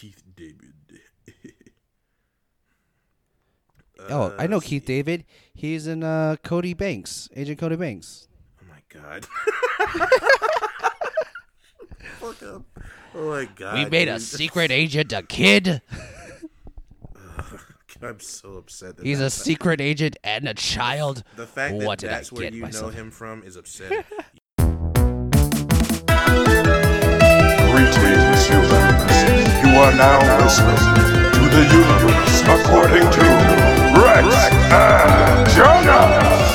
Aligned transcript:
Keith 0.00 0.22
David. 0.34 0.72
oh, 4.08 4.34
I 4.38 4.46
know 4.46 4.56
Uh, 4.56 4.60
Keith 4.60 4.86
David. 4.86 5.26
He's 5.52 5.86
in 5.86 6.02
uh, 6.02 6.36
Cody 6.42 6.72
Banks, 6.72 7.28
Agent 7.36 7.58
Cody 7.58 7.76
Banks. 7.76 8.26
Oh 8.62 8.64
my 8.70 8.80
god. 8.88 9.26
Fuck 12.18 12.42
up. 12.42 12.62
Oh 13.14 13.28
my 13.28 13.44
god. 13.44 13.74
we 13.74 13.84
made 13.90 14.08
a 14.08 14.18
secret 14.20 14.70
agent, 14.70 15.12
a 15.12 15.22
kid. 15.22 15.82
I'm 18.02 18.20
so 18.20 18.56
upset. 18.56 18.96
That 18.96 19.04
He's 19.04 19.18
a 19.18 19.24
that's- 19.24 19.34
secret 19.34 19.82
agent 19.82 20.16
and 20.24 20.48
a 20.48 20.54
child. 20.54 21.22
The 21.36 21.46
fact 21.46 21.78
that 21.78 21.86
What 21.86 21.98
did 21.98 22.08
I 22.08 22.14
that's 22.14 22.32
where 22.32 22.44
get 22.44 22.54
you 22.54 22.66
know 22.66 22.88
him 22.88 23.10
from 23.10 23.42
is 23.42 23.56
upsetting. 23.56 24.02
Greetings, 27.70 28.46
humans. 28.46 28.48
You 28.48 29.19
are 29.80 29.92
now 29.94 30.18
listening 30.44 30.76
to 31.32 31.40
the 31.48 31.64
universe 31.72 32.42
according 32.42 33.10
to 33.10 33.24
Rex 33.96 34.26
and 34.70 35.48
Jonas. 35.48 36.49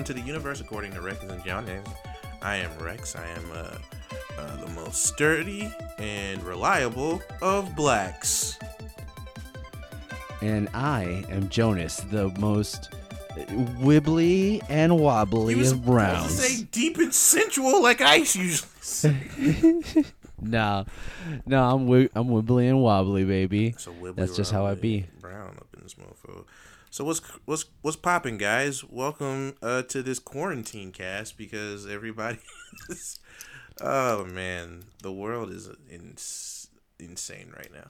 Welcome 0.00 0.14
to 0.14 0.22
the 0.22 0.26
universe 0.26 0.62
according 0.62 0.90
to 0.92 1.00
Rex 1.02 1.22
and 1.24 1.44
John. 1.44 1.68
I 2.40 2.56
am 2.56 2.70
Rex. 2.78 3.14
I 3.16 3.26
am 3.26 3.52
uh, 3.52 3.76
uh, 4.38 4.56
the 4.64 4.68
most 4.68 5.04
sturdy 5.04 5.70
and 5.98 6.42
reliable 6.42 7.20
of 7.42 7.76
blacks. 7.76 8.58
And 10.40 10.70
I 10.72 11.22
am 11.28 11.50
Jonas, 11.50 11.98
the 11.98 12.30
most 12.38 12.88
wibbly 13.82 14.62
and 14.70 14.98
wobbly 14.98 15.54
was 15.54 15.72
of 15.72 15.84
browns. 15.84 16.34
say 16.34 16.64
deep 16.72 16.96
and 16.96 17.12
sensual 17.12 17.82
like 17.82 18.00
I 18.00 18.14
usually 18.14 18.56
say. 18.80 20.04
No, 20.40 20.86
no, 21.46 21.62
I'm 21.62 21.84
wi- 21.86 22.08
I'm 22.14 22.28
wibbly 22.28 22.68
and 22.68 22.80
wobbly, 22.80 23.24
baby. 23.24 23.74
So 23.78 23.92
wibbly 23.92 24.16
That's 24.16 24.36
just 24.36 24.52
how 24.52 24.66
I 24.66 24.74
be. 24.74 25.06
Brown 25.20 25.56
up 25.58 25.68
in 25.76 25.82
this 25.82 25.94
mofo. 25.94 26.44
So 26.90 27.04
what's 27.04 27.20
what's 27.44 27.66
what's 27.82 27.96
popping, 27.96 28.38
guys? 28.38 28.82
Welcome 28.82 29.56
uh, 29.62 29.82
to 29.82 30.02
this 30.02 30.18
quarantine 30.18 30.92
cast 30.92 31.36
because 31.36 31.86
everybody. 31.86 32.38
is- 32.88 33.20
oh 33.80 34.24
man, 34.24 34.84
the 35.02 35.12
world 35.12 35.50
is 35.50 35.68
ins- 35.90 36.68
insane 36.98 37.52
right 37.56 37.70
now. 37.72 37.88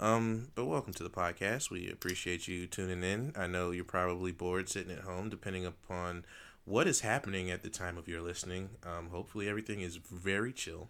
Um, 0.00 0.48
but 0.56 0.64
welcome 0.64 0.92
to 0.94 1.04
the 1.04 1.10
podcast. 1.10 1.70
We 1.70 1.88
appreciate 1.88 2.48
you 2.48 2.66
tuning 2.66 3.04
in. 3.04 3.32
I 3.36 3.46
know 3.46 3.70
you're 3.70 3.84
probably 3.84 4.32
bored 4.32 4.68
sitting 4.68 4.92
at 4.92 5.04
home, 5.04 5.28
depending 5.28 5.64
upon 5.64 6.24
what 6.64 6.88
is 6.88 7.00
happening 7.00 7.50
at 7.50 7.62
the 7.62 7.70
time 7.70 7.96
of 7.96 8.08
your 8.08 8.20
listening. 8.20 8.70
Um, 8.84 9.10
hopefully 9.10 9.48
everything 9.48 9.80
is 9.80 9.96
very 9.96 10.52
chill 10.52 10.88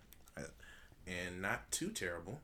and 1.06 1.40
not 1.42 1.70
too 1.70 1.90
terrible 1.90 2.40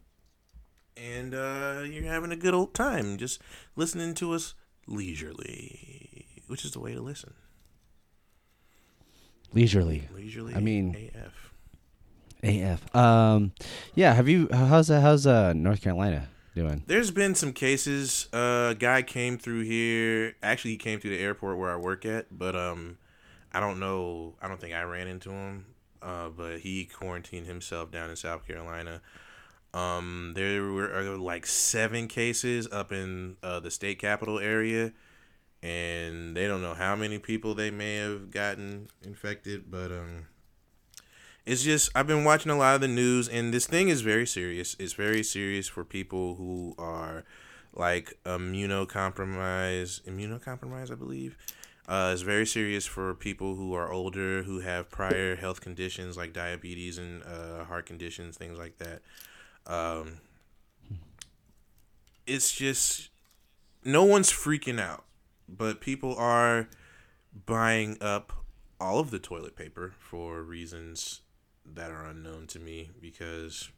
and 1.01 1.35
uh, 1.35 1.83
you're 1.85 2.05
having 2.05 2.33
a 2.33 2.37
good 2.37 2.55
old 2.55 2.75
time 2.75 3.17
just 3.19 3.41
listening 3.77 4.15
to 4.15 4.33
us 4.33 4.55
leisurely, 4.87 6.27
which 6.47 6.65
is 6.65 6.73
the 6.73 6.81
way 6.81 6.95
to 6.95 7.01
listen. 7.01 7.35
Leisurely, 9.53 10.09
Leisurely. 10.15 10.55
I 10.55 10.61
mean- 10.61 11.11
AF. 11.15 11.53
AF. 12.43 12.95
Um, 12.95 13.53
yeah. 13.95 14.13
Have 14.15 14.29
you? 14.29 14.49
How's 14.53 14.91
uh, 14.91 15.01
how's 15.01 15.27
uh 15.27 15.53
North 15.55 15.81
Carolina 15.83 16.29
doing? 16.55 16.85
There's 16.87 17.11
been 17.11 17.35
some 17.35 17.53
cases. 17.53 18.29
Uh, 18.33 18.69
a 18.71 18.77
guy 18.79 19.03
came 19.03 19.39
through 19.39 19.63
here. 19.63 20.37
Actually, 20.41 20.73
he 20.73 20.77
came 20.77 21.01
through 21.01 21.11
the 21.17 21.19
airport 21.19 21.59
where 21.59 21.71
I 21.71 21.77
work 21.77 22.05
at, 22.07 22.27
but 22.31 22.55
um, 22.55 22.99
I 23.53 23.59
don't 23.59 23.81
know. 23.81 24.35
I 24.41 24.47
don't 24.47 24.61
think 24.61 24.73
I 24.73 24.83
ran 24.83 25.09
into 25.09 25.31
him. 25.31 25.67
Uh, 26.09 26.31
but 26.31 26.61
he 26.61 26.87
quarantined 26.87 27.47
himself 27.47 27.91
down 27.91 28.09
in 28.09 28.17
South 28.17 28.47
Carolina. 28.47 29.03
Um, 29.75 30.33
there 30.35 30.63
were 30.63 30.95
uh, 30.95 31.19
like 31.19 31.45
seven 31.45 32.09
cases 32.09 32.67
up 32.73 32.93
in 32.93 33.37
uh, 33.43 33.61
the 33.61 33.71
state 33.71 33.99
capital 33.99 34.39
area, 34.39 34.93
and 35.63 36.35
they 36.35 36.47
don't 36.47 36.63
know 36.63 36.73
how 36.73 36.97
many 36.97 37.19
people 37.19 37.55
they 37.55 37.71
may 37.71 37.97
have 37.97 38.31
gotten 38.31 38.89
infected. 39.03 39.71
But 39.71 39.93
um, 39.93 40.29
it's 41.45 41.63
just 41.63 41.91
I've 41.95 42.07
been 42.07 42.25
watching 42.25 42.51
a 42.51 42.57
lot 42.57 42.77
of 42.77 42.81
the 42.81 42.89
news, 42.89 43.29
and 43.29 43.53
this 43.53 43.67
thing 43.67 43.91
is 43.91 44.01
very 44.01 44.27
serious. 44.27 44.77
It's 44.79 44.95
very 44.95 45.23
serious 45.23 45.69
for 45.69 45.85
people 45.85 46.37
who 46.37 46.75
are 46.79 47.25
like 47.75 48.19
immunocompromised, 48.25 50.05
immunocompromised, 50.05 50.91
I 50.91 50.95
believe. 50.95 51.37
Uh, 51.89 52.11
it's 52.13 52.21
very 52.21 52.45
serious 52.45 52.85
for 52.85 53.15
people 53.15 53.55
who 53.55 53.73
are 53.73 53.91
older, 53.91 54.43
who 54.43 54.61
have 54.61 54.91
prior 54.91 55.37
health 55.37 55.63
conditions 55.63 56.19
like 56.19 56.35
diabetes 56.35 56.99
and 56.99 57.23
uh, 57.23 57.65
heart 57.65 57.87
conditions, 57.87 58.37
things 58.37 58.59
like 58.59 58.77
that. 58.77 59.01
Um, 59.67 60.21
it's 62.27 62.53
just 62.53 63.09
no 63.85 64.05
one's 64.05 64.31
freaking 64.31 64.79
out, 64.79 65.05
but 65.49 65.81
people 65.81 66.15
are 66.17 66.69
buying 67.47 67.97
up 68.03 68.35
all 68.79 68.99
of 68.99 69.11
the 69.11 69.19
toilet 69.19 69.57
paper 69.57 69.95
for 69.99 70.43
reasons 70.43 71.23
that 71.65 71.91
are 71.91 72.05
unknown 72.05 72.47
to 72.49 72.59
me 72.59 72.91
because 73.01 73.71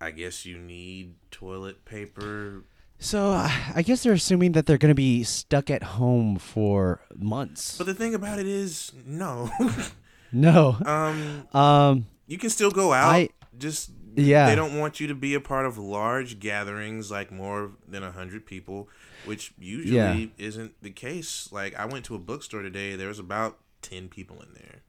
I 0.00 0.12
guess 0.12 0.46
you 0.46 0.56
need 0.58 1.14
toilet 1.30 1.84
paper. 1.84 2.64
So 2.98 3.32
uh, 3.32 3.50
I 3.74 3.82
guess 3.82 4.02
they're 4.02 4.12
assuming 4.14 4.52
that 4.52 4.66
they're 4.66 4.78
going 4.78 4.90
to 4.90 4.94
be 4.94 5.22
stuck 5.22 5.70
at 5.70 5.82
home 5.82 6.36
for 6.38 7.00
months. 7.14 7.76
But 7.78 7.86
the 7.86 7.94
thing 7.94 8.14
about 8.14 8.38
it 8.38 8.46
is, 8.46 8.92
no. 9.06 9.50
no. 10.32 10.76
um, 10.84 11.46
Um. 11.58 12.06
you 12.26 12.38
can 12.38 12.50
still 12.50 12.70
go 12.70 12.92
out. 12.92 13.10
I- 13.14 13.28
just 13.58 13.90
Yeah. 14.14 14.46
they 14.48 14.54
don't 14.54 14.78
want 14.78 15.00
you 15.00 15.06
to 15.06 15.14
be 15.14 15.32
a 15.34 15.40
part 15.40 15.64
of 15.66 15.78
large 15.78 16.40
gatherings 16.40 17.10
like 17.10 17.32
more 17.32 17.72
than 17.88 18.02
a 18.02 18.10
hundred 18.12 18.44
people, 18.44 18.88
which 19.24 19.52
usually 19.58 19.94
Yeah. 19.96 20.26
isn't 20.36 20.74
the 20.82 20.90
case. 20.90 21.48
Like 21.52 21.74
I 21.74 21.86
went 21.86 22.04
to 22.06 22.14
a 22.14 22.18
bookstore 22.18 22.60
today. 22.62 22.96
There 22.96 23.08
was 23.08 23.18
about 23.18 23.58
ten 23.80 24.08
people 24.08 24.42
in 24.42 24.52
there. 24.54 24.82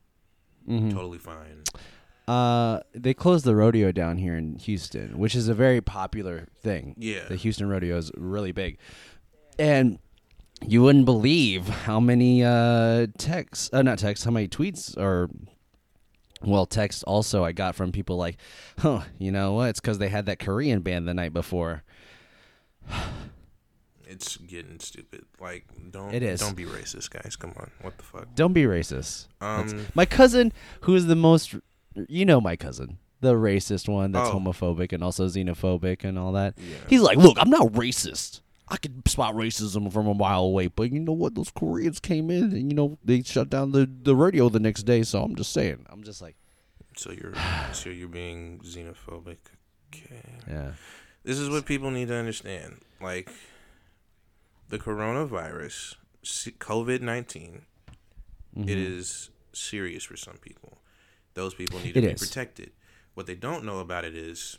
Mm-hmm. 0.67 0.90
Totally 0.90 1.17
fine. 1.17 1.63
Uh, 2.27 2.79
they 2.93 3.13
closed 3.13 3.45
the 3.45 3.55
rodeo 3.55 3.91
down 3.91 4.17
here 4.17 4.35
in 4.35 4.55
Houston, 4.57 5.17
which 5.17 5.33
is 5.35 5.47
a 5.47 5.53
very 5.53 5.79
popular 5.81 6.47
thing. 6.61 6.93
Yeah. 6.97 7.23
the 7.29 7.35
Houston 7.38 7.69
rodeo 7.69 7.97
is 7.97 8.11
really 8.17 8.51
big, 8.51 8.77
and 9.57 9.97
you 10.66 10.81
wouldn't 10.83 11.05
believe 11.05 11.67
how 11.69 11.99
many 11.99 12.43
uh 12.43 13.07
texts, 13.17 13.69
uh, 13.71 13.81
not 13.81 13.99
texts, 13.99 14.25
how 14.25 14.31
many 14.31 14.47
tweets 14.47 14.97
or 14.97 15.29
well, 16.41 16.66
text 16.66 17.03
also 17.05 17.43
I 17.45 17.51
got 17.53 17.75
from 17.75 17.91
people 17.91 18.17
like, 18.17 18.37
huh, 18.79 19.01
you 19.17 19.31
know 19.31 19.53
what? 19.53 19.69
It's 19.69 19.79
because 19.79 19.97
they 19.97 20.09
had 20.09 20.25
that 20.25 20.37
Korean 20.39 20.81
band 20.81 21.07
the 21.07 21.13
night 21.13 21.33
before. 21.33 21.83
It's 24.09 24.37
getting 24.37 24.79
stupid. 24.79 25.25
Like 25.37 25.66
don't 25.91 26.13
It 26.13 26.23
is. 26.23 26.39
don't 26.39 26.55
be 26.55 26.63
racist, 26.63 27.09
guys. 27.09 27.35
Come 27.35 27.53
on. 27.57 27.69
What 27.81 27.97
the 27.97 28.03
fuck? 28.05 28.33
Don't 28.35 28.53
be 28.53 28.63
racist. 28.63 29.27
That's- 29.41 29.73
Um 29.73 29.85
my 29.95 30.05
cousin, 30.05 30.53
who 30.81 30.95
is 30.95 31.07
the 31.07 31.16
most, 31.16 31.55
you 32.09 32.25
know, 32.25 32.40
my 32.41 32.56
cousin, 32.56 32.97
the 33.22 33.34
racist 33.34 33.88
one 33.90 34.12
that's 34.12 34.30
Oh. 34.30 34.40
homophobic 34.40 34.91
and 34.94 35.03
also 35.03 35.28
xenophobic 35.28 36.03
and 36.03 36.18
all 36.19 36.31
that. 36.34 36.53
Yeah. 36.58 36.75
He's 36.88 37.02
like, 37.02 37.18
look, 37.18 37.38
I'm 37.40 37.50
not 37.50 37.68
racist. 37.74 38.41
I 38.69 38.78
can 38.78 39.02
spot 39.06 39.34
racism 39.34 39.91
from 39.91 40.08
a 40.08 40.13
mile 40.13 40.44
away, 40.44 40.68
but 40.68 40.91
you 40.91 41.00
know 41.00 41.13
what? 41.13 41.35
Those 41.35 41.50
Koreans 41.52 42.00
came 42.02 42.30
in 42.30 42.44
and 42.52 42.69
you 42.69 42.75
know 42.75 42.97
they 43.03 43.22
shut 43.24 43.50
down 43.50 43.72
the 43.72 43.90
the 44.03 44.13
radio 44.16 44.50
the 44.50 44.59
next 44.59 44.84
day. 44.84 45.03
So 45.03 45.24
I'm 45.24 45.35
just 45.35 45.53
saying. 45.53 45.85
I'm 45.90 46.03
just 46.03 46.22
like, 46.22 46.35
so 46.97 47.11
you're 47.11 47.34
so 47.73 47.90
you're 47.90 48.09
being 48.09 48.59
xenophobic. 48.59 49.38
Okay. 49.96 50.22
yeah, 50.50 50.72
This 51.23 51.40
is 51.40 51.50
what 51.50 51.66
people 51.66 51.91
need 51.91 52.09
to 52.09 52.16
understand. 52.16 52.82
Like 53.02 53.32
the 54.70 54.78
coronavirus, 54.78 55.96
COVID 56.26 57.02
19, 57.02 57.61
Mm-hmm. 58.58 58.70
it 58.70 58.78
is 58.78 59.29
serious 59.53 60.03
for 60.03 60.17
some 60.17 60.38
people. 60.38 60.79
Those 61.37 61.53
people 61.53 61.79
need 61.79 61.91
It 61.95 62.01
to 62.01 62.07
be 62.07 62.13
is. 62.13 62.19
protected. 62.19 62.72
What 63.13 63.28
they 63.28 63.35
don't 63.35 63.63
know 63.63 63.78
about 63.79 64.03
it 64.05 64.16
is 64.16 64.57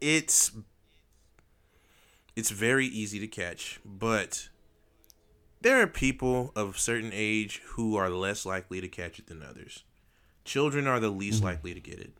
it's 0.00 0.52
it's 2.36 2.50
very 2.50 2.86
easy 2.86 3.18
to 3.18 3.26
catch, 3.26 3.80
but 3.84 4.48
there 5.62 5.80
are 5.82 5.86
people 5.86 6.52
of 6.54 6.78
certain 6.78 7.10
age 7.12 7.60
who 7.70 7.96
are 7.96 8.08
less 8.08 8.46
likely 8.46 8.80
to 8.80 8.88
catch 8.88 9.18
it 9.18 9.26
than 9.26 9.42
others. 9.42 9.84
Children 10.44 10.86
are 10.86 11.00
the 11.00 11.10
least 11.10 11.42
likely 11.42 11.74
to 11.74 11.80
get 11.80 11.98
it. 11.98 12.12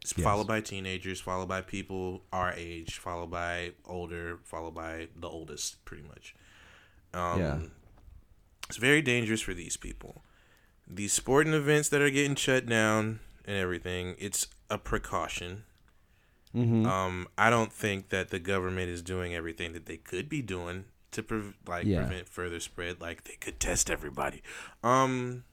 It's 0.00 0.12
Mm-hmm. 0.12 0.20
Yes. 0.22 0.24
followed 0.24 0.46
by 0.46 0.60
teenagers, 0.62 1.20
followed 1.20 1.48
by 1.48 1.60
people 1.60 2.22
our 2.32 2.52
age, 2.54 2.98
followed 2.98 3.30
by 3.30 3.72
older, 3.84 4.38
followed 4.44 4.74
by 4.74 5.08
the 5.14 5.28
oldest, 5.28 5.84
pretty 5.84 6.04
much. 6.04 6.34
Um, 7.12 7.38
Yeah. 7.40 7.60
It's 8.68 8.78
very 8.78 9.02
dangerous 9.02 9.42
for 9.42 9.52
these 9.52 9.76
people. 9.76 10.22
These 10.86 11.12
sporting 11.12 11.52
events 11.54 11.88
that 11.90 12.00
are 12.00 12.10
getting 12.10 12.34
shut 12.36 12.66
down 12.66 13.20
and 13.44 13.56
everything, 13.56 14.14
it's 14.18 14.48
a 14.70 14.78
precaution. 14.78 15.64
Mm-hmm. 16.54 16.86
Um, 16.86 17.28
I 17.38 17.48
don't 17.50 17.72
think 17.72 18.10
that 18.10 18.28
the 18.30 18.38
government 18.38 18.90
is 18.90 19.00
doing 19.02 19.34
everything 19.34 19.72
that 19.72 19.86
they 19.86 19.96
could 19.96 20.28
be 20.28 20.42
doing 20.42 20.84
to 21.12 21.22
pre- 21.22 21.54
like 21.66 21.86
Yeah. 21.86 22.04
prevent 22.04 22.28
further 22.28 22.60
spread. 22.60 23.00
Like 23.00 23.24
they 23.24 23.36
could 23.40 23.58
test 23.58 23.90
everybody, 23.90 24.42
um, 24.82 25.44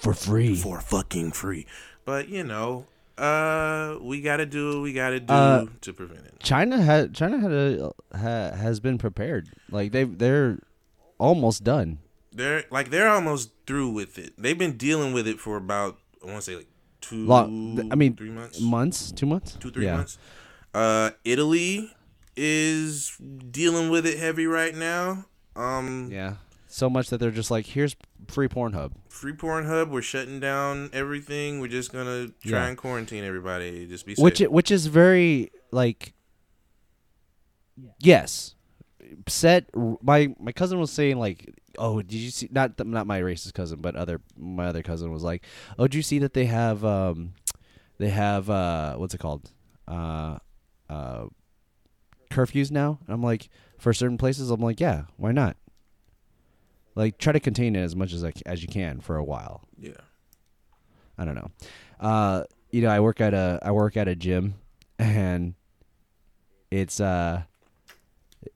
For 0.00 0.12
free. 0.12 0.54
for 0.54 0.80
fucking 0.80 1.32
free. 1.32 1.66
But 2.04 2.28
you 2.28 2.44
know, 2.44 2.86
uh, 3.16 3.96
we 4.02 4.20
gotta 4.20 4.44
do 4.44 4.74
what 4.74 4.82
we 4.82 4.92
gotta 4.92 5.20
do 5.20 5.32
Uh, 5.32 5.66
to 5.80 5.92
prevent 5.94 6.26
it. 6.26 6.40
China 6.40 6.80
had 6.82 7.14
China 7.14 7.38
had 7.38 7.52
a 7.52 7.92
ha, 8.12 8.50
has 8.56 8.80
been 8.80 8.98
prepared. 8.98 9.48
Like 9.70 9.92
they 9.92 10.04
they're 10.04 10.58
almost 11.18 11.64
done. 11.64 11.98
They're 12.34 12.64
like 12.70 12.90
they're 12.90 13.08
almost 13.08 13.50
through 13.66 13.90
with 13.90 14.18
it. 14.18 14.32
They've 14.36 14.58
been 14.58 14.76
dealing 14.76 15.12
with 15.12 15.26
it 15.28 15.38
for 15.40 15.56
about 15.56 15.98
I 16.22 16.26
want 16.26 16.38
to 16.38 16.42
say 16.42 16.56
like 16.56 16.68
two. 17.00 17.24
Long, 17.26 17.92
I 17.92 17.94
mean, 17.94 18.16
three 18.16 18.30
months, 18.30 18.60
months, 18.60 19.12
two 19.12 19.26
months, 19.26 19.56
two 19.60 19.70
three 19.70 19.84
yeah. 19.86 19.96
months. 19.96 20.18
Uh, 20.74 21.10
Italy 21.24 21.94
is 22.36 23.16
dealing 23.50 23.90
with 23.90 24.04
it 24.06 24.18
heavy 24.18 24.46
right 24.46 24.74
now. 24.74 25.26
Um, 25.54 26.08
Yeah, 26.10 26.34
so 26.66 26.90
much 26.90 27.10
that 27.10 27.18
they're 27.18 27.30
just 27.30 27.52
like, 27.52 27.66
here's 27.66 27.94
free 28.26 28.48
Pornhub. 28.48 28.90
free 29.08 29.32
Pornhub. 29.32 29.88
We're 29.90 30.02
shutting 30.02 30.40
down 30.40 30.90
everything. 30.92 31.60
We're 31.60 31.68
just 31.68 31.92
gonna 31.92 32.28
try 32.44 32.50
Yeah. 32.62 32.66
and 32.66 32.76
quarantine 32.76 33.22
everybody. 33.22 33.86
Just 33.86 34.04
be 34.06 34.14
which 34.16 34.38
safe. 34.38 34.48
i- 34.48 34.50
which 34.50 34.72
is 34.72 34.86
very 34.86 35.52
like 35.70 36.12
yes 38.00 38.54
set 39.28 39.68
my 40.02 40.34
my 40.38 40.52
cousin 40.52 40.78
was 40.78 40.90
saying 40.90 41.18
like 41.18 41.54
oh 41.78 42.02
did 42.02 42.14
you 42.14 42.30
see 42.30 42.48
not 42.50 42.76
th- 42.76 42.86
not 42.86 43.06
my 43.06 43.20
racist 43.20 43.54
cousin 43.54 43.80
but 43.80 43.96
other 43.96 44.20
my 44.36 44.66
other 44.66 44.82
cousin 44.82 45.10
was 45.10 45.22
like 45.22 45.44
oh 45.78 45.84
did 45.84 45.94
you 45.94 46.02
see 46.02 46.18
that 46.18 46.34
they 46.34 46.46
have 46.46 46.84
um 46.84 47.34
they 47.98 48.10
have 48.10 48.50
uh 48.50 48.94
what's 48.96 49.14
it 49.14 49.18
called? 49.18 49.50
Uh 49.88 50.38
uh 50.88 51.26
curfews 52.30 52.70
now? 52.70 52.98
And 53.06 53.14
i'm 53.14 53.22
like 53.22 53.48
for 53.78 53.92
certain 53.92 54.18
places? 54.18 54.50
I'm 54.50 54.60
like 54.60 54.80
yeah 54.80 55.04
why 55.16 55.32
not? 55.32 55.56
Like 56.94 57.18
try 57.18 57.32
to 57.32 57.40
contain 57.40 57.74
it 57.76 57.80
as 57.82 57.96
much 57.96 58.12
as 58.12 58.22
c- 58.22 58.32
as 58.46 58.62
you 58.62 58.68
can 58.68 59.00
for 59.00 59.16
a 59.16 59.24
while. 59.24 59.62
Yeah. 59.78 59.92
I 61.18 61.24
don't 61.24 61.34
know. 61.34 61.50
Uh, 62.00 62.44
you 62.70 62.82
know, 62.82 62.88
I 62.88 63.00
work 63.00 63.20
at 63.20 63.34
a 63.34 63.58
I 63.62 63.70
work 63.70 63.96
at 63.96 64.08
a 64.08 64.14
gym, 64.14 64.54
and 64.98 65.54
it's 66.70 67.00
uh, 67.00 67.42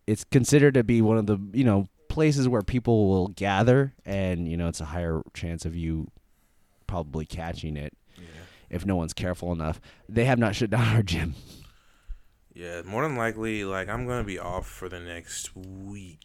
it's 0.06 0.24
considered 0.24 0.74
to 0.74 0.84
be 0.84 1.00
one 1.00 1.18
of 1.18 1.26
the 1.26 1.38
you 1.52 1.64
know 1.64 1.88
places 2.18 2.48
where 2.48 2.62
people 2.62 3.08
will 3.08 3.28
gather, 3.28 3.94
and 4.04 4.48
you 4.48 4.56
know 4.56 4.66
it's 4.66 4.80
a 4.80 4.84
higher 4.86 5.22
chance 5.34 5.64
of 5.64 5.76
you 5.76 6.08
probably 6.88 7.24
catching 7.24 7.76
it 7.76 7.92
Yeah. 8.16 8.24
if 8.70 8.84
no 8.84 8.96
one's 8.96 9.12
careful 9.14 9.52
enough. 9.52 9.80
They 10.08 10.24
have 10.24 10.38
not 10.40 10.56
shut 10.56 10.70
down 10.76 10.96
our 10.96 11.02
gym. 11.04 11.34
Yeah, 12.54 12.82
more 12.82 13.02
than 13.06 13.14
likely, 13.16 13.64
like 13.64 13.88
I'm 13.88 14.04
gonna 14.08 14.24
be 14.24 14.36
off 14.40 14.66
for 14.66 14.88
the 14.88 14.98
next 14.98 15.54
week. 15.54 16.18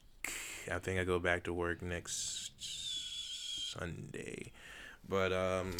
I 0.71 0.79
think 0.79 0.99
I 0.99 1.03
go 1.03 1.19
back 1.19 1.43
to 1.43 1.53
work 1.53 1.83
next 1.83 2.53
Sunday. 3.71 4.51
But 5.07 5.31
um 5.31 5.73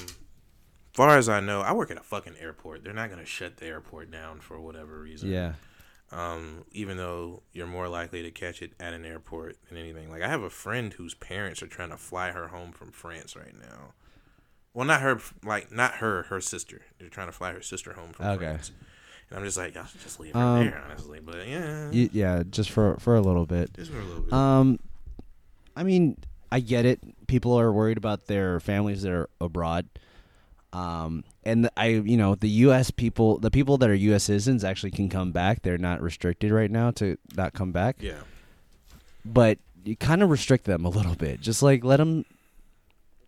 far 0.94 1.18
as 1.18 1.28
I 1.28 1.40
know, 1.40 1.62
I 1.62 1.74
work 1.74 1.90
at 1.90 1.98
a 1.98 2.04
fucking 2.04 2.36
airport. 2.40 2.84
They're 2.84 2.94
not 2.94 3.10
gonna 3.10 3.26
shut 3.26 3.58
the 3.58 3.66
airport 3.66 4.12
down 4.12 4.42
for 4.42 4.60
whatever 4.60 5.00
reason. 5.00 5.32
Yeah, 5.32 5.54
Um, 6.14 6.66
even 6.72 6.98
though 6.98 7.42
you're 7.54 7.66
more 7.66 7.88
likely 7.88 8.22
to 8.22 8.30
catch 8.30 8.62
it 8.62 8.74
at 8.80 8.94
an 8.94 9.04
airport 9.04 9.58
than 9.68 9.78
anything. 9.80 10.12
Like 10.12 10.22
I 10.22 10.28
have 10.28 10.44
a 10.44 10.50
friend 10.50 10.94
whose 10.94 11.16
parents 11.16 11.64
are 11.64 11.68
trying 11.68 11.90
to 11.90 11.98
fly 11.98 12.32
her 12.32 12.50
home 12.50 12.72
from 12.72 12.92
France 12.92 13.36
right 13.36 13.54
now. 13.60 13.94
Well, 14.76 14.86
not 14.86 15.02
her, 15.02 15.20
like 15.44 15.72
not 15.72 15.96
her, 15.96 16.24
her 16.24 16.40
sister. 16.40 16.82
They're 17.00 17.10
trying 17.10 17.28
to 17.28 17.34
fly 17.34 17.52
her 17.54 17.62
sister 17.62 17.94
home 17.94 18.12
from 18.14 18.26
Okay. 18.28 18.46
France. 18.46 18.72
And 19.30 19.40
I'm 19.40 19.46
just 19.46 19.58
like, 19.58 19.74
y'all 19.74 19.86
should 19.86 20.02
just 20.02 20.20
leave 20.20 20.34
her 20.36 20.40
Um, 20.40 20.66
there, 20.66 20.84
honestly. 20.86 21.20
But 21.20 21.48
yeah, 21.48 21.90
Y- 21.90 22.10
yeah, 22.14 22.44
just 22.50 22.70
for 22.70 22.96
for 23.00 23.16
a 23.16 23.22
little 23.22 23.46
bit. 23.48 23.74
just 23.74 23.90
for 23.92 24.00
a 24.00 24.04
little 24.06 24.22
bit. 24.22 24.34
Um, 24.34 24.80
I 25.76 25.82
mean, 25.84 26.18
I 26.52 26.60
get 26.60 26.86
it. 26.86 27.00
People 27.28 27.60
are 27.60 27.72
worried 27.72 27.98
about 27.98 28.28
their 28.28 28.60
families 28.60 29.02
that 29.02 29.12
are 29.12 29.30
abroad. 29.42 29.88
Um, 30.74 31.24
and 31.44 31.70
I, 31.78 31.88
you 31.88 32.18
know, 32.18 32.34
the 32.36 32.50
U.S. 32.50 32.90
people, 32.92 33.38
the 33.38 33.52
people 33.52 33.78
that 33.78 33.90
are 33.90 33.94
U.S. 33.94 34.24
citizens 34.24 34.64
actually 34.64 34.90
can 34.92 35.08
come 35.08 35.32
back. 35.32 35.62
They're 35.62 35.78
not 35.78 36.02
restricted 36.02 36.52
right 36.52 36.72
now 36.72 36.90
to 36.92 37.16
not 37.38 37.54
come 37.54 37.72
back. 37.72 37.98
yeah, 38.00 38.22
But 39.24 39.60
you 39.86 39.96
kind 39.96 40.24
of 40.24 40.30
restrict 40.32 40.66
them 40.66 40.84
a 40.84 40.90
little 40.90 41.14
bit. 41.16 41.42
Just 41.42 41.62
like 41.62 41.84
let 41.84 41.98
them 41.98 42.26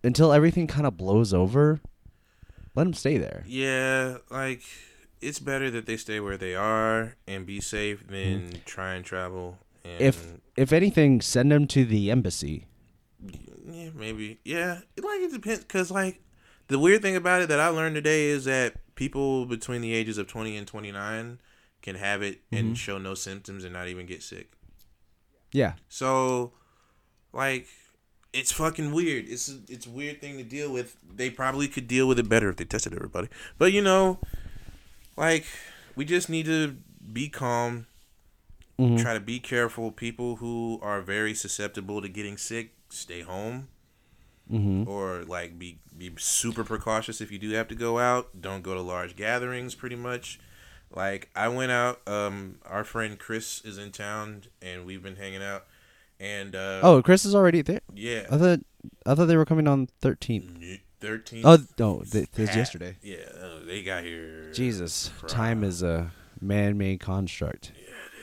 until 0.03 0.33
everything 0.33 0.65
kind 0.67 0.87
of 0.87 0.97
blows 0.97 1.33
over. 1.33 1.79
Let 2.73 2.85
them 2.85 2.93
stay 2.93 3.17
there. 3.17 3.43
yeah. 3.47 4.17
Like 4.31 4.61
it's 5.21 5.39
better 5.39 5.69
that 5.71 5.85
they 5.85 5.97
stay 5.97 6.19
where 6.19 6.37
they 6.37 6.55
are 6.55 7.15
and 7.27 7.45
be 7.45 7.61
safe 7.61 8.05
than 8.07 8.61
try 8.65 8.93
and 8.95 9.05
travel. 9.05 9.59
And 9.83 9.93
Mm-hmm. 9.99 10.03
If 10.03 10.33
if 10.57 10.73
anything, 10.73 11.21
send 11.21 11.51
them 11.51 11.67
to 11.67 11.85
the 11.85 12.09
embassy. 12.09 12.65
yeah, 13.69 13.89
maybe 13.93 14.39
yeah. 14.43 14.79
Like 14.97 15.21
it 15.21 15.31
depends, 15.31 15.63
cause 15.65 15.91
like 15.91 16.21
the 16.67 16.79
weird 16.79 17.01
thing 17.01 17.15
about 17.15 17.41
it 17.41 17.49
that 17.49 17.59
I 17.59 17.67
learned 17.67 17.95
today 17.95 18.25
is 18.27 18.45
that 18.45 18.75
people 18.95 19.45
between 19.45 19.81
the 19.81 19.93
ages 19.93 20.17
of 20.17 20.27
twenty 20.27 20.55
and 20.57 20.65
twenty 20.67 20.91
nine 20.91 21.39
can 21.81 21.95
have 21.95 22.21
it 22.21 22.41
Mm-hmm. 22.51 22.55
and 22.57 22.77
show 22.77 22.97
no 22.97 23.13
symptoms 23.13 23.63
and 23.63 23.73
not 23.73 23.87
even 23.87 24.05
get 24.05 24.23
sick. 24.23 24.51
Yeah. 25.51 25.73
So, 25.87 26.53
like, 27.31 27.67
it's 28.33 28.51
fucking 28.51 28.91
weird. 28.91 29.25
It's 29.29 29.49
a, 29.49 29.57
it's 29.69 29.85
a 29.85 29.89
weird 29.89 30.19
thing 30.21 30.37
to 30.37 30.43
deal 30.43 30.71
with. 30.73 30.97
They 31.15 31.29
probably 31.29 31.67
could 31.67 31.87
deal 31.87 32.07
with 32.07 32.19
it 32.19 32.27
better 32.27 32.49
if 32.49 32.57
they 32.57 32.65
tested 32.65 32.93
everybody. 32.93 33.29
But 33.57 33.71
you 33.71 33.81
know, 33.81 34.19
like, 35.15 35.45
we 35.95 36.03
just 36.05 36.29
need 36.29 36.45
to 36.47 36.75
be 37.13 37.29
calm. 37.29 37.87
Mhm. 38.79 39.01
Try 39.01 39.13
to 39.13 39.21
be 39.21 39.39
careful. 39.39 39.91
People 39.91 40.37
who 40.37 40.79
are 40.81 41.01
very 41.01 41.33
susceptible 41.33 42.01
to 42.01 42.09
getting 42.09 42.35
sick, 42.35 42.73
stay 42.89 43.21
home. 43.21 43.69
Mm-hmm. 44.51 44.89
Or 44.89 45.04
like 45.23 45.57
be 45.57 45.79
be 45.97 46.11
super 46.17 46.63
precautious 46.63 47.21
if 47.21 47.31
you 47.31 47.39
do 47.39 47.51
have 47.51 47.67
to 47.69 47.75
go 47.75 47.99
out. 47.99 48.41
Don't 48.41 48.61
go 48.63 48.73
to 48.73 48.81
large 48.81 49.15
gatherings. 49.15 49.75
Pretty 49.75 49.95
much. 49.95 50.39
Like 50.93 51.29
I 51.35 51.47
went 51.47 51.71
out. 51.71 52.01
Um, 52.07 52.59
our 52.65 52.83
friend 52.83 53.17
Chris 53.19 53.61
is 53.65 53.77
in 53.77 53.91
town, 53.91 54.43
and 54.61 54.85
we've 54.85 55.03
been 55.03 55.15
hanging 55.17 55.43
out. 55.43 55.65
And 56.19 56.55
uh, 56.55 56.79
Oh, 56.83 57.01
Chris 57.01 57.25
is 57.25 57.35
already 57.35 57.61
there. 57.61 57.81
yeah, 57.93 58.25
I 58.31 58.37
thought 58.37 58.59
I 59.05 59.15
thought 59.15 59.25
they 59.25 59.35
were 59.37 59.45
coming 59.45 59.67
on 59.67 59.87
13th. 60.01 60.79
thirteen. 61.01 61.41
Oh 61.45 61.57
no, 61.77 62.03
th- 62.09 62.31
this 62.31 62.55
yesterday. 62.55 62.95
Yeah, 63.01 63.17
uh, 63.41 63.65
they 63.65 63.83
got 63.83 64.03
here. 64.03 64.51
Jesus, 64.53 65.11
time 65.27 65.63
is 65.63 65.83
a 65.83 66.11
man-made 66.39 66.99
construct. 67.01 67.73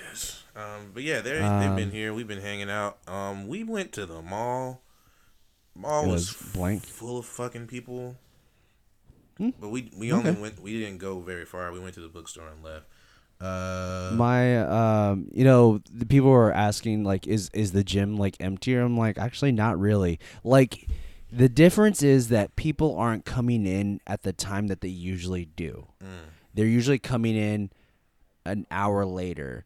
Yes. 0.09 0.43
Um, 0.57 0.91
but 0.95 1.03
yeah, 1.03 1.21
they 1.21 1.33
they've 1.33 1.43
Um, 1.43 1.77
been 1.77 1.91
here. 1.91 2.15
We've 2.15 2.27
been 2.29 2.41
hanging 2.41 2.71
out. 2.71 2.99
Um, 3.07 3.47
we 3.49 3.63
went 3.65 3.93
to 3.93 4.07
the 4.07 4.23
mall. 4.23 4.81
Mall 5.75 6.07
was, 6.09 6.37
was 6.43 6.53
blank. 6.53 6.85
full 6.85 7.19
of 7.19 7.27
fucking 7.27 7.67
people. 7.67 8.17
Hmm. 9.39 9.51
But 9.61 9.71
we 9.71 9.91
we 9.97 10.13
only 10.13 10.33
went. 10.33 10.61
We 10.61 10.79
didn't 10.79 10.99
go 10.99 11.21
very 11.21 11.45
far. 11.47 11.73
We 11.73 11.81
went 11.81 11.95
to 11.95 12.01
the 12.01 12.09
bookstore 12.09 12.49
and 12.49 12.63
left. 12.63 12.87
Uh, 13.41 14.13
My, 14.15 14.59
um, 15.11 15.27
you 15.33 15.43
know, 15.43 15.81
the 15.93 16.07
people 16.07 16.31
were 16.31 16.53
asking 16.53 17.03
like, 17.03 17.27
is 17.27 17.51
is 17.53 17.73
the 17.73 17.83
gym 17.83 18.17
like 18.17 18.37
emptier? 18.41 18.83
I'm 18.83 18.97
like, 18.97 19.19
actually, 19.19 19.51
not 19.53 19.81
really. 19.81 20.21
Like, 20.45 20.87
the 21.33 21.49
difference 21.49 22.03
is 22.05 22.29
that 22.29 22.55
people 22.55 22.95
aren't 22.97 23.25
coming 23.25 23.67
in 23.67 24.01
at 24.07 24.23
the 24.23 24.33
time 24.33 24.69
that 24.69 24.81
they 24.81 24.89
usually 24.89 25.47
do. 25.47 25.89
mm, 26.01 26.07
They're 26.55 26.67
usually 26.67 27.01
coming 27.01 27.35
in 27.35 27.71
an 28.45 28.67
hour 28.71 29.05
later 29.05 29.65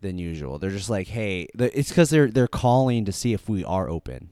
than 0.00 0.16
usual. 0.16 0.58
They're 0.58 0.70
just 0.70 0.88
like, 0.88 1.08
hey, 1.08 1.48
it's 1.58 1.90
because 1.90 2.08
they're 2.08 2.30
they're 2.30 2.46
calling 2.48 3.04
to 3.04 3.12
see 3.12 3.34
if 3.34 3.46
we 3.48 3.62
are 3.62 3.90
open, 3.90 4.30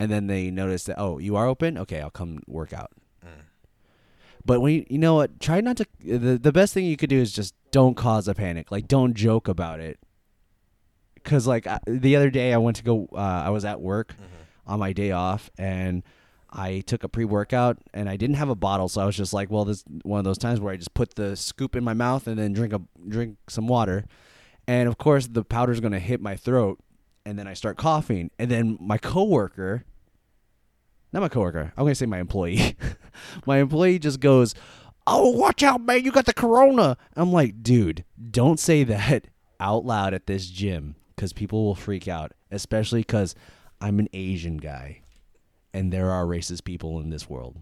and 0.00 0.10
then 0.10 0.26
they 0.26 0.50
notice 0.50 0.84
that 0.84 0.98
oh, 0.98 1.18
you 1.18 1.36
are 1.36 1.46
open. 1.46 1.76
Okay, 1.78 2.00
I'll 2.00 2.10
come 2.10 2.42
work 2.48 2.72
out. 2.72 2.90
Mm. 3.24 3.42
But 4.44 4.60
when 4.60 4.74
you, 4.74 4.86
you 4.88 4.98
know 4.98 5.14
what, 5.14 5.38
try 5.38 5.60
not 5.60 5.76
to. 5.76 5.86
The 6.00 6.38
the 6.38 6.52
best 6.52 6.72
thing 6.74 6.86
you 6.86 6.96
could 6.96 7.10
do 7.10 7.20
is 7.20 7.32
just 7.32 7.54
don't 7.70 7.96
cause 7.96 8.26
a 8.26 8.34
panic. 8.34 8.72
Like 8.72 8.88
don't 8.88 9.14
joke 9.14 9.46
about 9.46 9.78
it. 9.78 10.00
Cause 11.22 11.46
like 11.46 11.66
I, 11.66 11.78
the 11.86 12.16
other 12.16 12.30
day 12.30 12.54
I 12.54 12.56
went 12.56 12.78
to 12.78 12.82
go. 12.82 13.08
Uh, 13.12 13.18
I 13.18 13.50
was 13.50 13.66
at 13.66 13.80
work 13.80 14.14
mm-hmm. 14.14 14.72
on 14.72 14.80
my 14.80 14.92
day 14.92 15.12
off 15.12 15.50
and. 15.56 16.02
I 16.52 16.80
took 16.80 17.04
a 17.04 17.08
pre 17.08 17.24
workout 17.24 17.78
and 17.94 18.08
I 18.08 18.16
didn't 18.16 18.34
have 18.34 18.48
a 18.48 18.56
bottle, 18.56 18.88
so 18.88 19.00
I 19.00 19.06
was 19.06 19.16
just 19.16 19.32
like, 19.32 19.52
"Well, 19.52 19.64
this 19.64 19.76
is 19.76 19.84
one 20.02 20.18
of 20.18 20.24
those 20.24 20.36
times 20.36 20.58
where 20.58 20.72
I 20.72 20.76
just 20.76 20.94
put 20.94 21.14
the 21.14 21.36
scoop 21.36 21.76
in 21.76 21.84
my 21.84 21.94
mouth 21.94 22.26
and 22.26 22.36
then 22.36 22.52
drink 22.52 22.72
a 22.72 22.80
drink 23.06 23.36
some 23.48 23.68
water." 23.68 24.04
And 24.66 24.88
of 24.88 24.98
course, 24.98 25.28
the 25.28 25.44
powder's 25.44 25.78
gonna 25.78 26.00
hit 26.00 26.20
my 26.20 26.34
throat, 26.34 26.80
and 27.24 27.38
then 27.38 27.46
I 27.46 27.54
start 27.54 27.76
coughing. 27.76 28.32
And 28.36 28.50
then 28.50 28.78
my 28.80 28.98
coworker, 28.98 29.84
not 31.12 31.20
my 31.20 31.28
coworker, 31.28 31.72
I'm 31.76 31.84
gonna 31.84 31.94
say 31.94 32.06
my 32.06 32.20
employee, 32.20 32.76
my 33.46 33.58
employee 33.58 33.98
just 33.98 34.20
goes, 34.20 34.54
"Oh, 35.06 35.30
watch 35.30 35.62
out, 35.62 35.80
man! 35.82 36.04
You 36.04 36.12
got 36.12 36.26
the 36.26 36.34
corona." 36.34 36.96
I'm 37.16 37.32
like, 37.32 37.62
dude, 37.62 38.04
don't 38.30 38.60
say 38.60 38.84
that 38.84 39.26
out 39.60 39.84
loud 39.84 40.14
at 40.14 40.26
this 40.26 40.46
gym 40.48 40.94
because 41.16 41.32
people 41.32 41.64
will 41.64 41.74
freak 41.74 42.08
out, 42.08 42.32
especially 42.50 43.00
because 43.00 43.34
I'm 43.80 43.98
an 43.98 44.08
Asian 44.12 44.56
guy. 44.58 45.02
and 45.72 45.92
there 45.92 46.10
are 46.10 46.24
racist 46.26 46.64
people 46.64 46.98
in 47.00 47.10
this 47.10 47.28
world. 47.30 47.56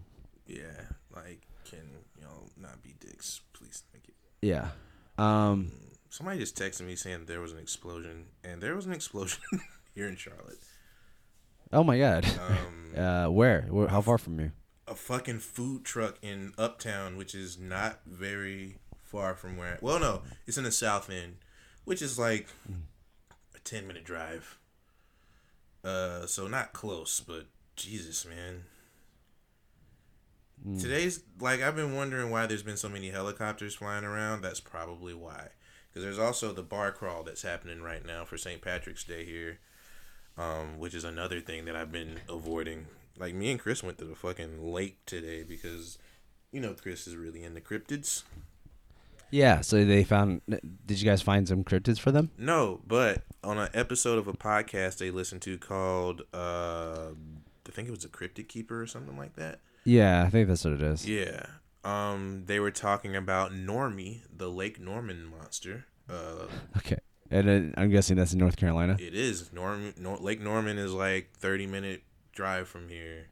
Yeah, 0.47 0.81
like 1.15 1.41
can 1.65 1.79
you 2.15 2.21
know 2.23 2.47
not 2.57 2.81
be 2.81 2.95
dicks, 2.99 3.41
please? 3.53 3.83
Thank 3.91 4.07
you. 4.07 4.13
Yeah. 4.41 4.69
Um. 5.17 5.71
Somebody 6.11 6.39
just 6.39 6.57
texted 6.57 6.85
me 6.87 6.95
saying 6.95 7.25
there 7.27 7.39
was 7.39 7.51
an 7.51 7.59
explosion, 7.59 8.25
and 8.43 8.61
there 8.61 8.75
was 8.75 8.85
an 8.87 8.93
explosion 8.93 9.39
here 9.95 10.07
in 10.07 10.15
Charlotte. 10.15 10.57
Oh 11.71 11.83
my 11.83 11.97
God. 11.97 12.25
Um, 12.39 12.75
Uh, 12.97 13.27
where? 13.29 13.61
where? 13.69 13.87
How 13.87 14.01
far 14.01 14.17
from 14.17 14.39
you? 14.39 14.51
a 14.87 14.95
fucking 14.95 15.37
food 15.37 15.85
truck 15.85 16.17
in 16.23 16.51
Uptown, 16.57 17.15
which 17.15 17.35
is 17.35 17.59
not 17.59 17.99
very 18.07 18.77
far 19.03 19.35
from 19.35 19.55
where. 19.55 19.77
Well, 19.81 19.99
no, 19.99 20.23
it's 20.47 20.57
in 20.57 20.63
the 20.63 20.71
South 20.71 21.11
End, 21.11 21.35
which 21.85 22.01
is 22.01 22.17
like 22.17 22.47
a 23.55 23.59
ten 23.59 23.85
minute 23.87 24.03
drive. 24.03 24.57
Uh, 25.83 26.25
so 26.25 26.47
not 26.47 26.73
close, 26.73 27.19
but 27.21 27.45
Jesus, 27.75 28.25
man. 28.25 28.63
Today's 30.79 31.21
like 31.39 31.61
I've 31.61 31.75
been 31.75 31.95
wondering 31.95 32.31
why 32.31 32.47
there's 32.47 32.63
been 32.63 32.75
so 32.75 32.89
many 32.89 33.11
helicopters 33.11 33.75
flying 33.75 34.03
around. 34.03 34.41
That's 34.41 34.59
probably 34.59 35.13
why. 35.13 35.49
Because 35.89 36.03
there's 36.03 36.19
also 36.19 36.51
the 36.51 36.63
bar 36.63 36.91
crawl 36.91 37.23
that's 37.23 37.43
happening 37.43 37.81
right 37.81 38.05
now 38.05 38.25
for 38.25 38.37
St. 38.37 38.61
Patrick's 38.61 39.03
Day 39.05 39.23
here, 39.23 39.59
um, 40.39 40.79
which 40.79 40.95
is 40.95 41.03
another 41.03 41.41
thing 41.41 41.65
that 41.65 41.75
I've 41.75 41.91
been 41.91 42.21
avoiding. 42.29 42.87
Like 43.17 43.33
me 43.33 43.51
and 43.51 43.59
Chris 43.59 43.83
went 43.83 43.97
to 43.97 44.05
the 44.05 44.15
fucking 44.15 44.71
lake 44.71 44.97
today 45.05 45.43
because, 45.43 45.97
you 46.51 46.61
know, 46.61 46.73
Chris 46.73 47.05
is 47.05 47.15
really 47.15 47.43
into 47.43 47.59
cryptids. 47.59 48.23
Yeah. 49.29 49.61
So 49.61 49.83
they 49.85 50.03
found. 50.03 50.41
Did 50.47 51.01
you 51.01 51.05
guys 51.05 51.21
find 51.21 51.47
some 51.47 51.63
cryptids 51.63 51.99
for 51.99 52.11
them? 52.11 52.31
No, 52.37 52.81
but 52.87 53.23
on 53.43 53.57
an 53.57 53.69
episode 53.73 54.17
of 54.17 54.27
a 54.27 54.33
podcast 54.33 54.97
they 54.97 55.11
listened 55.11 55.41
to 55.43 55.57
called, 55.57 56.21
uh, 56.33 57.09
I 57.67 57.71
think 57.71 57.87
it 57.87 57.91
was 57.91 58.05
a 58.05 58.09
Cryptid 58.09 58.47
Keeper 58.47 58.81
or 58.81 58.87
something 58.87 59.17
like 59.17 59.35
that. 59.35 59.59
Yeah, 59.83 60.23
I 60.23 60.29
think 60.29 60.47
that's 60.47 60.63
what 60.63 60.73
it 60.73 60.81
is. 60.81 61.07
Yeah. 61.07 61.45
Um, 61.83 62.43
they 62.45 62.59
were 62.59 62.71
talking 62.71 63.15
about 63.15 63.51
Normie, 63.51 64.21
the 64.35 64.49
Lake 64.49 64.79
Norman 64.79 65.25
monster. 65.25 65.85
Uh, 66.09 66.47
Okay. 66.77 66.97
And 67.31 67.73
uh, 67.75 67.79
I'm 67.79 67.89
guessing 67.89 68.17
that's 68.17 68.33
in 68.33 68.39
North 68.39 68.57
Carolina. 68.57 68.97
it 68.99 69.13
is 69.13 69.51
Norm, 69.53 69.93
Nor- 69.97 70.17
Lake 70.17 70.41
Norman 70.41 70.77
is 70.77 70.91
like 70.93 71.31
thirty 71.37 71.65
minute 71.67 72.01
drive 72.33 72.67
from 72.67 72.89
here, 72.89 73.27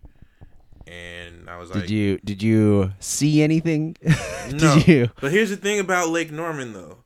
and 0.85 1.49
I 1.49 1.57
was 1.57 1.69
like, 1.71 1.81
Did 1.81 1.89
you 1.89 2.17
did 2.23 2.43
you 2.43 2.93
see 2.99 3.41
anything? 3.41 3.97
no. 4.53 4.75
you? 4.85 5.09
But 5.19 5.31
here's 5.31 5.49
the 5.49 5.57
thing 5.57 5.79
about 5.79 6.09
Lake 6.09 6.31
Norman, 6.31 6.73
though. 6.73 6.99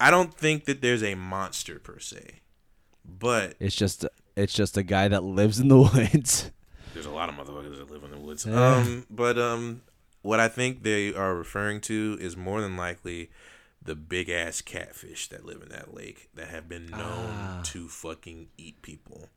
I 0.00 0.10
don't 0.10 0.32
think 0.34 0.64
that 0.64 0.80
there's 0.80 1.02
a 1.02 1.14
monster 1.14 1.78
per 1.78 1.98
se, 1.98 2.40
but 3.04 3.54
It's 3.60 3.76
just 3.76 4.04
it's 4.36 4.52
just 4.54 4.76
a 4.76 4.82
guy 4.82 5.08
that 5.08 5.22
lives 5.22 5.60
in 5.60 5.68
the 5.68 5.78
woods. 5.94 6.50
There's 6.94 7.06
a 7.06 7.10
lot 7.10 7.28
of 7.28 7.34
motherfuckers 7.36 7.78
that 7.78 7.90
live 7.90 8.02
in 8.02 8.10
the 8.10 8.18
woods. 8.18 8.44
Yeah. 8.46 8.76
Um, 8.76 9.06
but 9.08 9.38
um, 9.38 9.82
what 10.22 10.40
I 10.40 10.48
think 10.48 10.82
they 10.82 11.14
are 11.14 11.34
referring 11.36 11.80
to 11.82 12.18
is 12.20 12.36
more 12.36 12.60
than 12.60 12.76
likely 12.76 13.30
the 13.82 13.94
big 13.94 14.28
ass 14.28 14.60
catfish 14.60 15.28
that 15.28 15.44
live 15.44 15.62
in 15.62 15.68
that 15.70 15.94
lake 15.94 16.28
that 16.34 16.48
have 16.48 16.68
been 16.68 16.86
known 16.86 17.30
Ah. 17.30 17.60
to 17.64 17.88
fucking 17.88 18.48
eat 18.58 18.82
people. 18.82 19.28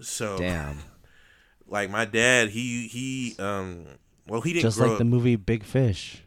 So, 0.00 0.36
Damn. 0.38 0.78
like 1.66 1.90
my 1.90 2.04
dad, 2.04 2.50
he 2.50 2.86
he 2.88 3.34
um, 3.38 3.86
well 4.26 4.40
he 4.42 4.52
didn't 4.52 4.62
Just 4.62 4.78
like 4.78 4.90
up. 4.92 4.98
the 4.98 5.04
movie 5.04 5.36
Big 5.36 5.64
Fish. 5.64 6.22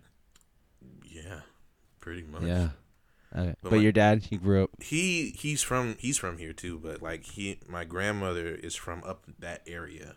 yeah, 1.05 1.41
pretty 1.99 2.23
much. 2.23 2.43
Yeah. 2.43 2.69
Okay. 3.35 3.55
But 3.61 3.69
But, 3.71 3.71
my- 3.77 3.77
your 3.81 3.91
dad, 3.91 4.23
he 4.25 4.37
grew 4.37 4.63
up. 4.63 4.69
he 4.81 5.31
he's 5.31 5.61
from 5.63 5.95
he's 5.99 6.17
from 6.17 6.37
here 6.37 6.53
too, 6.53 6.77
but 6.79 7.01
like 7.01 7.23
he 7.25 7.59
my 7.67 7.83
grandmother 7.83 8.47
is 8.53 8.75
from 8.75 9.03
up 9.03 9.25
that 9.39 9.61
area. 9.67 10.15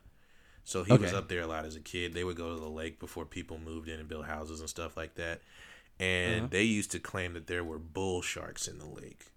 So 0.65 0.83
he 0.83 0.93
was 0.95 1.13
up 1.13 1.29
there 1.29 1.43
a 1.43 1.47
lot 1.47 1.65
as 1.65 1.77
a 1.77 1.81
kid. 1.81 2.13
They 2.13 2.25
would 2.25 2.37
go 2.37 2.53
to 2.53 2.61
the 2.61 2.69
lake 2.69 2.99
before 2.99 3.25
people 3.25 3.57
moved 3.57 3.89
in 3.89 4.01
and 4.01 4.09
built 4.09 4.27
houses 4.27 4.59
and 4.59 4.69
stuff 4.69 4.97
like 4.97 5.15
that. 5.15 5.41
And 5.99 6.37
Uh-huh. 6.37 6.49
they 6.51 6.63
used 6.65 6.91
to 6.93 6.99
claim 6.99 7.33
that 7.35 7.47
there 7.47 7.65
were 7.65 7.79
bull 7.79 8.21
sharks 8.23 8.69
in 8.69 8.79
the 8.79 8.87
lake 8.87 9.33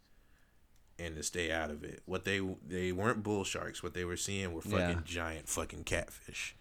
and 0.98 1.16
to 1.16 1.24
stay 1.24 1.52
out 1.52 1.72
of 1.72 1.84
it. 1.84 2.02
What 2.06 2.26
they 2.26 2.40
they 2.68 2.92
weren't 2.92 3.24
bull 3.24 3.44
sharks. 3.46 3.82
What 3.82 3.94
they 3.94 4.04
were 4.04 4.18
seeing 4.18 4.52
were 4.54 4.62
fucking 4.62 4.78
Yeah. 4.98 5.02
giant 5.06 5.48
fucking 5.48 5.86
catfish. 5.86 6.56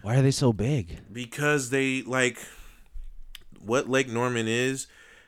Why 0.00 0.16
are 0.16 0.22
they 0.22 0.30
so 0.30 0.52
big? 0.52 1.00
Because 1.12 1.70
they 1.70 2.02
like 2.02 2.38
what 3.58 3.88
Lake 3.88 4.08
Norman 4.08 4.48
is 4.48 4.86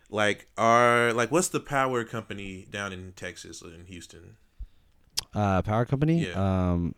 like 0.08 0.48
are 0.56 1.12
like 1.12 1.30
what's 1.30 1.48
the 1.48 1.60
power 1.60 2.04
company 2.04 2.66
down 2.70 2.92
in 2.92 3.12
Texas 3.12 3.60
in 3.62 3.84
Houston? 3.86 4.36
Uh, 5.34 5.60
power 5.62 5.84
company. 5.84 6.26
Yeah. 6.26 6.70
Um. 6.72 6.94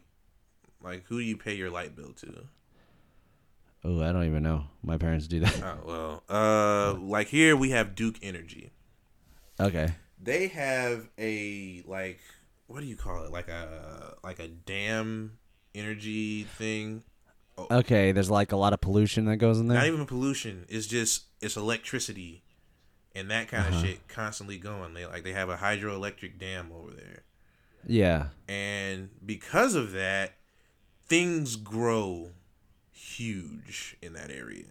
Like, 0.81 1.07
who 1.07 1.19
do 1.19 1.25
you 1.25 1.37
pay 1.37 1.55
your 1.55 1.71
light 1.71 1.97
bill 1.97 2.13
to? 2.15 2.47
Oh, 3.91 4.03
I 4.03 4.13
don't 4.13 4.25
even 4.27 4.43
know. 4.43 4.65
My 4.83 4.99
parents 4.99 5.27
do 5.27 5.41
that. 5.41 5.63
Oh 5.65 5.79
well, 5.87 6.23
uh, 6.29 6.93
like 7.01 7.29
here 7.29 7.57
we 7.57 7.71
have 7.71 7.95
Duke 7.95 8.17
Energy. 8.23 8.71
okay. 9.59 9.95
They 10.21 10.49
have 10.49 11.09
a 11.19 11.83
like, 11.87 12.21
what 12.67 12.81
do 12.81 12.87
you 12.87 12.97
call 12.97 13.25
it? 13.25 13.31
Like 13.33 13.49
a 13.49 14.15
like 14.23 14.41
a 14.41 14.49
dam 14.49 15.39
energy 15.75 16.43
thing. 16.45 17.03
Okay. 17.71 18.13
There's 18.13 18.31
like 18.31 18.53
a 18.53 18.57
lot 18.57 18.73
of 18.73 18.81
pollution 18.81 19.25
that 19.27 19.37
goes 19.39 19.59
in 19.59 19.69
there. 19.69 19.79
Not 19.79 19.87
even 19.87 20.05
pollution. 20.07 20.67
It's 20.69 20.87
just 20.87 21.25
it's 21.41 21.57
electricity, 21.57 22.43
and 23.15 23.31
that 23.31 23.49
kind 23.49 23.69
of 23.69 23.75
Uh-huh. 23.75 23.85
shit 23.87 24.07
constantly 24.09 24.59
going. 24.59 24.93
They 24.95 25.07
like 25.07 25.25
they 25.25 25.33
have 25.33 25.49
a 25.49 25.57
hydroelectric 25.57 26.39
dam 26.39 26.71
over 26.77 26.91
there, 26.93 27.23
yeah. 27.87 28.27
and 28.49 29.09
because 29.25 29.75
of 29.77 29.93
that, 29.93 30.35
things 31.07 31.57
grow 31.57 32.31
huge 32.99 33.97
in 34.03 34.13
that 34.15 34.31
area. 34.31 34.65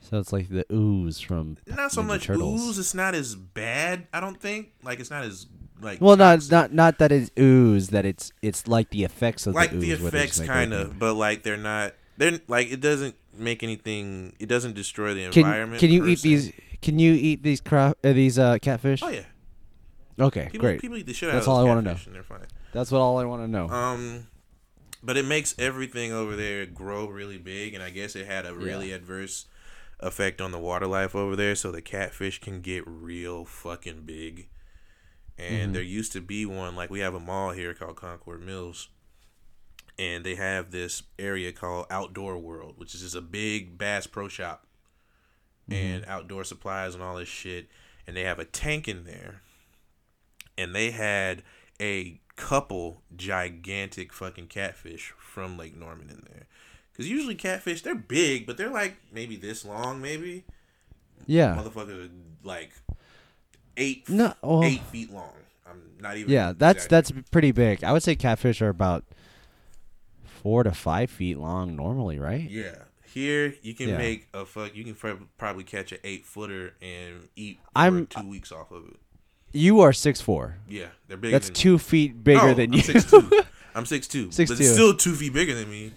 So 0.00 0.18
it's 0.18 0.32
like 0.32 0.48
the 0.48 0.64
ooze 0.72 1.20
from. 1.20 1.56
not 1.66 1.90
so 1.90 2.02
Ninja 2.02 2.06
much 2.06 2.24
Turtles. 2.26 2.60
ooze. 2.68 2.78
It's 2.78 2.94
not 2.94 3.14
as 3.14 3.34
bad. 3.34 4.06
I 4.12 4.20
don't 4.20 4.40
think. 4.40 4.68
Like 4.82 5.00
it's 5.00 5.10
not 5.10 5.24
as 5.24 5.46
like. 5.80 6.00
Well, 6.00 6.16
not 6.16 6.34
toxic. 6.34 6.52
not 6.52 6.72
not 6.72 6.98
that 6.98 7.10
it's 7.10 7.30
ooze. 7.38 7.88
That 7.88 8.04
it's 8.06 8.32
it's 8.40 8.68
like 8.68 8.90
the 8.90 9.02
effects 9.04 9.46
of 9.48 9.54
like 9.54 9.70
the 9.72 9.78
the 9.78 9.90
ooze. 9.92 10.00
they 10.00 10.06
effects, 10.06 10.40
kind 10.40 10.72
of, 10.72 10.98
but 10.98 11.14
like 11.14 11.42
they're 11.42 11.56
not. 11.56 11.94
They're 12.18 12.38
like 12.46 12.70
it 12.70 12.80
doesn't 12.80 13.16
make 13.36 13.62
anything. 13.64 14.34
It 14.38 14.46
doesn't 14.46 14.74
destroy 14.74 15.12
the 15.14 15.28
Can 15.30 15.44
environment. 15.44 15.80
can 15.80 15.90
you 15.90 16.06
eat 16.06 16.20
se. 16.20 16.28
these? 16.28 16.52
Can 16.82 16.98
you 17.00 17.12
eat 17.14 17.42
these 17.42 17.60
cra- 17.60 17.96
uh, 18.04 18.12
these 18.12 18.38
uh, 18.38 18.58
catfish? 18.62 19.02
Oh 19.02 19.08
yeah, 19.08 19.22
Okay, 20.20 20.44
people 20.52 20.60
great. 20.60 20.80
people 20.80 20.96
eat 20.98 21.06
the 21.06 21.14
shit 21.14 21.30
out 21.30 21.32
That's 21.32 21.46
of 21.46 21.52
all 21.54 21.68
I 21.68 21.80
know. 21.80 21.90
and 21.90 22.14
They're 22.14 22.22
fine. 22.22 22.46
That's 22.72 22.92
what 22.92 23.00
all 23.00 23.18
I 23.18 23.24
want 23.24 23.42
to 23.42 23.48
know. 23.48 23.68
Um, 23.68 24.28
but 25.02 25.16
it 25.16 25.24
makes 25.24 25.54
everything 25.58 26.12
over 26.12 26.36
there 26.36 26.66
grow 26.66 27.06
really 27.06 27.38
big, 27.38 27.74
and 27.74 27.82
I 27.82 27.90
guess 27.90 28.16
it 28.16 28.26
had 28.26 28.46
a 28.46 28.54
really 28.54 28.92
adverse 28.92 29.46
effect 30.00 30.40
on 30.40 30.52
the 30.52 30.58
water 30.58 30.86
life 30.86 31.14
over 31.14 31.36
there. 31.36 31.54
So 31.54 31.72
the 31.72 31.82
catfish 31.82 32.40
can 32.40 32.60
get 32.60 32.84
real 32.86 33.44
fucking 33.44 34.02
big. 34.04 34.48
And 35.38 35.64
mm-hmm. 35.64 35.72
there 35.72 35.82
used 35.82 36.12
to 36.12 36.20
be 36.20 36.46
one 36.46 36.76
like 36.76 36.90
we 36.90 37.00
have 37.00 37.14
a 37.14 37.20
mall 37.20 37.50
here 37.50 37.74
called 37.74 37.96
Concord 37.96 38.40
Mills, 38.40 38.88
and 39.98 40.24
they 40.24 40.34
have 40.34 40.70
this 40.70 41.02
area 41.18 41.52
called 41.52 41.86
Outdoor 41.90 42.38
World, 42.38 42.74
which 42.76 42.94
is 42.94 43.02
just 43.02 43.16
a 43.16 43.20
big 43.20 43.76
Bass 43.76 44.06
Pro 44.06 44.28
Shop 44.28 44.66
mm-hmm. 45.68 45.74
and 45.74 46.04
outdoor 46.06 46.44
supplies 46.44 46.94
and 46.94 47.02
all 47.02 47.16
this 47.16 47.28
shit. 47.28 47.68
And 48.06 48.16
they 48.16 48.22
have 48.22 48.38
a 48.38 48.44
tank 48.44 48.88
in 48.88 49.04
there, 49.04 49.42
and 50.56 50.74
they 50.74 50.92
had 50.92 51.42
a 51.80 52.20
couple 52.36 53.02
gigantic 53.16 54.12
fucking 54.12 54.46
catfish 54.48 55.12
from 55.18 55.56
Lake 55.56 55.76
Norman 55.76 56.10
in 56.10 56.22
there. 56.30 56.46
Because 56.92 57.08
usually 57.10 57.34
catfish, 57.34 57.82
they're 57.82 57.94
big, 57.94 58.46
but 58.46 58.56
they're 58.56 58.70
like 58.70 58.96
maybe 59.12 59.36
this 59.36 59.64
long, 59.64 60.00
maybe. 60.00 60.44
yeah. 61.26 61.56
Motherfuckers 61.56 62.08
like 62.42 62.72
eight, 63.76 64.08
No, 64.08 64.34
well- 64.42 64.64
eight 64.64 64.82
feet 64.84 65.12
long. 65.12 65.32
I'm 65.68 65.82
not 66.00 66.16
even. 66.16 66.30
Yeah, 66.32 66.52
that's 66.56 66.86
that's 66.86 67.12
pretty 67.32 67.50
big. 67.52 67.82
I 67.82 67.92
would 67.92 68.02
say 68.02 68.14
catfish 68.14 68.62
are 68.62 68.68
about 68.68 69.04
four 70.24 70.62
to 70.62 70.70
five 70.72 71.10
feet 71.10 71.38
long 71.38 71.74
normally, 71.74 72.18
right? 72.18 72.48
Yeah. 72.48 72.76
Here 73.12 73.54
you 73.62 73.74
can 73.74 73.88
Yeah. 73.88 73.98
make 73.98 74.28
a 74.34 74.44
fuck. 74.44 74.76
You 74.76 74.84
can 74.84 74.94
prob- 74.94 75.26
probably 75.38 75.64
catch 75.64 75.90
an 75.90 75.98
eight 76.04 76.24
footer 76.24 76.74
and 76.80 77.28
eat 77.34 77.58
for 77.64 77.70
I'm- 77.74 78.06
two 78.06 78.28
weeks 78.28 78.52
off 78.52 78.70
of 78.70 78.86
it. 78.88 78.96
You 79.52 79.80
are 79.80 79.92
six 79.92 80.20
four. 80.20 80.58
Yeah, 80.68 80.88
they're 81.08 81.16
bigger. 81.16 81.32
That's 81.32 81.46
than 81.48 81.54
two 81.54 81.78
feet 81.78 82.22
bigger 82.22 82.48
No, 82.48 82.54
than 82.54 82.70
I'm 82.72 82.76
you. 82.76 82.82
Six 82.82 83.10
two. 83.10 83.30
I'm 83.74 83.86
six 83.86 84.06
two. 84.06 84.30
Six 84.30 84.50
but 84.50 84.58
two. 84.58 84.64
still 84.64 84.94
two 84.94 85.14
feet 85.14 85.32
bigger 85.32 85.54
than 85.54 85.70
me. 85.70 85.92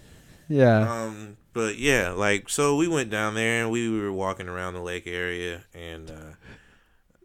yeah. 0.48 1.04
Um, 1.04 1.36
but 1.52 1.78
yeah, 1.78 2.10
like 2.10 2.48
so 2.48 2.76
we 2.76 2.88
went 2.88 3.10
down 3.10 3.34
there 3.34 3.62
and 3.62 3.70
we 3.70 3.88
were 3.90 4.12
walking 4.12 4.48
around 4.48 4.74
the 4.74 4.80
lake 4.82 5.06
area 5.06 5.64
and 5.74 6.10
uh 6.10 6.34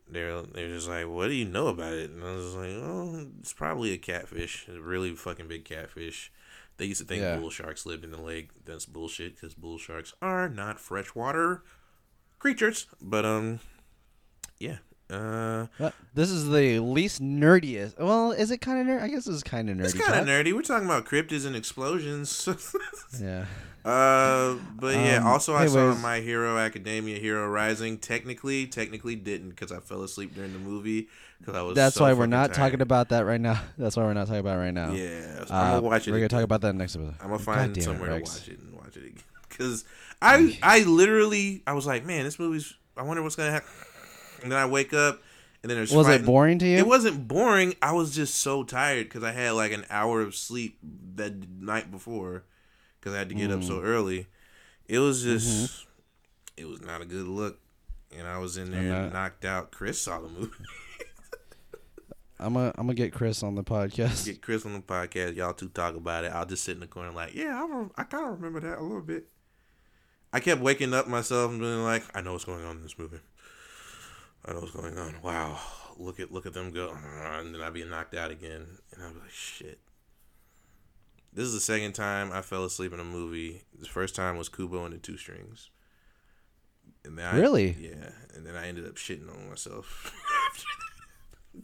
they're 0.09 0.41
they're 0.43 0.69
just 0.69 0.87
like, 0.89 1.07
What 1.07 1.27
do 1.27 1.33
you 1.33 1.45
know 1.45 1.67
about 1.67 1.93
it? 1.93 2.09
And 2.09 2.23
I 2.23 2.35
was 2.35 2.55
like, 2.55 2.71
Oh, 2.71 3.27
it's 3.39 3.53
probably 3.53 3.91
a 3.93 3.97
catfish, 3.97 4.67
a 4.67 4.79
really 4.79 5.13
fucking 5.15 5.47
big 5.47 5.65
catfish. 5.65 6.31
They 6.77 6.85
used 6.85 7.01
to 7.01 7.07
think 7.07 7.21
Yeah. 7.21 7.37
bull 7.37 7.49
sharks 7.49 7.85
lived 7.85 8.03
in 8.03 8.11
the 8.11 8.21
lake. 8.21 8.49
That's 8.65 8.85
bullshit 8.85 9.35
because 9.35 9.53
bull 9.55 9.77
sharks 9.77 10.13
are 10.21 10.49
not 10.49 10.79
freshwater 10.79 11.63
creatures. 12.39 12.87
But 13.01 13.25
um, 13.25 13.59
yeah, 14.59 14.77
Uh? 15.09 15.67
This 16.15 16.31
is 16.31 16.49
the 16.49 16.79
least 16.79 17.21
nerdiest. 17.21 17.99
Well, 17.99 18.31
is 18.31 18.49
it 18.51 18.59
kind 18.59 18.79
of 18.81 18.87
nerd? 18.87 19.03
I 19.03 19.07
guess 19.07 19.27
it's 19.27 19.43
kind 19.43 19.69
of 19.69 19.77
nerdy. 19.77 19.83
it's 19.85 19.93
kind 19.93 20.19
of 20.19 20.25
nerdy. 20.27 20.53
We're 20.53 20.61
talking 20.63 20.87
about 20.87 21.05
cryptids 21.05 21.45
and 21.45 21.55
explosions. 21.55 22.47
Yeah. 23.21 23.45
uh, 23.85 24.55
but 24.75 24.95
yeah. 24.95 25.17
Um, 25.17 25.27
also, 25.27 25.53
I 25.55 25.67
saw. 25.67 25.93
My 25.95 26.19
Hero 26.21 26.57
Academia: 26.57 27.17
Hero 27.19 27.47
Rising. 27.47 27.97
Technically, 27.99 28.65
technically 28.67 29.15
didn't 29.15 29.49
because 29.51 29.71
I 29.71 29.79
fell 29.79 30.01
asleep 30.03 30.33
during 30.35 30.51
the 30.53 30.59
movie 30.59 31.07
because 31.39 31.55
I 31.55 31.61
was. 31.61 31.75
That's 31.75 31.95
so 31.95 32.03
why 32.03 32.13
we're 32.13 32.25
not 32.25 32.47
tired. 32.47 32.55
talking 32.55 32.81
about 32.81 33.09
that 33.09 33.25
right 33.25 33.39
now. 33.39 33.61
That's 33.77 33.95
why 33.95 34.03
we're 34.03 34.13
not 34.13 34.25
talking 34.27 34.39
about 34.41 34.57
it 34.57 34.61
right 34.61 34.73
now. 34.73 34.91
Yeah, 34.91 35.45
Uh, 35.49 35.53
I'm 35.53 35.69
gonna 35.75 35.81
watch 35.81 36.07
it. 36.07 36.11
We're 36.11 36.17
gonna 36.17 36.29
talk 36.29 36.43
about 36.43 36.61
that 36.61 36.73
next 36.73 36.95
episode. 36.95 37.13
I'm 37.21 37.27
gonna 37.29 37.39
find 37.39 37.77
it, 37.77 37.83
somewhere 37.83 38.09
Rex. 38.09 38.29
to 38.33 38.39
watch 38.39 38.47
it 38.49 38.59
and 38.59 38.73
watch 38.75 38.97
it 38.97 39.03
again. 39.05 39.23
Because 39.49 39.85
I 40.21 40.57
I 40.61 40.79
literally 40.83 41.63
I 41.65 41.73
was 41.73 41.85
like, 41.85 42.03
man, 42.05 42.25
this 42.25 42.37
movie's. 42.39 42.73
I 42.97 43.03
wonder 43.03 43.23
what's 43.23 43.35
gonna 43.37 43.51
happen. 43.51 43.69
And 44.45 44.51
then 44.51 44.59
I 44.59 44.67
wake 44.67 44.93
up, 44.93 45.23
and 45.63 45.69
then 45.71 45.77
there's. 45.79 45.91
Was 45.91 46.05
it 46.07 46.11
fighting- 46.11 46.25
boring 46.27 46.59
to 46.59 46.67
you? 46.67 46.77
It 46.77 46.85
wasn't 46.87 47.27
boring. 47.27 47.73
I 47.81 47.93
was 47.93 48.15
just 48.15 48.35
so 48.35 48.63
tired 48.63 49.07
because 49.07 49.23
I 49.23 49.31
had 49.31 49.53
like 49.53 49.71
an 49.71 49.85
hour 49.89 50.21
of 50.21 50.35
sleep 50.35 50.77
that 51.15 51.33
night 51.59 51.89
before 51.89 52.43
because 52.99 53.15
I 53.15 53.17
had 53.17 53.29
to 53.29 53.35
get 53.35 53.49
up 53.51 53.61
Mm. 53.61 53.67
so 53.67 53.81
early. 53.81 54.27
It 54.87 54.99
was 54.99 55.23
just. 55.23 55.47
Mm-hmm. 55.71 55.81
It 56.57 56.69
was 56.69 56.81
not 56.81 57.01
a 57.01 57.05
good 57.05 57.25
look, 57.27 57.59
and 58.15 58.27
I 58.27 58.37
was 58.37 58.55
in 58.57 58.69
there 58.71 59.09
knocked 59.09 59.43
out. 59.45 59.71
Chris 59.71 59.99
saw 59.99 60.21
the 60.21 60.29
movie. 60.29 60.51
I'm 62.39 62.53
gonna 62.53 62.73
I'm 62.77 62.85
gonna 62.87 62.93
get 62.93 63.13
Chris 63.13 63.41
on 63.43 63.55
the 63.55 63.63
podcast. 63.63 64.25
Get 64.25 64.41
Chris 64.41 64.65
on 64.65 64.73
the 64.73 64.79
podcast. 64.81 65.35
Y'all 65.35 65.53
two 65.53 65.69
talk 65.69 65.95
about 65.95 66.25
it. 66.25 66.31
I'll 66.33 66.45
just 66.45 66.63
sit 66.63 66.73
in 66.75 66.81
the 66.81 66.87
corner 66.87 67.11
like, 67.11 67.33
yeah, 67.33 67.59
I, 67.61 67.65
rem- 67.67 67.91
I 67.97 68.03
kind 68.03 68.25
of 68.27 68.31
remember 68.41 68.59
that 68.59 68.77
a 68.77 68.83
little 68.83 69.01
bit. 69.01 69.27
I 70.33 70.41
kept 70.41 70.61
waking 70.61 70.93
up 70.93 71.07
myself 71.07 71.49
and 71.51 71.61
being 71.61 71.83
like, 71.83 72.03
I 72.13 72.21
know 72.21 72.33
what's 72.33 72.43
going 72.45 72.63
on 72.65 72.75
in 72.77 72.83
this 72.83 72.97
movie. 72.99 73.19
I 74.45 74.53
know 74.53 74.59
what's 74.59 74.71
going 74.73 74.97
on. 74.97 75.15
Wow, 75.23 75.59
look 75.97 76.19
at 76.19 76.31
look 76.31 76.45
at 76.45 76.53
them 76.53 76.71
go, 76.71 76.93
ah, 76.93 77.39
and 77.39 77.53
then 77.53 77.61
I'd 77.61 77.73
be 77.73 77.83
knocked 77.83 78.15
out 78.15 78.31
again, 78.31 78.65
and 78.93 79.03
I'd 79.03 79.13
be 79.13 79.19
like, 79.19 79.31
shit. 79.31 79.79
This 81.33 81.45
is 81.47 81.53
the 81.53 81.59
second 81.59 81.93
time 81.93 82.31
I 82.31 82.41
fell 82.41 82.63
asleep 82.63 82.93
in 82.93 82.99
a 82.99 83.03
movie. 83.03 83.63
The 83.77 83.87
first 83.87 84.15
time 84.15 84.37
was 84.37 84.47
Kubo 84.47 84.85
and 84.85 84.93
the 84.93 84.99
Two 84.99 85.17
Strings. 85.17 85.69
And 87.03 87.17
then 87.17 87.25
I, 87.25 87.37
Really? 87.37 87.75
Yeah, 87.79 88.09
and 88.33 88.45
then 88.45 88.55
I 88.55 88.67
ended 88.67 88.85
up 88.87 88.95
shitting 88.95 89.29
on 89.29 89.49
myself. 89.49 90.13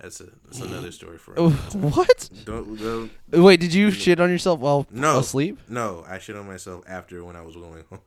that's 0.00 0.20
a 0.20 0.26
that's 0.44 0.60
another 0.60 0.92
story 0.92 1.18
for 1.18 1.34
what? 1.72 2.30
don't, 2.44 2.76
don't 2.78 3.10
Wait, 3.42 3.60
did 3.60 3.74
you 3.74 3.90
shit 3.90 4.20
on 4.20 4.30
yourself 4.30 4.60
while 4.60 4.86
no 4.90 5.18
asleep? 5.18 5.58
No, 5.68 6.04
I 6.08 6.18
shit 6.18 6.36
on 6.36 6.46
myself 6.46 6.84
after 6.86 7.24
when 7.24 7.36
I 7.36 7.42
was 7.42 7.54
going 7.54 7.84
home. 7.90 8.00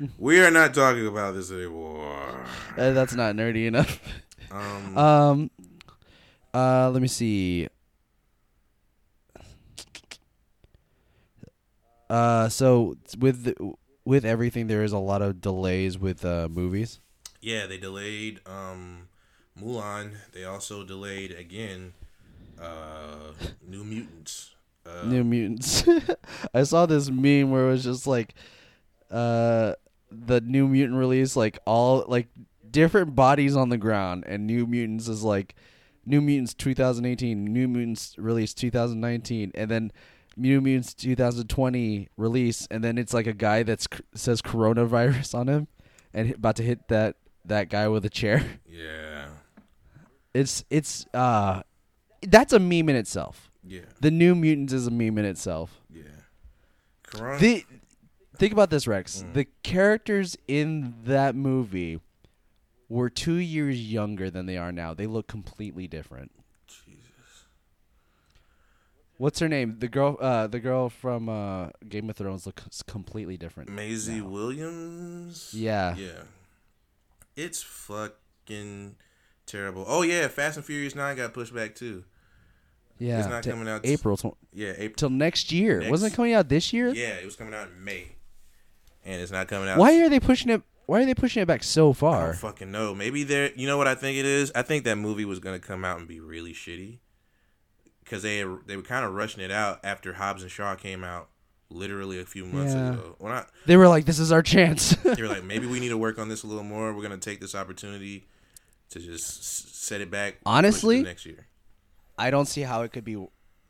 we 0.18 0.40
are 0.40 0.50
not 0.50 0.74
talking 0.74 1.06
about 1.06 1.34
this 1.34 1.50
anymore. 1.50 2.44
Uh, 2.76 2.90
that's 2.92 3.14
not 3.14 3.34
nerdy 3.34 3.66
enough. 3.66 4.00
Um, 4.52 4.98
Um, 4.98 5.50
uh, 6.52 6.90
let 6.90 7.00
me 7.00 7.06
see. 7.06 7.68
Uh, 12.08 12.48
so 12.48 12.96
with 13.18 13.44
the, 13.44 13.72
with 14.04 14.24
everything, 14.24 14.66
there 14.66 14.82
is 14.82 14.90
a 14.90 14.98
lot 14.98 15.22
of 15.22 15.40
delays 15.40 15.96
with 15.98 16.24
uh 16.24 16.48
movies. 16.50 16.98
yeah, 17.40 17.66
they 17.66 17.78
delayed 17.78 18.40
um, 18.46 19.08
Mulan. 19.60 20.14
They 20.32 20.44
also 20.44 20.82
delayed 20.84 21.30
again 21.30 21.92
uh, 22.60 23.32
New 23.64 23.84
Mutants. 23.84 24.50
Uh, 24.84 25.04
New 25.06 25.22
Mutants. 25.22 25.84
I 26.52 26.64
saw 26.64 26.86
this 26.86 27.08
meme 27.08 27.50
where 27.52 27.68
it 27.68 27.70
was 27.70 27.84
just 27.84 28.06
like, 28.08 28.34
uh, 29.12 29.74
the 30.10 30.40
New 30.40 30.68
Mutant 30.68 30.98
release, 30.98 31.36
like 31.36 31.58
all 31.66 32.04
like 32.08 32.28
different 32.70 33.14
bodies 33.14 33.56
on 33.56 33.68
the 33.68 33.78
ground, 33.78 34.24
and 34.26 34.46
New 34.46 34.66
Mutants 34.66 35.08
is 35.08 35.22
like, 35.22 35.54
New 36.06 36.20
Mutants 36.20 36.54
2018, 36.54 37.44
New 37.44 37.68
Mutants 37.68 38.14
release 38.18 38.54
2019, 38.54 39.52
and 39.54 39.70
then 39.70 39.92
New 40.36 40.60
Mutants 40.60 40.94
2020 40.94 42.08
release, 42.16 42.66
and 42.70 42.82
then 42.82 42.96
it's 42.98 43.12
like 43.12 43.26
a 43.26 43.32
guy 43.32 43.62
that's 43.62 43.86
says 44.14 44.40
coronavirus 44.42 45.34
on 45.34 45.48
him, 45.48 45.68
and 46.14 46.32
about 46.34 46.56
to 46.56 46.62
hit 46.62 46.88
that 46.88 47.16
that 47.44 47.68
guy 47.68 47.88
with 47.88 48.04
a 48.04 48.10
chair. 48.10 48.44
yeah, 48.68 49.26
It's 50.34 50.64
it's 50.70 51.06
uh, 51.14 51.62
that's 52.22 52.52
a 52.52 52.58
meme 52.58 52.88
in 52.88 52.96
itself. 52.96 53.50
yeah, 53.64 53.80
The 54.00 54.10
New 54.10 54.34
Mutants 54.34 54.72
is 54.72 54.86
a 54.86 54.90
meme 54.90 55.18
in 55.18 55.24
itself. 55.24 55.80
yeah. 55.92 56.02
Corona. 57.02 57.38
The 57.38 57.64
think 58.40 58.52
about 58.52 58.70
this, 58.70 58.88
Rex. 58.88 59.22
Mm. 59.24 59.34
The 59.34 59.44
characters 59.62 60.36
in 60.48 60.94
that 61.04 61.36
movie 61.36 62.00
were 62.88 63.08
two 63.08 63.34
years 63.36 63.80
younger 63.80 64.30
than 64.30 64.46
they 64.46 64.56
are 64.56 64.72
now. 64.72 64.92
They 64.94 65.06
look 65.06 65.28
completely 65.28 65.86
different. 65.86 66.32
Jesus. 66.66 67.44
What's 69.16 69.38
her 69.38 69.48
name? 69.48 69.76
The 69.78 69.88
girl, 69.88 70.16
uh, 70.20 70.46
the 70.48 70.58
girl 70.60 70.88
from 70.88 71.28
uh, 71.28 71.68
Game 71.88 72.08
of 72.10 72.16
Thrones 72.16 72.46
looks 72.46 72.82
completely 72.82 73.36
different. 73.36 73.68
Maisie 73.70 74.20
now. 74.20 74.26
Williams. 74.28 75.52
Yeah. 75.54 75.94
Yeah. 75.96 76.22
It's 77.36 77.62
fucking 77.62 78.96
terrible. 79.46 79.84
Oh 79.86 80.02
yeah, 80.02 80.26
Fast 80.28 80.56
and 80.56 80.64
Furious 80.66 80.94
Nine 80.94 81.16
got 81.16 81.32
pushed 81.34 81.54
back 81.54 81.74
too. 81.74 82.04
Yeah, 82.98 83.20
It's 83.20 83.28
not 83.28 83.44
coming 83.44 83.66
out 83.68 83.80
April 83.86 84.16
tw- 84.18 84.36
Yeah, 84.52 84.72
April. 84.76 84.94
till 84.96 85.10
next 85.10 85.52
year. 85.52 85.78
Next- 85.78 85.90
Wasn't 85.90 86.12
it 86.12 86.16
coming 86.16 86.34
out 86.34 86.48
this 86.50 86.72
year? 86.72 86.88
Yeah, 86.90 87.14
it 87.14 87.24
was 87.24 87.34
coming 87.36 87.54
out 87.54 87.68
in 87.68 87.82
May, 87.82 88.08
and 89.04 89.20
it's 89.20 89.32
not 89.32 89.48
coming 89.48 89.68
out. 89.68 89.78
Why 89.78 90.00
are 90.02 90.08
they 90.08 90.20
pushing 90.20 90.50
it? 90.50 90.62
Why 90.86 91.02
are 91.02 91.06
they 91.06 91.14
pushing 91.14 91.42
it 91.42 91.46
back 91.46 91.62
so 91.62 91.92
far? 91.92 92.22
I 92.22 92.26
don't 92.26 92.36
fucking 92.36 92.70
know. 92.72 92.94
Maybe 92.94 93.22
they're. 93.24 93.52
You 93.54 93.66
know 93.66 93.78
what 93.78 93.86
I 93.86 93.94
think 93.94 94.18
it 94.18 94.24
is? 94.26 94.50
I 94.54 94.62
think 94.62 94.84
that 94.84 94.96
movie 94.96 95.24
was 95.24 95.38
gonna 95.38 95.58
come 95.60 95.84
out 95.84 95.98
and 95.98 96.08
be 96.08 96.18
really 96.20 96.52
shitty, 96.52 96.98
because 98.04 98.22
they 98.22 98.44
they 98.66 98.76
were 98.76 98.82
kind 98.82 99.04
of 99.04 99.14
rushing 99.14 99.42
it 99.42 99.50
out 99.50 99.80
after 99.84 100.14
Hobbs 100.14 100.42
and 100.42 100.50
Shaw 100.50 100.74
came 100.74 101.04
out 101.04 101.28
literally 101.72 102.18
a 102.18 102.24
few 102.24 102.44
months 102.44 102.74
Yeah. 102.74 102.94
ago. 102.94 103.16
Well, 103.20 103.32
not 103.32 103.50
They 103.66 103.76
were 103.76 103.86
like, 103.88 104.04
"This 104.04 104.18
is 104.18 104.32
our 104.32 104.42
chance." 104.42 104.90
they 105.04 105.22
were 105.22 105.28
like, 105.28 105.44
maybe 105.52 105.66
we 105.68 105.78
need 105.78 105.90
to 105.90 105.96
work 105.98 106.18
on 106.18 106.28
this 106.28 106.42
a 106.42 106.46
little 106.48 106.64
more. 106.64 106.92
We're 106.92 107.02
gonna 107.02 107.18
take 107.18 107.40
this 107.40 107.54
opportunity 107.54 108.26
to 108.90 108.98
just 108.98 109.84
set 109.84 110.00
it 110.00 110.10
back. 110.10 110.38
Honestly, 110.44 111.02
next 111.04 111.24
year. 111.24 111.46
I 112.18 112.30
don't 112.30 112.46
see 112.46 112.62
how 112.62 112.82
it 112.82 112.92
could 112.92 113.04
be. 113.04 113.24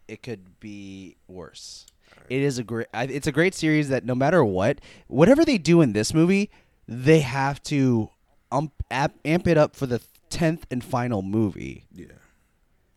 It 0.09 0.23
could 0.23 0.59
be 0.59 1.17
worse. 1.29 1.87
It 2.31 2.41
is 2.43 2.59
a 2.59 2.65
great. 2.65 2.87
It's 2.95 3.27
a 3.27 3.33
great 3.33 3.55
series 3.55 3.89
that 3.91 4.05
no 4.07 4.15
matter 4.15 4.43
what, 4.45 4.79
whatever 5.09 5.45
they 5.45 5.59
do 5.59 5.83
in 5.83 5.93
this 5.93 6.15
movie, 6.15 6.49
they 6.89 7.21
have 7.21 7.63
to 7.65 8.09
ump, 8.51 8.73
amp, 8.91 9.19
amp 9.25 9.47
it 9.49 9.59
up 9.59 9.77
for 9.77 9.87
the 9.87 10.01
tenth 10.31 10.65
and 10.71 10.83
final 10.83 11.21
movie. 11.23 11.85
Yeah. 11.93 12.07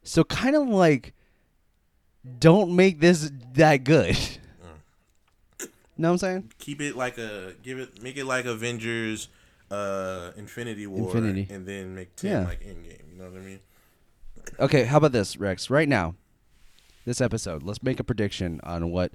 So 0.03 0.23
kind 0.23 0.55
of 0.55 0.67
like, 0.69 1.13
don't 2.39 2.75
make 2.75 2.99
this 2.99 3.31
that 3.55 3.83
good. 3.83 4.15
know 5.97 6.09
what 6.09 6.13
I'm 6.13 6.17
saying? 6.17 6.51
keep 6.57 6.81
it 6.81 6.95
like 6.95 7.17
a 7.17 7.53
give 7.63 7.79
it 7.79 8.01
make 8.01 8.17
it 8.17 8.25
like 8.25 8.45
Avengers 8.45 9.29
uh 9.71 10.31
Infinity 10.35 10.87
War 10.87 11.07
Infinity. 11.07 11.47
and 11.51 11.65
then 11.67 11.95
make 11.95 12.15
10 12.15 12.31
Yeah. 12.31 12.43
like 12.45 12.61
Endgame, 12.61 13.01
you 13.11 13.17
know 13.17 13.25
what 13.29 13.39
I 13.39 13.43
mean? 13.43 13.59
Okay, 14.59 14.83
how 14.85 14.97
about 14.97 15.11
this, 15.13 15.37
Rex? 15.37 15.69
Right 15.69 15.87
now, 15.87 16.15
this 17.05 17.21
episode, 17.21 17.63
let's 17.63 17.83
make 17.83 17.99
a 17.99 18.03
prediction 18.03 18.59
on 18.63 18.91
what, 18.91 19.11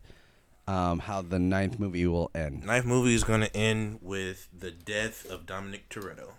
um, 0.66 1.00
how 1.00 1.22
the 1.22 1.38
ninth 1.38 1.78
movie 1.78 2.06
will 2.06 2.30
end. 2.34 2.64
Ninth 2.64 2.86
movie 2.86 3.14
is 3.14 3.24
going 3.24 3.40
to 3.40 3.56
end 3.56 3.98
with 4.02 4.48
the 4.56 4.70
death 4.70 5.28
of 5.30 5.46
Dominic 5.46 5.88
Toretto. 5.88 6.32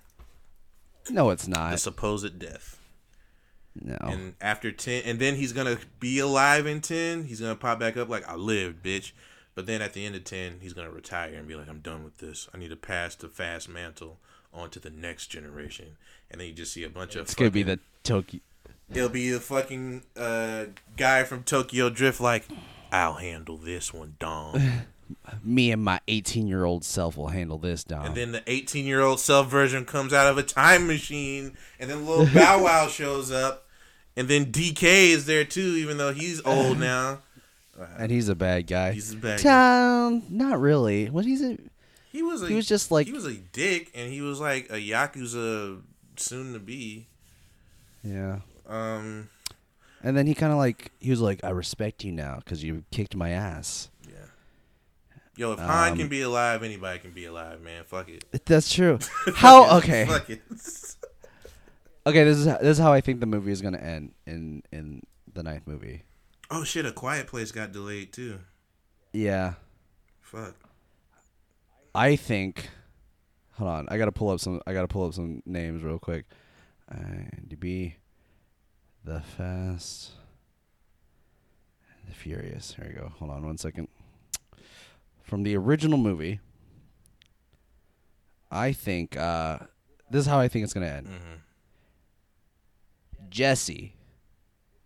No, 1.09 1.29
it's 1.29 1.47
not. 1.47 1.71
The 1.71 1.77
supposed 1.77 2.39
death. 2.39 2.77
No. 3.75 3.97
And 4.01 4.35
after 4.41 4.71
10 4.71 5.03
and 5.05 5.19
then 5.19 5.35
he's 5.35 5.53
going 5.53 5.67
to 5.75 5.83
be 5.99 6.19
alive 6.19 6.65
in 6.65 6.81
10, 6.81 7.25
he's 7.25 7.39
going 7.39 7.55
to 7.55 7.59
pop 7.59 7.79
back 7.79 7.97
up 7.97 8.09
like 8.09 8.27
I 8.27 8.35
lived, 8.35 8.83
bitch. 8.83 9.11
But 9.55 9.65
then 9.65 9.81
at 9.81 9.93
the 9.93 10.05
end 10.05 10.15
of 10.15 10.23
10, 10.23 10.59
he's 10.61 10.73
going 10.73 10.87
to 10.87 10.93
retire 10.93 11.33
and 11.33 11.47
be 11.47 11.55
like 11.55 11.69
I'm 11.69 11.79
done 11.79 12.03
with 12.03 12.17
this. 12.17 12.47
I 12.53 12.57
need 12.57 12.69
to 12.69 12.75
pass 12.75 13.15
the 13.15 13.27
fast 13.27 13.69
mantle 13.69 14.19
on 14.53 14.69
to 14.71 14.79
the 14.79 14.89
next 14.89 15.27
generation. 15.27 15.97
And 16.29 16.39
then 16.39 16.47
you 16.47 16.53
just 16.53 16.73
see 16.73 16.83
a 16.83 16.89
bunch 16.89 17.15
of 17.15 17.23
It's 17.23 17.35
gonna 17.35 17.51
be 17.51 17.63
the 17.63 17.79
Tokyo. 18.03 18.39
It'll 18.93 19.09
be 19.09 19.29
the 19.31 19.39
fucking 19.39 20.03
uh, 20.17 20.65
guy 20.97 21.23
from 21.23 21.43
Tokyo 21.43 21.89
Drift, 21.89 22.19
like, 22.19 22.45
I'll 22.91 23.13
handle 23.15 23.57
this 23.57 23.93
one, 23.93 24.15
Dom. 24.19 24.59
Me 25.43 25.71
and 25.71 25.83
my 25.83 25.99
18 26.07 26.47
year 26.47 26.63
old 26.65 26.83
self 26.85 27.17
will 27.17 27.27
handle 27.29 27.57
this, 27.57 27.83
Dom. 27.83 28.05
and 28.05 28.15
then 28.15 28.31
the 28.31 28.43
18 28.45 28.85
year 28.85 29.01
old 29.01 29.19
self 29.19 29.47
version 29.47 29.83
comes 29.85 30.13
out 30.13 30.27
of 30.27 30.37
a 30.37 30.43
time 30.43 30.85
machine, 30.87 31.57
and 31.79 31.89
then 31.89 32.05
little 32.05 32.25
Bow 32.33 32.63
Wow 32.63 32.87
shows 32.87 33.31
up, 33.31 33.65
and 34.15 34.27
then 34.27 34.51
DK 34.51 34.83
is 35.09 35.25
there 35.25 35.45
too, 35.45 35.61
even 35.77 35.97
though 35.97 36.13
he's 36.13 36.41
old 36.45 36.79
now. 36.79 37.19
And 37.97 38.11
he's 38.11 38.27
a 38.29 38.35
bad 38.35 38.67
guy. 38.67 38.91
He's 38.91 39.13
a 39.13 39.17
bad 39.17 39.41
guy. 39.41 40.05
Um, 40.07 40.23
not 40.29 40.59
really. 40.59 41.09
What 41.09 41.25
he's 41.25 41.41
a 41.43 41.57
He 42.11 42.21
was 42.21 42.43
a, 42.43 42.47
he 42.47 42.53
was 42.55 42.67
just 42.67 42.91
like- 42.91 43.07
he 43.07 43.13
was 43.13 43.25
a 43.25 43.33
dick, 43.35 43.91
and 43.95 44.11
he 44.11 44.21
was 44.21 44.39
like 44.39 44.69
a 44.69 44.73
yakuza 44.75 45.81
soon 46.17 46.53
to 46.53 46.59
be. 46.59 47.07
yeah. 48.03 48.39
Um, 48.69 49.29
And 50.03 50.15
then 50.15 50.27
he 50.27 50.33
kind 50.35 50.51
of 50.53 50.57
like 50.57 50.91
he 50.99 51.09
was 51.09 51.19
like, 51.21 51.43
I 51.43 51.49
respect 51.49 52.03
you 52.03 52.11
now 52.11 52.35
because 52.37 52.63
you 52.63 52.83
kicked 52.91 53.15
my 53.15 53.31
ass. 53.31 53.89
yeah, 54.07 54.13
Yo, 55.35 55.51
if 55.53 55.59
Han 55.59 55.91
Um, 55.93 55.97
can 55.97 56.07
be 56.07 56.21
alive, 56.21 56.63
anybody 56.63 56.99
can 56.99 57.11
be 57.11 57.25
alive, 57.25 57.61
man. 57.61 57.83
Fuck 57.85 58.07
it. 58.09 58.23
That's 58.45 58.71
true. 58.73 58.99
How? 59.35 59.77
Okay. 59.79 60.05
Fuck 60.05 60.29
it. 60.29 60.41
Okay. 62.07 62.23
This 62.23 62.37
is 62.37 62.45
this 62.45 62.61
is 62.61 62.77
how 62.79 62.91
I 62.93 63.01
think 63.01 63.19
the 63.19 63.25
movie 63.27 63.51
is 63.51 63.61
gonna 63.61 63.77
end 63.77 64.13
in 64.25 64.63
in 64.71 65.03
the 65.31 65.43
ninth 65.43 65.67
movie. 65.67 66.03
Oh 66.49 66.63
shit! 66.63 66.85
A 66.85 66.91
Quiet 66.91 67.27
Place 67.27 67.51
got 67.51 67.71
delayed 67.71 68.13
too. 68.13 68.39
Yeah. 69.13 69.55
Fuck. 70.21 70.55
I 71.93 72.15
think. 72.15 72.69
Hold 73.57 73.69
on, 73.69 73.87
I 73.91 73.97
gotta 73.97 74.13
pull 74.13 74.29
up 74.29 74.39
some. 74.39 74.61
I 74.65 74.73
gotta 74.73 74.87
pull 74.87 75.05
up 75.05 75.13
some 75.13 75.43
names 75.45 75.83
real 75.83 75.99
quick. 75.99 76.25
IMDb, 76.91 77.95
The 79.03 79.21
Fast, 79.21 80.11
and 81.99 82.09
the 82.11 82.15
Furious. 82.15 82.73
Here 82.75 82.85
we 82.87 82.93
go. 82.93 83.11
Hold 83.19 83.31
on 83.31 83.45
one 83.45 83.57
second. 83.57 83.87
From 85.23 85.43
the 85.43 85.55
original 85.55 85.97
movie, 85.97 86.39
I 88.51 88.71
think 88.71 89.15
uh, 89.17 89.59
this 90.09 90.21
is 90.21 90.27
how 90.27 90.39
I 90.39 90.47
think 90.47 90.63
it's 90.63 90.73
gonna 90.73 90.87
end. 90.87 91.07
hmm 91.07 91.35
Jesse 93.29 93.93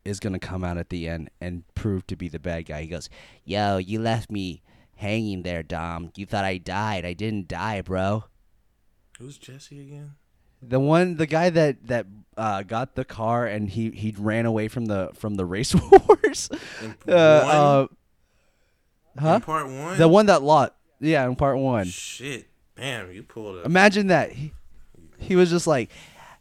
is 0.04 0.19
gonna 0.19 0.39
come 0.39 0.65
out 0.65 0.78
at 0.78 0.89
the 0.89 1.08
end 1.08 1.30
and 1.39 1.63
prove 1.76 2.06
to 2.08 2.15
be 2.17 2.28
the 2.28 2.39
bad 2.39 2.65
guy. 2.65 2.82
He 2.82 2.88
goes, 2.88 3.10
"Yo, 3.45 3.78
you 3.78 3.99
left 3.99 4.30
me 4.30 4.62
hanging 4.97 5.43
there, 5.43 5.63
Dom. 5.63 6.12
You 6.17 6.26
thought 6.26 6.43
I 6.43 6.58
died. 6.58 7.06
I 7.06 7.13
didn't 7.13 7.47
die, 7.47 7.82
bro." 7.82 8.26
Who's 9.17 9.38
Jesse 9.38 9.80
again? 9.80 10.15
The 10.67 10.80
one, 10.80 11.17
the 11.17 11.26
guy 11.26 11.49
that 11.49 11.88
that 11.88 12.06
uh, 12.38 12.63
got 12.63 12.95
the 12.95 13.06
car 13.06 13.45
and 13.45 13.69
he 13.69 13.91
he 13.91 14.13
ran 14.17 14.45
away 14.45 14.67
from 14.67 14.86
the 14.86 15.12
from 15.13 15.36
the 15.36 15.45
race 15.56 15.76
wars. 15.76 16.49
Uh, 17.08 17.12
uh, 17.12 17.88
huh? 19.19 19.36
In 19.36 19.41
part 19.41 19.67
one. 19.67 19.97
The 19.97 20.08
one 20.08 20.26
that 20.28 20.41
lot. 20.41 20.76
Yeah, 20.99 21.26
in 21.28 21.36
part 21.36 21.58
one. 21.58 21.86
Shit. 21.86 22.47
Damn, 22.76 23.12
you 23.12 23.23
pulled. 23.23 23.65
Imagine 23.65 24.08
that. 24.08 24.32
He, 24.32 24.54
he 25.19 25.36
was 25.36 25.49
just 25.49 25.67
like, 25.67 25.91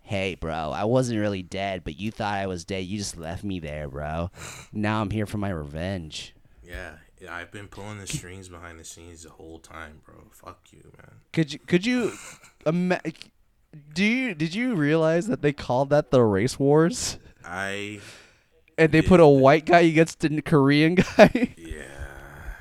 "Hey, 0.00 0.34
bro, 0.34 0.70
I 0.70 0.84
wasn't 0.84 1.20
really 1.20 1.42
dead, 1.42 1.84
but 1.84 1.98
you 1.98 2.10
thought 2.10 2.34
I 2.34 2.46
was 2.46 2.64
dead. 2.64 2.84
You 2.84 2.98
just 2.98 3.16
left 3.16 3.44
me 3.44 3.60
there, 3.60 3.88
bro. 3.88 4.30
Now 4.72 5.00
I'm 5.02 5.10
here 5.10 5.26
for 5.26 5.38
my 5.38 5.50
revenge." 5.50 6.34
Yeah, 6.64 6.92
yeah, 7.20 7.34
I've 7.34 7.52
been 7.52 7.68
pulling 7.68 7.98
the 7.98 8.06
strings 8.06 8.48
behind 8.48 8.80
the 8.80 8.84
scenes 8.84 9.24
the 9.24 9.30
whole 9.30 9.58
time, 9.58 10.00
bro. 10.04 10.14
Fuck 10.30 10.60
you, 10.70 10.90
man. 10.96 11.16
Could 11.32 11.52
you 11.52 11.58
could 11.58 11.84
you 11.84 12.12
ima- 12.66 13.00
do 13.94 14.04
you 14.04 14.34
did 14.34 14.54
you 14.54 14.74
realize 14.74 15.26
that 15.28 15.42
they 15.42 15.52
called 15.52 15.90
that 15.90 16.10
the 16.10 16.22
race 16.22 16.58
wars? 16.58 17.18
I 17.44 18.00
And 18.78 18.92
they 18.92 19.02
put 19.02 19.20
a 19.20 19.26
white 19.26 19.66
guy 19.66 19.80
against 19.80 20.24
a 20.24 20.42
Korean 20.42 20.94
guy? 21.16 21.54
yeah. 21.56 22.54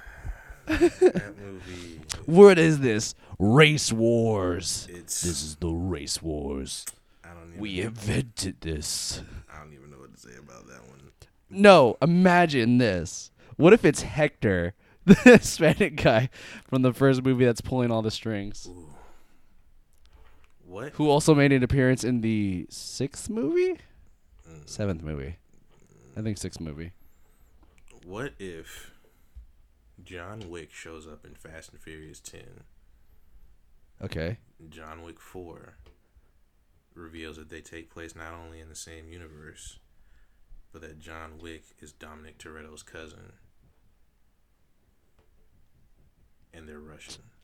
that 0.67 1.33
movie. 1.37 2.01
what 2.25 2.57
is 2.57 2.79
this? 2.79 3.15
Race 3.39 3.91
wars. 3.91 4.87
It's. 4.91 5.21
This 5.21 5.41
is 5.43 5.55
the 5.57 5.69
race 5.69 6.21
wars. 6.21 6.85
I 7.23 7.29
don't 7.33 7.49
even. 7.49 7.59
We 7.59 7.81
invented 7.81 8.61
this. 8.61 9.21
I 9.53 9.59
don't 9.59 9.73
even 9.73 9.91
know 9.91 9.97
what 9.97 10.13
to 10.13 10.19
say 10.19 10.37
about 10.37 10.67
that 10.67 10.87
one. 10.87 11.01
No, 11.49 11.97
imagine 12.01 12.77
this. 12.77 13.31
What 13.57 13.73
if 13.73 13.83
it's 13.83 14.03
Hector, 14.03 14.73
the 15.05 15.15
Hispanic 15.15 15.97
guy 16.01 16.29
from 16.67 16.81
the 16.81 16.93
first 16.93 17.23
movie 17.23 17.43
that's 17.45 17.59
pulling 17.61 17.91
all 17.91 18.01
the 18.01 18.11
strings, 18.11 18.69
What? 20.71 20.93
who 20.93 21.09
also 21.09 21.35
made 21.35 21.51
an 21.51 21.63
appearance 21.63 22.05
in 22.05 22.21
the 22.21 22.65
sixth 22.69 23.29
movie, 23.29 23.77
seventh 24.65 25.03
movie, 25.03 25.35
I 26.15 26.21
think 26.21 26.37
sixth 26.37 26.61
movie. 26.61 26.93
What 28.05 28.31
if 28.39 28.91
John 30.01 30.49
Wick 30.49 30.71
shows 30.71 31.05
up 31.05 31.25
in 31.25 31.35
Fast 31.35 31.73
and 31.73 31.81
Furious 31.81 32.21
10? 32.21 32.63
Okay. 34.01 34.37
John 34.69 35.03
Wick 35.03 35.19
4 35.19 35.75
reveals 36.95 37.35
that 37.35 37.49
they 37.49 37.61
take 37.61 37.91
place 37.91 38.15
not 38.15 38.33
only 38.33 38.61
in 38.61 38.69
the 38.69 38.75
same 38.75 39.09
universe, 39.09 39.77
but 40.71 40.81
that 40.83 40.99
John 40.99 41.37
Wick 41.41 41.63
is 41.79 41.91
Dominic 41.91 42.37
Toretto's 42.37 42.81
cousin. 42.81 43.33
And 46.53 46.65
they're 46.65 46.79
Russians. 46.79 47.40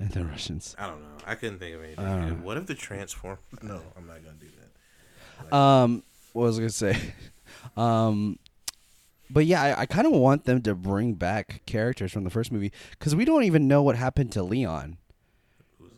And 0.00 0.10
the 0.10 0.24
Russians. 0.24 0.74
I 0.78 0.86
don't 0.86 1.02
know. 1.02 1.08
I 1.26 1.34
couldn't 1.34 1.58
think 1.58 1.76
of 1.76 1.84
anything. 1.84 2.04
Uh. 2.04 2.30
what 2.36 2.56
if 2.56 2.66
the 2.66 2.74
transform? 2.74 3.38
No, 3.62 3.80
I'm 3.96 4.06
not 4.06 4.24
gonna 4.24 4.36
do 4.40 4.46
that. 5.50 5.54
Um, 5.54 6.02
what 6.32 6.44
was 6.44 6.58
I 6.58 6.62
gonna 6.62 6.70
say? 6.70 6.96
Um, 7.76 8.38
but 9.28 9.44
yeah, 9.44 9.62
I, 9.62 9.80
I 9.82 9.86
kind 9.86 10.06
of 10.06 10.12
want 10.12 10.44
them 10.44 10.62
to 10.62 10.74
bring 10.74 11.14
back 11.14 11.62
characters 11.66 12.10
from 12.12 12.24
the 12.24 12.30
first 12.30 12.50
movie 12.50 12.72
because 12.92 13.14
we 13.14 13.24
don't 13.24 13.42
even 13.44 13.68
know 13.68 13.82
what 13.82 13.96
happened 13.96 14.32
to 14.32 14.42
Leon. 14.42 14.96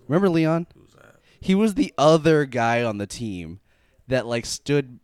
Remember 0.09 0.29
Leon? 0.29 0.67
Who's 0.75 0.93
that? 0.95 1.17
He 1.41 1.55
was 1.55 1.75
the 1.75 1.95
other 1.97 2.47
guy 2.47 2.83
on 2.83 2.99
the 2.99 3.07
team 3.07 3.61
that 4.09 4.27
like 4.27 4.45
stood 4.45 4.99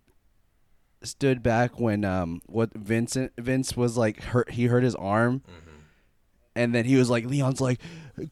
stood 1.03 1.43
back 1.43 1.79
when 1.79 2.05
um 2.05 2.41
what 2.47 2.75
Vincent 2.75 3.33
Vince 3.39 3.77
was 3.77 3.97
like 3.97 4.21
hurt 4.23 4.51
he 4.51 4.67
hurt 4.67 4.83
his 4.83 4.97
arm 4.97 5.43
and 6.57 6.75
then 6.75 6.85
he 6.87 6.97
was 6.97 7.09
like 7.09 7.25
Leon's 7.25 7.61
like 7.61 7.81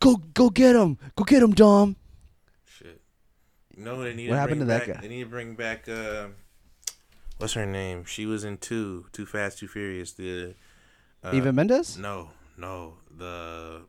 go 0.00 0.16
go 0.34 0.50
get 0.50 0.74
him 0.76 0.98
go 1.16 1.24
get 1.24 1.42
him 1.42 1.52
Dom 1.52 1.96
Shit. 2.64 3.00
No, 3.76 4.02
they 4.02 4.14
need 4.14 4.28
What 4.28 4.34
to 4.36 4.40
happened 4.40 4.66
bring 4.66 4.68
to 4.68 4.86
that 4.86 4.94
guy? 4.94 5.00
They 5.00 5.08
need 5.08 5.24
to 5.24 5.30
bring 5.30 5.54
back. 5.54 5.88
Uh, 5.88 6.28
what's 7.38 7.52
her 7.54 7.66
name? 7.66 8.04
She 8.04 8.26
was 8.26 8.44
in 8.44 8.58
two, 8.58 9.06
Too 9.12 9.26
Fast, 9.26 9.58
Too 9.58 9.68
Furious. 9.68 10.12
The 10.12 10.54
uh, 11.22 11.30
Eva 11.34 11.52
Mendes 11.52 11.98
No, 11.98 12.30
no, 12.56 12.94
the 13.16 13.82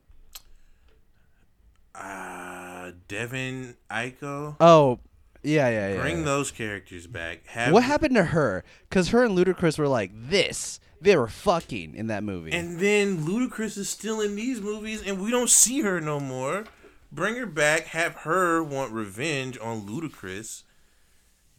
uh 1.96 2.92
Devon 3.08 3.76
Aoki. 3.90 4.56
oh 4.60 5.00
yeah 5.44 5.70
yeah 5.70 5.94
yeah 5.94 6.02
Bring 6.02 6.20
yeah. 6.20 6.26
those 6.26 6.52
characters 6.52 7.08
back. 7.08 7.46
Have 7.48 7.74
What 7.74 7.84
happened 7.84 8.16
to 8.16 8.26
her? 8.26 8.64
Because 8.90 9.10
her 9.10 9.24
and 9.24 9.38
Ludacris 9.38 9.80
were 9.80 9.88
like 9.88 10.12
this. 10.14 10.80
They 11.00 11.16
were 11.16 11.28
fucking 11.28 11.96
in 11.96 12.08
that 12.08 12.24
movie. 12.24 12.52
And 12.52 12.80
then 12.80 13.20
Ludacris 13.26 13.78
is 13.78 13.90
still 13.90 14.20
in 14.22 14.36
these 14.36 14.60
movies, 14.62 15.02
and 15.06 15.22
we 15.22 15.30
don't 15.32 15.50
see 15.50 15.82
her 15.82 16.02
no 16.02 16.20
more. 16.20 16.66
Bring 17.12 17.36
her 17.36 17.46
back. 17.46 17.86
Have 17.88 18.14
her 18.16 18.64
want 18.64 18.92
revenge 18.92 19.58
on 19.62 19.88
Ludacris, 19.88 20.64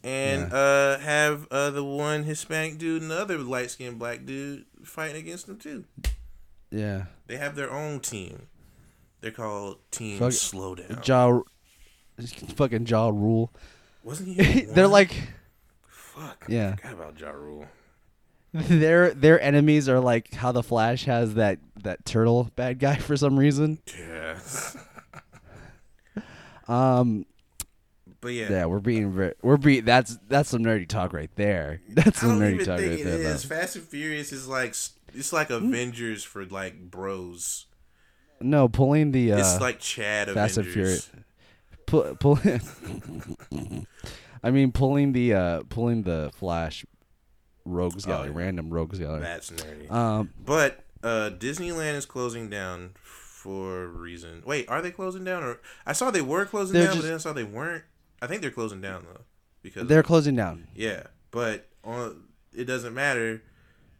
and 0.03 0.51
uh, 0.53 0.99
have 0.99 1.47
uh, 1.51 1.69
the 1.71 1.83
one 1.83 2.23
Hispanic 2.23 2.77
dude 2.77 3.01
and 3.01 3.09
the 3.11 3.19
other 3.19 3.37
light 3.37 3.71
skinned 3.71 3.97
black 3.99 4.25
dude 4.25 4.65
fighting 4.83 5.15
against 5.17 5.47
them 5.47 5.57
too. 5.57 5.85
yeah. 6.71 7.05
They 7.27 7.37
have 7.37 7.55
their 7.55 7.71
own 7.71 7.99
team. 7.99 8.47
They're 9.21 9.31
called 9.31 9.77
Team 9.91 10.17
Fuck- 10.19 10.31
Slowdown. 10.31 11.05
Ja, 11.07 11.41
fucking 12.55 12.85
Ja 12.85 13.09
Rule. 13.09 13.51
Wasn't 14.03 14.29
he? 14.29 14.61
They're 14.73 14.87
like, 14.87 15.13
fuck. 15.87 16.45
Yeah. 16.47 16.75
I 16.83 16.87
forgot 16.87 16.93
about 16.93 17.19
Ja 17.19 17.29
Rule. 17.31 17.65
their 18.53 19.13
their 19.13 19.39
enemies 19.41 19.87
are 19.89 19.99
like 19.99 20.33
how 20.33 20.51
the 20.51 20.63
Flash 20.63 21.05
has 21.05 21.35
that 21.35 21.59
that 21.83 22.05
turtle 22.05 22.49
bad 22.55 22.79
guy 22.79 22.95
for 22.97 23.15
some 23.17 23.37
reason. 23.37 23.79
Yeah. 23.97 24.39
Um, 26.67 27.25
But 28.21 28.33
yeah. 28.33 28.47
yeah, 28.51 28.65
we're 28.65 28.79
being 28.79 29.31
we're 29.41 29.57
be 29.57 29.79
that's 29.79 30.17
that's 30.27 30.49
some 30.49 30.61
nerdy 30.63 30.87
talk 30.87 31.13
right 31.13 31.31
there. 31.35 31.81
That's 31.89 32.19
some 32.21 32.39
nerdy 32.39 32.59
talk 32.63 32.77
think 32.77 32.91
right 32.91 32.99
it 32.99 33.03
there. 33.05 33.19
is. 33.19 33.43
though. 33.43 33.55
Fast 33.55 33.75
and 33.75 33.85
Furious 33.85 34.31
is 34.31 34.47
like 34.47 34.75
it's 35.15 35.33
like 35.33 35.49
Avengers 35.49 36.23
for 36.23 36.45
like 36.45 36.79
bros. 36.91 37.65
No, 38.39 38.67
pulling 38.69 39.11
the 39.13 39.33
uh, 39.33 39.39
it's 39.39 39.59
like 39.59 39.79
Chad 39.79 40.29
Fast 40.29 40.57
and 40.57 40.67
Avengers. 40.67 41.05
Furious. 41.05 41.25
pull, 41.87 42.15
pull 42.19 42.39
I 44.43 44.51
mean, 44.51 44.71
pulling 44.71 45.11
the 45.13 45.33
uh, 45.33 45.63
pulling 45.69 46.03
the 46.03 46.29
Flash 46.35 46.85
rogues 47.69 48.05
Oh, 48.05 48.09
gallery, 48.09 48.31
yeah. 48.31 48.37
random 48.37 48.69
rogues 48.69 48.99
gallery. 48.99 49.21
That's 49.21 49.49
nerdy. 49.51 49.89
Um, 49.91 50.31
but 50.45 50.83
uh, 51.03 51.31
Disneyland 51.37 51.95
is 51.95 52.05
closing 52.05 52.49
down 52.49 52.91
for 53.03 53.83
a 53.83 53.87
reason. 53.87 54.43
Wait, 54.45 54.67
are 54.69 54.81
they 54.81 54.91
closing 54.91 55.23
down? 55.23 55.43
Or 55.43 55.59
I 55.85 55.93
saw 55.93 56.11
they 56.11 56.21
were 56.21 56.45
closing 56.45 56.73
down, 56.75 56.85
just- 56.87 56.97
but 56.97 57.03
then 57.05 57.13
I 57.15 57.17
saw 57.17 57.33
they 57.33 57.43
weren't. 57.43 57.83
I 58.21 58.27
think 58.27 58.41
they're 58.41 58.51
closing 58.51 58.81
down 58.81 59.05
though, 59.11 59.21
because 59.61 59.87
they're 59.87 60.03
closing 60.03 60.35
down. 60.35 60.67
yeah. 60.75 61.03
But 61.31 61.67
on 61.83 62.23
it 62.53 62.65
doesn't 62.65 62.93
matter 62.93 63.43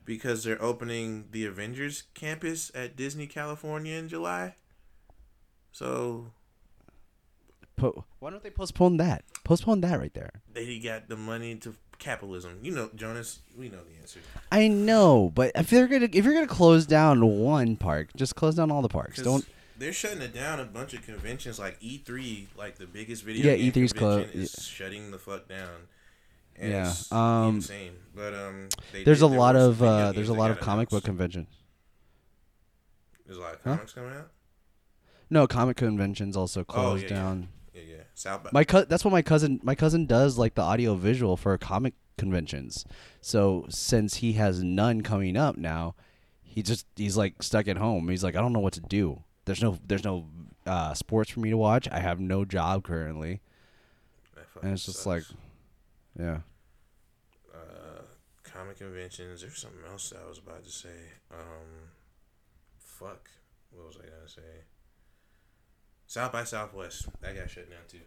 because 0.04 0.44
they're 0.44 0.62
opening 0.62 1.26
the 1.32 1.46
Avengers 1.46 2.04
campus 2.16 2.72
at 2.76 2.96
Disney 2.98 3.28
California 3.28 3.96
in 3.96 4.10
July. 4.10 4.56
So 5.72 6.32
Po- 7.80 8.04
Why 8.20 8.30
don't 8.30 8.44
they 8.44 8.50
postpone 8.50 8.98
that? 8.98 9.24
Postpone 9.44 9.82
that 9.82 10.00
right 10.00 10.14
there. 10.14 10.32
they 10.54 10.80
got 10.80 11.08
the 11.10 11.16
money 11.16 11.56
to 11.56 11.76
capitalism. 11.98 12.60
You 12.62 12.72
know, 12.72 12.90
Jonas, 12.96 13.40
we 13.58 13.70
know 13.70 13.80
the 13.84 14.00
answer. 14.02 14.20
I 14.52 14.68
know, 14.68 15.32
but 15.34 15.52
if 15.56 15.70
they're 15.70 15.88
gonna 15.88 16.10
if 16.12 16.26
you're 16.26 16.34
gonna 16.34 16.48
close 16.48 16.86
down 16.86 17.26
one 17.26 17.76
park, 17.78 18.10
just 18.16 18.36
close 18.36 18.56
down 18.56 18.70
all 18.72 18.82
the 18.82 18.90
parks. 18.90 19.22
Don't. 19.22 19.46
they're 19.78 19.94
shutting 19.94 20.22
it 20.22 20.34
down. 20.34 20.60
A 20.60 20.66
bunch 20.66 20.94
of 20.94 21.04
conventions 21.06 21.58
like 21.58 21.80
E3, 21.80 22.48
like 22.58 22.78
the 22.78 22.86
biggest 22.86 23.24
video 23.24 23.52
Yeah, 23.52 23.56
game 23.58 23.72
E3's 23.72 23.94
clo- 23.94 24.18
convention, 24.24 24.42
is 24.42 24.66
shutting 24.68 25.12
the 25.12 25.18
fuck 25.18 25.48
down. 25.48 25.88
And 26.58 26.72
Yeah, 26.72 26.94
um, 27.12 27.56
insane. 27.56 27.94
But 28.14 28.34
um, 28.34 28.68
they 28.92 29.04
There's 29.06 29.20
did- 29.20 29.24
a 29.26 29.28
lot 29.28 29.56
of 29.56 29.82
uh, 29.82 30.12
there's 30.12 30.28
a 30.30 30.34
lot 30.34 30.52
of 30.52 30.60
comic 30.60 30.90
book 30.90 31.06
conventions. 31.06 31.48
There's 33.26 33.38
a 33.38 33.42
lot 33.42 33.54
of 33.54 33.60
Huh? 33.64 33.76
comics 33.76 33.94
coming 33.94 34.12
out. 34.12 34.32
No, 35.30 35.48
comic 35.48 35.78
conventions 35.78 36.36
also 36.36 36.64
closed 36.64 37.06
Oh, 37.06 37.08
yeah, 37.08 37.14
yeah. 37.14 37.22
down. 37.24 37.40
Yeah, 37.42 37.48
South. 38.20 38.52
My 38.52 38.66
co- 38.66 38.84
that's 38.84 39.06
what 39.06 39.12
my 39.12 39.22
cousin 39.22 39.62
my 39.64 39.76
cousin 39.76 40.06
does 40.06 40.38
like 40.38 40.56
the 40.56 40.62
audio 40.62 40.96
visual 40.96 41.38
for 41.38 41.58
comic 41.58 41.94
conventions. 42.18 42.86
So 43.22 43.66
since 43.70 44.16
he 44.16 44.34
has 44.34 44.62
none 44.62 45.02
coming 45.02 45.38
up 45.38 45.58
now, 45.58 45.96
he 46.42 46.62
just 46.62 46.86
he's 46.98 47.16
like 47.16 47.42
stuck 47.42 47.70
at 47.70 47.78
home. 47.78 48.10
He's 48.10 48.24
like 48.24 48.36
I 48.36 48.42
don't 48.42 48.52
know 48.52 48.60
what 48.60 48.74
to 48.74 48.82
do. 48.82 49.24
There's 49.46 49.62
no 49.62 49.80
there's 49.88 50.04
no 50.04 50.28
uh, 50.68 50.94
sports 50.94 51.32
for 51.32 51.40
me 51.40 51.50
to 51.50 51.58
watch. 51.58 51.88
I 51.90 52.00
have 52.00 52.20
no 52.20 52.44
job 52.44 52.84
currently, 52.84 53.40
and 54.62 54.74
it's 54.74 54.86
just 54.86 55.00
sucks. 55.00 55.06
like, 55.06 55.24
yeah. 56.20 56.40
uh, 57.56 58.02
comic 58.44 58.80
conventions. 58.80 59.42
There's 59.42 59.58
something 59.58 59.80
else 59.90 60.10
that 60.10 60.20
I 60.26 60.28
was 60.28 60.40
about 60.40 60.66
to 60.66 60.72
say. 60.72 61.14
Um, 61.32 61.90
fuck. 62.78 63.30
What 63.72 63.88
was 63.88 63.96
I 63.96 64.10
gonna 64.10 64.28
say? 64.28 64.66
South 66.10 66.32
by 66.32 66.44
Southwest. 66.44 67.08
That 67.22 67.36
got 67.36 67.50
shut 67.52 67.70
down 67.70 67.80
too. 67.88 68.00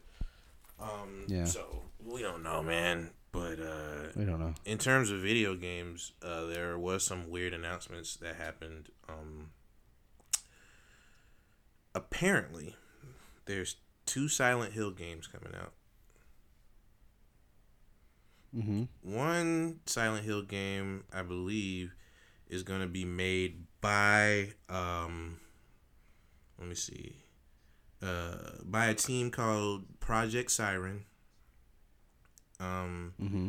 Um, 0.80 1.24
Yeah. 1.28 1.44
So 1.44 1.84
we 2.04 2.20
don't 2.20 2.42
know, 2.42 2.60
man. 2.60 3.10
But 3.30 3.60
uh, 3.60 4.08
We 4.16 4.24
don't 4.26 4.40
know. 4.40 4.54
in 4.64 4.76
terms 4.76 5.10
of 5.10 5.20
video 5.20 5.54
games, 5.54 6.12
uh, 6.20 6.46
there 6.46 6.76
was 6.76 7.04
some 7.04 7.30
weird 7.30 7.54
announcements 7.54 8.16
that 8.16 8.34
happened. 8.36 8.88
Um, 9.08 9.52
apparently, 11.94 12.74
there's 13.46 13.76
two 14.04 14.28
Silent 14.28 14.72
Hill 14.74 14.90
games 14.90 15.28
coming 15.28 15.54
out. 15.58 15.72
Mm-hmm. 18.54 19.14
One 19.16 19.78
Silent 19.86 20.24
Hill 20.26 20.42
game, 20.42 21.04
I 21.14 21.22
believe, 21.22 21.94
is 22.48 22.64
going 22.64 22.80
to 22.80 22.86
be 22.86 23.04
made 23.06 23.64
by, 23.80 24.48
um, 24.68 25.38
let 26.58 26.68
me 26.68 26.74
see, 26.74 27.21
uh, 28.02 28.52
by 28.64 28.86
a 28.86 28.94
team 28.94 29.30
called 29.30 29.84
Project 30.00 30.50
Siren. 30.50 31.04
Um, 32.60 33.14
Mm-hmm. 33.20 33.48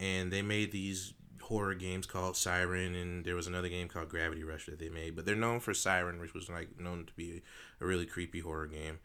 and 0.00 0.32
they 0.32 0.42
made 0.42 0.72
these 0.72 1.12
horror 1.42 1.74
games 1.74 2.06
called 2.06 2.36
Siren, 2.36 2.94
and 2.94 3.24
there 3.24 3.34
was 3.36 3.46
another 3.46 3.68
game 3.68 3.88
called 3.88 4.08
Gravity 4.08 4.42
Rush 4.44 4.66
that 4.66 4.78
they 4.78 4.88
made. 4.88 5.14
But 5.14 5.26
they're 5.26 5.36
known 5.36 5.60
for 5.60 5.74
Siren, 5.74 6.18
which 6.20 6.34
was 6.34 6.48
like 6.48 6.78
known 6.80 7.04
to 7.06 7.12
be 7.14 7.42
a 7.80 7.86
really 7.86 8.06
creepy 8.06 8.40
horror 8.40 8.66
game. 8.66 8.98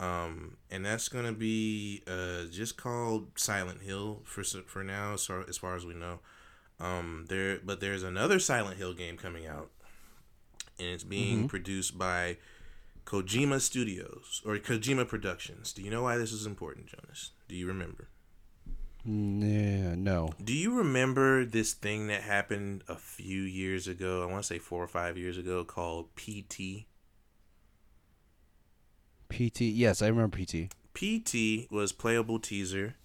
Um, 0.00 0.56
and 0.70 0.84
that's 0.84 1.08
gonna 1.08 1.32
be 1.32 2.02
uh 2.06 2.44
just 2.50 2.76
called 2.76 3.30
Silent 3.36 3.82
Hill 3.82 4.20
for 4.24 4.44
for 4.44 4.84
now, 4.84 5.16
so 5.16 5.44
as 5.48 5.56
far 5.58 5.74
as 5.76 5.84
we 5.86 5.94
know. 5.94 6.20
Um, 6.80 7.26
there, 7.28 7.58
but 7.64 7.80
there's 7.80 8.04
another 8.04 8.38
Silent 8.38 8.76
Hill 8.78 8.94
game 8.94 9.16
coming 9.16 9.46
out, 9.48 9.70
and 10.78 10.88
it's 10.88 11.02
being 11.04 11.48
produced 11.48 11.98
by 11.98 12.36
Kojima 13.08 13.58
Studios 13.58 14.42
or 14.44 14.58
Kojima 14.58 15.08
Productions. 15.08 15.72
Do 15.72 15.80
you 15.80 15.90
know 15.90 16.02
why 16.02 16.18
this 16.18 16.30
is 16.30 16.44
important, 16.44 16.88
Jonas? 16.88 17.30
Do 17.48 17.54
you 17.54 17.66
remember? 17.66 18.10
Yeah, 19.02 19.94
no. 19.94 20.34
Do 20.44 20.52
you 20.52 20.76
remember 20.76 21.46
this 21.46 21.72
thing 21.72 22.08
that 22.08 22.20
happened 22.20 22.84
a 22.86 22.96
few 22.96 23.40
years 23.40 23.88
ago? 23.88 24.22
I 24.22 24.26
want 24.26 24.42
to 24.42 24.46
say 24.46 24.58
four 24.58 24.84
or 24.84 24.88
five 24.88 25.16
years 25.16 25.38
ago 25.38 25.64
called 25.64 26.14
PT. 26.16 26.84
PT. 29.30 29.62
Yes, 29.62 30.02
I 30.02 30.08
remember 30.08 30.36
PT 30.36 30.74
PT 30.92 31.70
was 31.70 31.92
playable 31.92 32.38
teaser. 32.38 32.96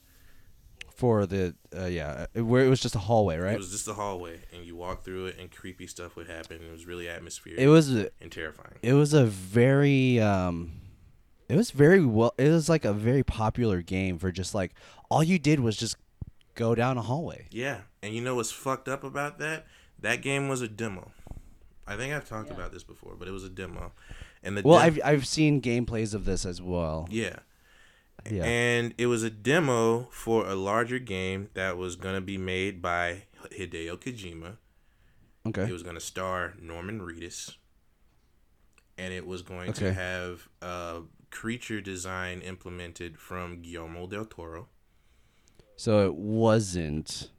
For 0.95 1.25
the 1.25 1.56
uh, 1.77 1.86
yeah 1.86 2.27
uh, 2.36 2.43
where 2.43 2.63
it 2.65 2.69
was 2.69 2.79
just 2.79 2.95
a 2.95 2.99
hallway, 2.99 3.38
right 3.38 3.53
It 3.56 3.58
was 3.58 3.71
just 3.71 3.88
a 3.88 3.93
hallway, 3.93 4.39
and 4.53 4.65
you 4.65 4.75
walk 4.75 5.03
through 5.03 5.27
it, 5.27 5.38
and 5.39 5.51
creepy 5.51 5.88
stuff 5.88 6.15
would 6.15 6.27
happen. 6.27 6.60
It 6.62 6.71
was 6.71 6.86
really 6.86 7.10
atmospheric 7.10 7.60
It 7.60 7.67
was 7.67 7.93
a- 7.93 8.10
and 8.21 8.32
terrifying. 8.32 8.75
it 8.82 8.93
was 8.93 9.13
a 9.13 9.25
very 9.25 10.19
um 10.19 10.79
it 11.49 11.56
was 11.56 11.71
very 11.71 12.03
well 12.06 12.34
it 12.38 12.49
was 12.49 12.69
like 12.69 12.86
a 12.86 12.93
very 12.93 13.23
popular 13.23 13.82
game 13.82 14.17
for 14.17 14.32
just 14.32 14.53
like 14.56 14.73
all 15.10 15.23
you 15.23 15.38
did 15.39 15.60
was 15.60 15.75
just 15.77 15.95
go 16.56 16.75
down 16.75 16.97
a 16.97 17.01
hallway 17.01 17.47
Yeah, 17.51 17.82
and 18.01 18.13
you 18.13 18.21
know 18.21 18.36
what's 18.36 18.51
fucked 18.51 18.88
up 18.88 19.03
about 19.03 19.39
that? 19.39 19.65
That 19.99 20.21
game 20.21 20.47
was 20.49 20.62
a 20.62 20.67
demo. 20.67 21.12
I 21.88 21.95
think 21.97 22.13
I've 22.13 22.27
talked 22.27 22.49
about 22.51 22.71
this 22.71 22.84
before, 22.84 23.15
but 23.17 23.27
it 23.27 23.32
was 23.32 23.43
a 23.43 23.49
demo. 23.49 23.91
And 24.43 24.58
the 24.58 24.62
well 24.63 24.77
dem- 24.79 24.86
i've 24.86 24.99
i've 25.03 25.27
seen 25.27 25.62
gameplays 25.62 26.13
of 26.13 26.25
this 26.25 26.45
as 26.45 26.62
well 26.62 27.08
yeah. 27.10 27.38
Yeah 28.29 28.43
And 28.45 28.93
it 28.97 29.07
was 29.07 29.23
a 29.23 29.29
demo 29.29 30.07
for 30.12 30.47
a 30.47 30.55
larger 30.55 30.99
game 30.99 31.49
that 31.53 31.77
was 31.77 31.95
going 31.95 32.15
to 32.15 32.21
be 32.21 32.38
made 32.38 32.81
by 32.81 33.23
Hideo 33.57 33.97
Kojima. 33.97 34.57
okay 35.47 35.63
It 35.63 35.71
was 35.71 35.83
going 35.83 35.95
to 35.95 36.01
star 36.01 36.53
Norman 36.62 37.01
Reedus. 37.01 37.55
And 38.97 39.13
it 39.13 39.25
was 39.25 39.41
going 39.41 39.71
Okay. 39.71 39.86
to 39.88 39.93
have 39.93 40.47
uh, 40.62 41.01
creature 41.31 41.81
design 41.81 42.41
implemented 42.41 43.17
from 43.17 43.62
Guillermo 43.62 44.07
del 44.07 44.25
Toro. 44.25 44.67
so 45.75 46.05
it 46.05 46.13
wasn't 46.15 47.29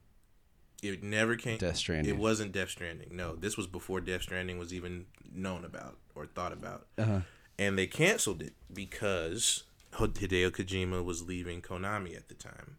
It 0.82 1.02
never 1.02 1.36
came. 1.36 1.56
Death 1.58 1.76
Stranding. 1.76 2.12
It 2.14 2.18
wasn't 2.18 2.52
Death 2.52 2.70
Stranding. 2.70 3.10
No, 3.16 3.36
this 3.36 3.56
was 3.56 3.66
before 3.66 4.00
Death 4.00 4.22
Stranding 4.22 4.58
was 4.58 4.74
even 4.74 5.06
known 5.32 5.64
about 5.64 5.96
or 6.14 6.26
thought 6.26 6.52
about. 6.52 6.86
uh-huh 6.98 7.20
And 7.58 7.78
they 7.78 7.86
canceled 7.86 8.42
it 8.42 8.52
because 8.72 9.62
Hideo 9.98 10.50
Kojima 10.50 11.04
was 11.04 11.22
leaving 11.22 11.62
Konami 11.62 12.16
at 12.16 12.28
the 12.28 12.34
time. 12.34 12.76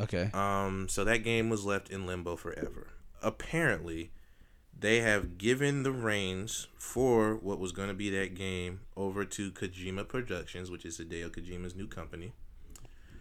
okay 0.00 0.30
Um, 0.34 0.88
so 0.88 1.04
that 1.04 1.18
game 1.24 1.48
was 1.50 1.64
left 1.64 1.90
in 1.90 2.06
limbo 2.06 2.36
forever. 2.36 2.88
Apparently, 3.22 4.10
they 4.78 5.00
have 5.00 5.38
given 5.38 5.82
the 5.82 5.90
reins 5.92 6.68
for 6.78 7.34
what 7.34 7.58
was 7.58 7.72
going 7.72 7.88
to 7.88 7.94
be 7.94 8.10
that 8.10 8.34
game 8.34 8.80
over 8.96 9.24
to 9.24 9.50
Kojima 9.50 10.06
Productions, 10.06 10.70
which 10.70 10.84
is 10.84 10.98
Hideo 10.98 11.30
Kojima's 11.30 11.74
new 11.74 11.88
company. 11.88 12.32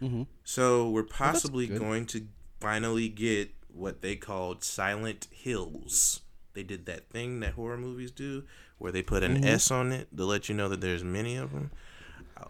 Mhm. 0.02 0.28
So 0.44 0.90
we're 0.90 1.04
possibly 1.04 1.66
good. 1.68 1.80
going 1.80 2.06
to 2.08 2.28
finally 2.60 3.10
get 3.10 3.50
what 3.70 4.02
they 4.02 4.16
called 4.16 4.64
Silent 4.64 5.28
Hills. 5.32 6.22
They 6.54 6.64
did 6.64 6.86
that 6.86 7.10
thing 7.10 7.40
that 7.40 7.54
horror 7.54 7.78
movies 7.78 8.12
do, 8.12 8.44
where 8.78 8.92
they 8.92 9.02
put 9.04 9.24
an 9.24 9.44
S 9.44 9.72
on 9.72 9.92
it 9.92 10.08
to 10.16 10.26
let 10.26 10.50
you 10.50 10.56
know 10.56 10.68
that 10.70 10.82
there's 10.82 11.04
many 11.04 11.36
of 11.36 11.52
them, 11.52 11.72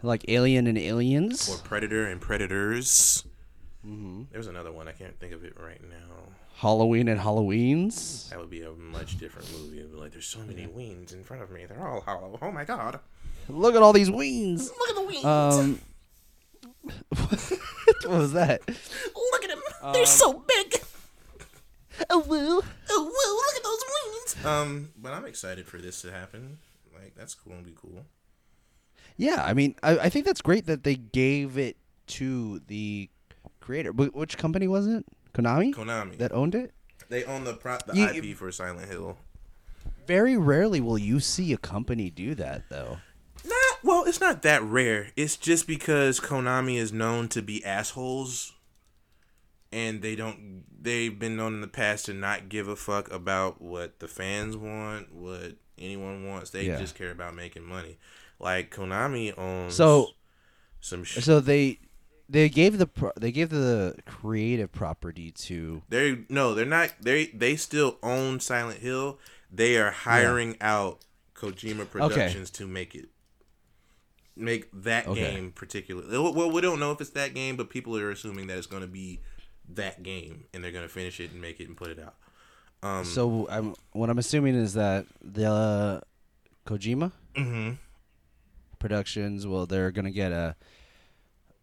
like 0.02 0.24
alien 0.28 0.66
and 0.66 0.78
aliens 0.78 1.48
or 1.48 1.58
Predator 1.58 2.06
and 2.06 2.20
Predators. 2.20 3.24
Mm-hmm. 3.86 4.22
There's 4.32 4.46
another 4.48 4.72
one 4.72 4.88
I 4.88 4.92
can't 4.92 5.18
think 5.18 5.32
of 5.32 5.44
it 5.44 5.54
right 5.58 5.80
now. 5.88 6.32
halloween 6.56 7.06
and 7.08 7.20
halloweens 7.20 8.28
That 8.30 8.38
would 8.40 8.50
be 8.50 8.62
a 8.62 8.72
much 8.72 9.18
different 9.18 9.50
movie. 9.52 9.82
Like, 9.84 10.12
there's 10.12 10.26
so 10.26 10.40
many 10.40 10.66
weens 10.66 11.12
in 11.14 11.22
front 11.24 11.42
of 11.42 11.50
me. 11.50 11.64
They're 11.66 11.86
all 11.86 12.00
hollow. 12.00 12.38
Oh 12.42 12.50
my 12.50 12.64
god. 12.64 12.98
look 13.48 13.74
at 13.76 13.82
all 13.82 13.92
these 13.92 14.10
weens. 14.10 14.68
Look 14.78 14.90
at 14.90 14.96
the 14.96 15.12
weens. 15.12 15.24
um 15.24 15.80
what 17.08 18.06
was 18.18 18.32
that 18.32 18.60
look 18.68 19.44
at 19.44 19.50
them. 19.50 19.92
They're 19.92 20.06
so 20.06 20.32
big. 20.46 20.80
oh 22.10 22.20
woo 22.20 22.60
Oh, 22.90 23.04
woo! 23.04 23.36
look 23.36 23.56
at 23.56 23.62
those 23.62 23.84
weens. 23.94 24.44
Um, 24.44 24.88
but 25.00 25.12
I'm 25.12 25.24
excited 25.26 25.66
for 25.66 25.78
this 25.78 26.00
to 26.02 26.10
happen. 26.10 26.58
Like, 26.94 27.14
that's 27.14 27.34
cool 27.34 27.52
and 27.52 27.64
be 27.64 27.74
cool. 27.76 28.04
Yeah, 29.18 29.42
I 29.44 29.52
mean, 29.52 29.74
I, 29.82 29.98
I 29.98 30.08
think 30.08 30.24
that's 30.24 30.40
great 30.40 30.64
that 30.66 30.84
they 30.84 30.94
gave 30.96 31.58
it 31.58 31.76
to 32.08 32.60
the 32.68 33.10
creator. 33.60 33.90
Wh- 33.92 34.14
which 34.14 34.38
company 34.38 34.66
was 34.68 34.86
it? 34.86 35.04
Konami 35.34 35.74
Konami. 35.74 36.16
that 36.18 36.32
owned 36.32 36.54
it. 36.54 36.72
they 37.10 37.24
own 37.24 37.44
the 37.44 37.52
pro- 37.54 37.78
the 37.86 37.94
You- 37.96 38.06
IP 38.32 38.36
for 38.36 38.50
Silent 38.50 38.88
Hill. 38.88 39.18
Very 40.06 40.36
rarely 40.38 40.80
will 40.80 40.96
you 40.98 41.20
see 41.20 41.52
a 41.52 41.58
company 41.58 42.08
do 42.10 42.34
that, 42.36 42.62
though. 42.70 42.98
Not 43.44 43.78
well, 43.84 44.04
it's 44.04 44.20
not 44.20 44.42
that 44.42 44.62
rare. 44.62 45.10
It's 45.16 45.36
just 45.36 45.66
because 45.66 46.18
Konami 46.18 46.76
is 46.78 46.92
known 46.92 47.28
to 47.28 47.42
be 47.42 47.62
assholes 47.64 48.52
and 49.70 50.00
they 50.02 50.16
don't 50.16 50.64
they've 50.80 51.18
been 51.18 51.36
known 51.36 51.54
in 51.54 51.60
the 51.60 51.68
past 51.68 52.06
to 52.06 52.14
not 52.14 52.48
give 52.48 52.68
a 52.68 52.76
fuck 52.76 53.10
about 53.12 53.60
what 53.60 53.98
the 54.00 54.08
fans 54.08 54.56
want, 54.56 55.12
what 55.14 55.56
anyone 55.78 56.26
wants. 56.26 56.50
They 56.50 56.64
Yeah. 56.66 56.78
just 56.78 56.94
care 56.94 57.10
about 57.10 57.34
making 57.34 57.64
money. 57.64 57.98
Like 58.40 58.74
Konami 58.74 59.36
owns 59.36 59.74
So- 59.74 60.10
some 60.80 61.04
sh- 61.04 61.18
So 61.24 61.40
they 61.40 61.78
they 62.28 62.48
gave 62.48 62.78
the 62.78 62.86
pro- 62.86 63.12
they 63.18 63.32
gave 63.32 63.48
the 63.50 63.96
creative 64.06 64.70
property 64.70 65.30
to 65.32 65.82
they 65.88 66.18
no, 66.28 66.54
they're 66.54 66.64
not 66.66 66.92
they 67.00 67.26
they 67.26 67.56
still 67.56 67.98
own 68.02 68.38
Silent 68.40 68.80
Hill. 68.80 69.18
They 69.50 69.76
are 69.78 69.90
hiring 69.90 70.56
out 70.60 71.00
Kojima 71.34 71.90
Productions 71.90 72.50
to 72.50 72.66
make 72.66 72.94
it 72.94 73.08
make 74.36 74.68
that 74.72 75.06
Okay. 75.08 75.20
game 75.34 75.52
particularly. 75.52 76.16
Well, 76.16 76.50
we 76.50 76.60
don't 76.60 76.78
know 76.78 76.92
if 76.92 77.00
it's 77.00 77.10
that 77.10 77.34
game, 77.34 77.56
but 77.56 77.70
people 77.70 77.96
are 77.96 78.10
assuming 78.10 78.46
that 78.48 78.58
it's 78.58 78.66
going 78.68 78.82
to 78.82 78.88
be 78.88 79.20
that 79.70 80.02
game, 80.02 80.44
and 80.54 80.62
they're 80.62 80.70
going 80.72 80.84
to 80.84 80.88
finish 80.88 81.18
it 81.20 81.32
and 81.32 81.40
make 81.40 81.60
it 81.60 81.66
and 81.68 81.76
put 81.76 81.88
it 81.90 81.98
out. 81.98 82.14
Um, 82.82 83.04
so 83.04 83.48
I'm 83.50 83.74
what 83.92 84.08
I'm 84.10 84.18
assuming 84.18 84.54
is 84.54 84.74
that 84.74 85.06
the 85.20 86.02
Kojima 86.66 87.10
hmm 87.34 87.70
Productions 88.78 89.46
well 89.46 89.66
they're 89.66 89.90
gonna 89.90 90.10
get 90.10 90.32
a 90.32 90.56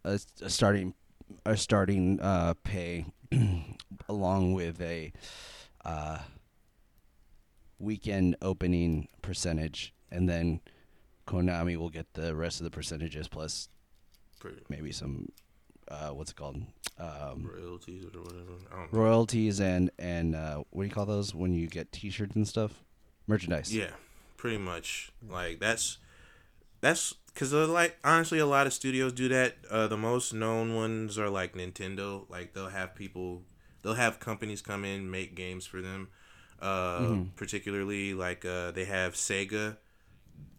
a, 0.03 0.19
a 0.41 0.49
starting 0.49 0.93
a 1.45 1.57
starting 1.57 2.19
uh, 2.21 2.53
pay 2.63 3.05
along 4.09 4.53
with 4.53 4.81
a 4.81 5.11
uh, 5.83 6.19
weekend 7.79 8.35
opening 8.41 9.07
percentage 9.21 9.93
and 10.11 10.29
then 10.29 10.61
Konami 11.27 11.75
will 11.75 11.89
get 11.89 12.13
the 12.13 12.35
rest 12.35 12.59
of 12.59 12.63
the 12.65 12.71
percentages 12.71 13.27
plus 13.27 13.69
maybe 14.69 14.91
some 14.91 15.29
uh, 15.87 16.09
what's 16.09 16.31
it 16.31 16.35
called 16.35 16.61
um, 16.99 17.49
royalties 17.53 18.05
or 18.05 18.21
whatever. 18.21 18.51
I 18.71 18.75
don't 18.75 18.93
know. 18.93 18.99
royalties 18.99 19.59
and 19.59 19.91
and 19.99 20.35
uh, 20.35 20.63
what 20.69 20.83
do 20.83 20.87
you 20.87 20.93
call 20.93 21.05
those 21.05 21.33
when 21.35 21.53
you 21.53 21.67
get 21.67 21.91
T-shirts 21.91 22.35
and 22.35 22.47
stuff? 22.47 22.83
Merchandise. 23.27 23.75
Yeah, 23.75 23.91
pretty 24.37 24.57
much. 24.57 25.11
Like 25.27 25.59
that's 25.59 25.97
that's 26.85 27.13
because 27.33 27.51
like 27.51 27.97
honestly, 28.03 28.37
a 28.37 28.45
lot 28.45 28.67
of 28.67 28.73
studios 28.73 29.11
do 29.11 29.27
that. 29.29 29.55
Uh, 29.69 29.87
the 29.87 29.97
most 29.97 30.33
known 30.33 30.75
ones 30.75 31.17
are 31.17 31.29
like 31.29 31.53
Nintendo. 31.53 32.29
Like 32.29 32.53
they'll 32.53 32.69
have 32.69 32.93
people, 32.93 33.41
they'll 33.81 33.95
have 33.95 34.19
companies 34.19 34.61
come 34.61 34.85
in 34.85 35.09
make 35.09 35.35
games 35.35 35.65
for 35.65 35.81
them. 35.81 36.09
Uh, 36.61 37.17
particularly 37.35 38.13
like 38.13 38.45
uh, 38.45 38.71
they 38.71 38.85
have 38.85 39.15
Sega. 39.15 39.77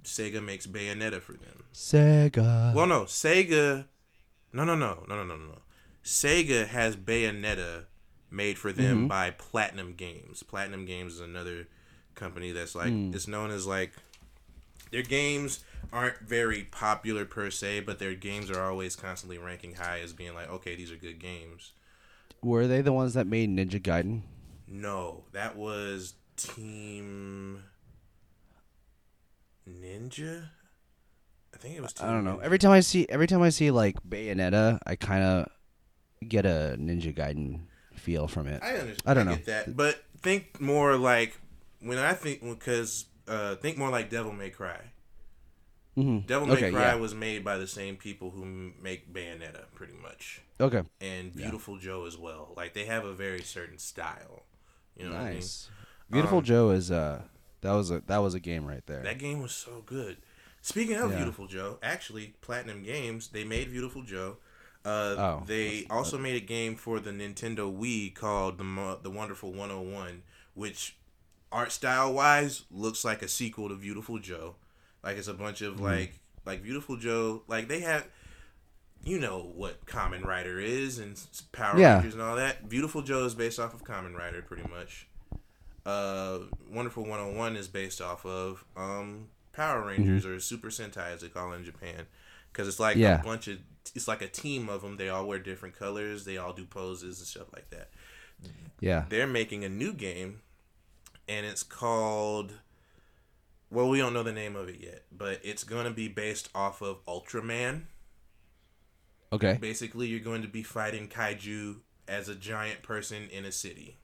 Sega 0.02 0.44
makes 0.44 0.66
Bayonetta 0.66 1.22
for 1.22 1.32
them. 1.32 1.64
Sega. 1.72 2.74
Well, 2.74 2.86
no, 2.86 3.02
Sega. 3.02 3.86
No, 4.52 4.64
no, 4.64 4.74
no, 4.74 5.04
no, 5.08 5.16
no, 5.16 5.24
no, 5.24 5.36
no. 5.36 5.58
Sega 6.04 6.66
has 6.66 6.96
Bayonetta 6.96 7.84
made 8.30 8.58
for 8.58 8.72
them 8.72 9.06
by 9.08 9.30
Platinum 9.30 9.94
Games. 9.94 10.42
Platinum 10.42 10.86
Games 10.86 11.14
is 11.14 11.20
another 11.20 11.68
company 12.14 12.50
that's 12.50 12.74
like 12.74 12.92
it's 12.92 13.28
known 13.28 13.50
as 13.50 13.66
like 13.66 13.92
their 14.90 15.02
games 15.02 15.64
aren't 15.92 16.20
very 16.20 16.64
popular 16.64 17.24
per 17.24 17.50
se, 17.50 17.80
but 17.80 17.98
their 17.98 18.14
games 18.14 18.50
are 18.50 18.62
always 18.62 18.96
constantly 18.96 19.38
ranking 19.38 19.74
high 19.74 20.00
as 20.00 20.12
being 20.12 20.34
like, 20.34 20.50
okay, 20.50 20.74
these 20.74 20.90
are 20.92 20.96
good 20.96 21.18
games. 21.18 21.72
Were 22.42 22.66
they 22.66 22.80
the 22.80 22.92
ones 22.92 23.14
that 23.14 23.26
made 23.26 23.50
Ninja 23.50 23.80
Gaiden? 23.80 24.22
No, 24.68 25.24
that 25.32 25.56
was 25.56 26.14
Team 26.36 27.62
Ninja. 29.68 30.48
I 31.54 31.56
think 31.58 31.76
it 31.76 31.82
was. 31.82 31.92
Team 31.92 32.08
I 32.08 32.12
don't 32.12 32.24
know. 32.24 32.36
Ninja. 32.36 32.42
Every 32.42 32.58
time 32.58 32.72
I 32.72 32.80
see 32.80 33.06
every 33.08 33.26
time 33.26 33.42
I 33.42 33.48
see 33.48 33.70
like 33.70 33.96
Bayonetta, 34.02 34.78
I 34.86 34.96
kind 34.96 35.22
of 35.24 35.48
get 36.28 36.44
a 36.44 36.76
Ninja 36.78 37.14
Gaiden 37.16 37.60
feel 37.94 38.28
from 38.28 38.46
it. 38.46 38.62
I 38.62 38.72
understand. 38.76 39.02
I 39.06 39.14
don't 39.14 39.28
I 39.28 39.30
know. 39.30 39.36
Get 39.36 39.46
that, 39.46 39.76
but 39.76 40.02
think 40.20 40.60
more 40.60 40.96
like 40.96 41.38
when 41.80 41.98
I 41.98 42.12
think 42.12 42.42
because 42.42 43.06
uh, 43.28 43.56
think 43.56 43.78
more 43.78 43.90
like 43.90 44.10
Devil 44.10 44.32
May 44.32 44.50
Cry. 44.50 44.80
Mhm. 45.96 46.26
Devil 46.26 46.48
May 46.48 46.54
Okay, 46.54 46.70
Cry 46.72 46.80
yeah. 46.88 46.94
was 46.96 47.14
made 47.14 47.42
by 47.44 47.56
the 47.56 47.66
same 47.66 47.96
people 47.96 48.30
who 48.30 48.44
make 48.80 49.12
Bayonetta, 49.12 49.64
pretty 49.74 49.94
much, 49.94 50.42
Okay. 50.60 50.82
and 51.00 51.34
Beautiful 51.34 51.78
Joe 51.78 52.04
as 52.06 52.18
well. 52.18 52.52
Like 52.56 52.74
they 52.74 52.84
have 52.84 53.04
a 53.04 53.14
very 53.14 53.42
certain 53.42 53.78
style. 53.78 54.44
You 54.96 55.06
know 55.06 55.12
what 55.12 55.20
I 55.20 55.24
mean? 55.24 55.34
Nice. 55.36 55.70
Beautiful 56.10 56.38
Um, 56.38 56.44
Joe 56.44 56.70
is 56.70 56.90
uh 56.90 57.22
that 57.62 57.72
was 57.72 57.90
a 57.90 58.00
that 58.06 58.18
was 58.18 58.34
a 58.34 58.40
game 58.40 58.66
right 58.66 58.84
there. 58.86 59.02
That 59.02 59.18
game 59.18 59.40
was 59.40 59.52
so 59.52 59.82
good. 59.86 60.18
Speaking 60.60 60.96
of 60.96 61.10
Yeah. 61.10 61.16
Beautiful 61.16 61.46
Joe, 61.46 61.78
actually, 61.82 62.34
Platinum 62.42 62.82
Games 62.82 63.28
they 63.28 63.44
made 63.44 63.70
Beautiful 63.70 64.02
Joe. 64.02 64.36
Uh, 64.84 65.16
Oh, 65.18 65.44
they 65.46 65.84
also 65.90 66.16
made 66.16 66.36
a 66.36 66.44
game 66.46 66.76
for 66.76 67.00
the 67.00 67.10
Nintendo 67.10 67.74
Wii 67.76 68.14
called 68.14 68.58
the 68.58 68.98
the 69.02 69.10
Wonderful 69.10 69.52
101, 69.52 70.22
which 70.54 70.96
art 71.50 71.72
style 71.72 72.12
wise 72.12 72.64
looks 72.70 73.04
like 73.04 73.22
a 73.22 73.28
sequel 73.28 73.68
to 73.70 73.74
Beautiful 73.76 74.18
Joe. 74.18 74.56
Like 75.06 75.16
it's 75.18 75.28
a 75.28 75.34
bunch 75.34 75.60
Mm-hmm. 75.60 75.74
of 75.74 75.80
like 75.80 76.18
like 76.44 76.62
Beautiful 76.62 76.96
Joe. 76.96 77.42
Like 77.48 77.68
they 77.68 77.80
have, 77.80 78.06
you 79.04 79.18
know 79.18 79.52
what 79.54 79.86
Kamen 79.86 80.24
Rider 80.24 80.58
is 80.60 80.98
and 80.98 81.18
Power 81.52 81.78
Yeah. 81.78 81.94
Rangers 81.96 82.14
and 82.14 82.22
all 82.22 82.36
that. 82.36 82.68
Beautiful 82.68 83.02
Joe 83.02 83.24
is 83.24 83.34
based 83.34 83.58
off 83.60 83.72
of 83.72 83.84
Kamen 83.84 84.14
Rider, 84.16 84.42
pretty 84.42 84.68
much. 84.68 85.06
Uh, 85.84 86.38
Wonderful 86.70 87.04
101 87.04 87.54
is 87.56 87.68
based 87.68 88.00
off 88.00 88.26
of 88.26 88.64
um 88.76 89.28
Power 89.52 89.86
Rangers 89.86 90.26
or 90.26 90.38
Super 90.40 90.68
Sentai 90.68 91.12
as 91.14 91.20
they 91.22 91.28
call 91.28 91.52
it 91.52 91.56
in 91.56 91.64
Japan, 91.64 92.06
because 92.52 92.66
it's 92.68 92.80
like 92.80 92.94
Mm-hmm. 92.96 93.02
Yeah. 93.02 93.20
a 93.20 93.24
bunch 93.24 93.48
of 93.48 93.58
it's 93.94 94.08
like 94.08 94.20
a 94.22 94.28
team 94.28 94.68
of 94.68 94.82
them. 94.82 94.96
They 94.96 95.08
all 95.08 95.26
wear 95.26 95.38
different 95.38 95.76
colors. 95.78 96.24
They 96.24 96.36
all 96.36 96.52
do 96.52 96.64
poses 96.64 97.18
and 97.20 97.26
stuff 97.28 97.46
like 97.54 97.70
that. 97.70 97.90
yeah. 98.80 99.04
They're 99.08 99.28
making 99.28 99.64
a 99.64 99.68
new 99.68 99.92
game, 99.92 100.40
and 101.28 101.46
it's 101.46 101.62
called. 101.62 102.54
Well, 103.70 103.88
we 103.88 103.98
don't 103.98 104.14
know 104.14 104.22
the 104.22 104.32
name 104.32 104.54
of 104.56 104.68
it 104.68 104.80
yet, 104.80 105.04
but 105.10 105.40
it's 105.42 105.64
going 105.64 105.84
to 105.84 105.90
be 105.90 106.08
based 106.08 106.48
off 106.54 106.80
of 106.82 107.04
Ultraman. 107.06 107.82
Okay. 109.32 109.58
Basically, 109.60 110.06
you're 110.06 110.20
going 110.20 110.42
to 110.42 110.48
be 110.48 110.62
fighting 110.62 111.08
kaiju 111.08 111.76
as 112.06 112.28
a 112.28 112.34
giant 112.34 112.82
person 112.82 113.28
in 113.30 113.44
a 113.44 113.50
city. 113.52 113.98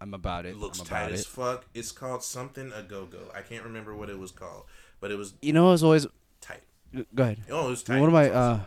I'm 0.00 0.14
about 0.14 0.46
it. 0.46 0.50
It 0.50 0.58
looks 0.58 0.80
tight 0.80 1.10
as 1.12 1.22
it. 1.22 1.26
fuck. 1.26 1.66
It's 1.74 1.90
called 1.90 2.22
something 2.22 2.72
a 2.72 2.82
go 2.82 3.04
go. 3.06 3.18
I 3.34 3.40
can't 3.42 3.64
remember 3.64 3.94
what 3.96 4.08
it 4.08 4.18
was 4.18 4.30
called, 4.30 4.64
but 5.00 5.10
it 5.10 5.16
was 5.16 5.34
You 5.42 5.52
know, 5.52 5.72
it's 5.72 5.82
always 5.82 6.06
tight. 6.40 6.62
go 7.14 7.24
ahead. 7.24 7.38
Oh, 7.50 7.66
it 7.66 7.70
was 7.70 7.82
tight. 7.82 7.98
One 7.98 8.08
of 8.08 8.12
my 8.12 8.30
awesome. 8.30 8.60
uh, 8.60 8.64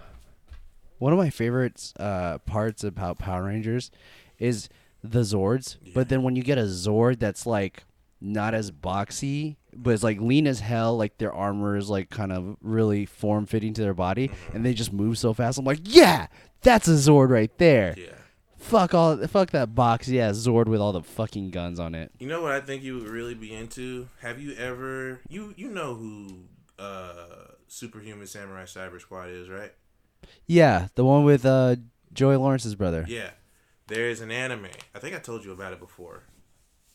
one 0.99 1.13
of 1.13 1.17
my 1.17 1.29
favorite 1.29 1.93
uh 1.97 2.39
parts 2.39 2.83
about 2.83 3.17
Power 3.17 3.45
Rangers 3.45 3.91
is 4.39 4.67
the 5.01 5.21
Zords. 5.21 5.77
But 5.93 6.09
then 6.09 6.21
when 6.23 6.35
you 6.35 6.43
get 6.43 6.57
a 6.57 6.63
Zord 6.63 7.19
that's 7.19 7.45
like 7.45 7.85
not 8.19 8.53
as 8.53 8.69
boxy, 8.69 9.55
but 9.75 9.91
it's 9.91 10.03
like 10.03 10.19
lean 10.19 10.47
as 10.47 10.59
hell, 10.59 10.97
like 10.97 11.17
their 11.17 11.33
armor 11.33 11.75
is 11.77 11.89
like 11.89 12.09
kind 12.09 12.31
of 12.31 12.57
really 12.61 13.05
form 13.05 13.45
fitting 13.45 13.73
to 13.75 13.81
their 13.81 13.93
body, 13.93 14.27
Mm-hmm. 14.29 14.55
and 14.55 14.65
they 14.65 14.73
just 14.73 14.91
move 14.93 15.17
so 15.17 15.33
fast. 15.33 15.57
I'm 15.57 15.65
like, 15.65 15.79
yeah, 15.83 16.27
that's 16.61 16.87
a 16.87 16.91
Zord 16.91 17.29
right 17.29 17.55
there. 17.57 17.95
yeah. 17.97 18.13
Fuck 18.57 18.93
all, 18.93 19.17
fuck 19.27 19.49
that 19.51 19.73
boxy 19.73 20.19
ass 20.19 20.35
Zord 20.37 20.67
with 20.67 20.79
all 20.79 20.91
the 20.93 21.01
fucking 21.01 21.49
guns 21.49 21.79
on 21.79 21.95
it. 21.95 22.11
You 22.19 22.27
know 22.27 22.43
what 22.43 22.51
I 22.51 22.59
think 22.61 22.83
you 22.83 22.99
would 22.99 23.07
really 23.09 23.33
be 23.33 23.51
into? 23.53 24.07
Have 24.21 24.39
you 24.39 24.53
ever 24.55 25.19
you 25.29 25.53
you 25.57 25.67
know 25.69 25.95
who 25.95 26.43
uh 26.77 27.15
Superhuman 27.67 28.27
Samurai 28.27 28.65
Cyber 28.65 29.01
Squad 29.01 29.29
is, 29.29 29.49
right? 29.49 29.71
Yeah, 30.45 30.89
the 30.93 31.03
one 31.03 31.23
with 31.23 31.43
uh 31.43 31.77
Joey 32.13 32.35
Lawrence's 32.35 32.75
brother. 32.75 33.03
Yeah. 33.07 33.31
There's 33.87 34.21
an 34.21 34.29
anime. 34.31 34.67
I 34.93 34.99
think 34.99 35.15
I 35.15 35.19
told 35.19 35.43
you 35.43 35.51
about 35.53 35.73
it 35.73 35.79
before. 35.79 36.23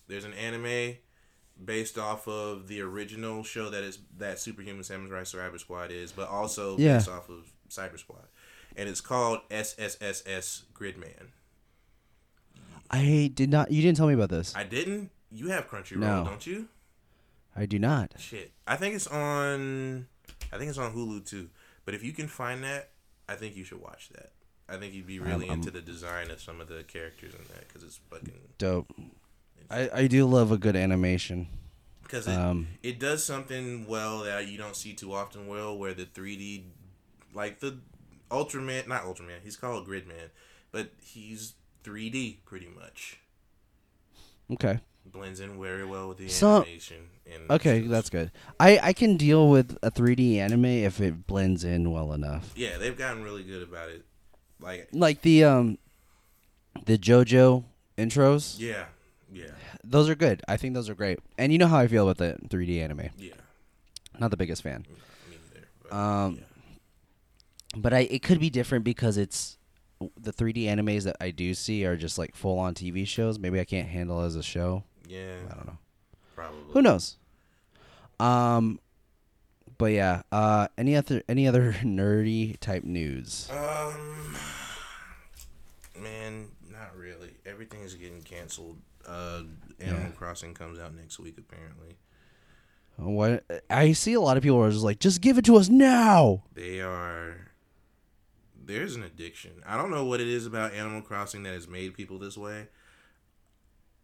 There's 0.06 0.24
an 0.24 0.34
anime 0.34 0.96
based 1.62 1.96
off 1.98 2.28
of 2.28 2.68
the 2.68 2.80
original 2.80 3.42
show 3.42 3.70
that 3.70 3.82
is 3.82 3.98
that 4.18 4.38
Superhuman 4.38 4.84
Samurai 4.84 5.22
Cyber 5.22 5.58
Squad 5.58 5.90
is, 5.90 6.12
but 6.12 6.28
also 6.28 6.76
Yeah. 6.78 6.98
based 6.98 7.08
off 7.08 7.28
of 7.28 7.52
Cyber 7.68 7.98
Squad. 7.98 8.26
And 8.76 8.88
it's 8.88 9.00
called 9.00 9.40
SSSS 9.50 10.64
Gridman. 10.74 11.28
I 12.90 13.30
did 13.34 13.50
not. 13.50 13.70
You 13.72 13.82
didn't 13.82 13.96
tell 13.96 14.06
me 14.06 14.14
about 14.14 14.30
this. 14.30 14.54
I 14.54 14.64
didn't 14.64 15.10
you 15.32 15.48
have 15.48 15.68
Crunchyroll, 15.68 15.96
No. 15.98 16.24
don't 16.24 16.46
you? 16.46 16.68
I 17.54 17.66
do 17.66 17.78
not. 17.78 18.12
Shit. 18.18 18.52
I 18.66 18.76
think 18.76 18.94
it's 18.94 19.06
on 19.06 20.06
I 20.52 20.58
think 20.58 20.68
it's 20.68 20.78
on 20.78 20.94
Hulu 20.94 21.24
too. 21.26 21.48
But 21.84 21.94
if 21.94 22.04
you 22.04 22.12
can 22.12 22.28
find 22.28 22.62
that, 22.64 22.90
I 23.28 23.34
think 23.34 23.56
you 23.56 23.64
should 23.64 23.80
watch 23.80 24.10
that. 24.10 24.32
I 24.68 24.76
think 24.76 24.94
you'd 24.94 25.06
be 25.06 25.18
really 25.20 25.48
I'm- 25.48 25.58
into 25.58 25.70
the 25.70 25.80
design 25.80 26.30
of 26.30 26.40
some 26.40 26.60
of 26.60 26.68
the 26.68 26.84
characters 26.84 27.32
in 27.34 27.40
that 27.54 27.66
because 27.66 27.82
it's 27.82 27.98
fucking 28.10 28.54
Dope. 28.58 28.92
I, 29.70 29.90
I 29.92 30.06
do 30.06 30.26
love 30.26 30.52
a 30.52 30.58
good 30.58 30.76
animation. 30.76 31.48
because 32.02 32.26
it, 32.26 32.32
Um, 32.36 32.68
it 32.82 32.98
does 33.00 33.24
something 33.24 33.86
well 33.86 34.20
that 34.20 34.46
you 34.48 34.58
don't 34.58 34.76
see 34.76 34.92
too 34.94 35.12
often. 35.12 35.46
Well, 35.48 35.76
where 35.76 35.92
the 35.94 36.04
3D, 36.06 36.64
like 37.34 37.60
the 37.60 37.78
Ultraman, 38.30 38.86
not 38.88 39.02
Ultraman, 39.04 39.42
he's 39.42 39.56
called 39.56 39.86
Gridman, 39.88 40.30
but 40.72 40.90
he's 41.02 41.54
3D 41.84 42.38
pretty 42.44 42.68
much. 42.68 43.18
Okay. 44.52 44.80
Blends 45.04 45.40
in 45.40 45.60
very 45.60 45.84
well 45.84 46.08
with 46.08 46.18
the 46.18 46.28
So- 46.28 46.62
animation. 46.62 47.08
And 47.32 47.50
Okay, 47.50 47.78
it's- 47.78 47.90
that's 47.90 48.10
good. 48.10 48.30
I, 48.60 48.78
I 48.80 48.92
can 48.92 49.16
deal 49.16 49.48
with 49.48 49.76
a 49.82 49.90
3D 49.90 50.36
anime 50.38 50.64
if 50.64 51.00
it 51.00 51.26
blends 51.26 51.64
in 51.64 51.90
well 51.90 52.12
enough. 52.12 52.52
yeah, 52.56 52.78
they've 52.78 52.96
gotten 52.96 53.22
really 53.24 53.42
good 53.42 53.62
about 53.64 53.88
it. 53.88 54.04
Like 54.60 54.88
Like 54.92 55.22
the 55.22 55.44
um 55.44 55.78
the 56.86 56.96
JoJo 56.98 57.64
intros. 57.98 58.56
yeah, 58.58 58.86
yeah, 59.32 59.50
Those 59.84 60.08
are 60.08 60.14
good. 60.14 60.42
I 60.48 60.56
think 60.56 60.74
those 60.74 60.88
are 60.88 60.94
great. 60.94 61.18
And 61.38 61.52
you 61.52 61.58
know 61.58 61.66
how 61.66 61.78
I 61.78 61.88
feel 61.88 62.08
about 62.08 62.18
the 62.18 62.36
3D 62.48 62.80
anime. 62.82 63.10
yeah. 63.18 63.32
Not 64.18 64.30
the 64.30 64.36
biggest 64.36 64.62
fan. 64.62 64.86
Neither. 65.28 65.66
But, 65.82 65.92
Um, 65.94 66.34
yeah. 66.36 66.42
But 67.76 67.92
I 67.92 67.98
it 68.00 68.22
could 68.22 68.40
be 68.40 68.48
different 68.50 68.84
because 68.84 69.18
it's 69.18 69.58
the 70.18 70.32
3D 70.32 70.64
animes 70.64 71.02
that 71.04 71.16
I 71.20 71.30
do 71.30 71.52
see 71.54 71.84
are 71.84 71.96
just 71.96 72.16
like 72.18 72.34
full 72.34 72.58
on 72.58 72.74
TV 72.74 73.06
shows. 73.06 73.38
Maybe 73.38 73.60
I 73.60 73.64
can't 73.64 73.88
handle 73.88 74.20
as 74.22 74.36
a 74.36 74.42
show. 74.42 74.84
yeah, 75.06 75.36
I 75.50 75.54
don't 75.54 75.66
know. 75.66 75.78
probably. 76.34 76.72
Who 76.72 76.80
knows? 76.82 77.18
Um, 78.18 78.80
but 79.76 79.86
yeah. 79.92 80.22
Uh, 80.32 80.68
any 80.78 80.96
other 80.96 81.22
any 81.28 81.46
other 81.46 81.72
nerdy 81.82 82.58
type 82.60 82.84
news? 82.84 83.50
Um, 83.50 84.36
man, 86.00 86.48
not 86.70 86.96
really. 86.96 87.34
Everything 87.44 87.80
is 87.82 87.94
getting 87.94 88.22
canceled. 88.22 88.78
Uh, 89.06 89.42
Animal 89.80 90.02
Yeah. 90.04 90.10
Crossing 90.16 90.54
comes 90.54 90.78
out 90.78 90.94
next 90.94 91.18
week 91.18 91.36
apparently. 91.38 91.96
What 92.96 93.44
I 93.68 93.92
see 93.92 94.14
a 94.14 94.20
lot 94.20 94.36
of 94.38 94.42
people 94.42 94.58
are 94.62 94.70
just 94.70 94.82
like, 94.84 94.98
just 95.00 95.20
give 95.20 95.36
it 95.38 95.44
to 95.44 95.56
us 95.56 95.68
now. 95.68 96.44
They 96.54 96.80
are. 96.80 97.48
There's 98.64 98.96
an 98.96 99.02
addiction. 99.02 99.52
I 99.66 99.76
don't 99.76 99.90
know 99.90 100.04
what 100.06 100.20
it 100.20 100.26
is 100.28 100.46
about 100.46 100.72
Animal 100.72 101.02
Crossing 101.02 101.42
that 101.44 101.52
has 101.52 101.68
made 101.68 101.94
people 101.94 102.18
this 102.18 102.36
way. 102.38 102.68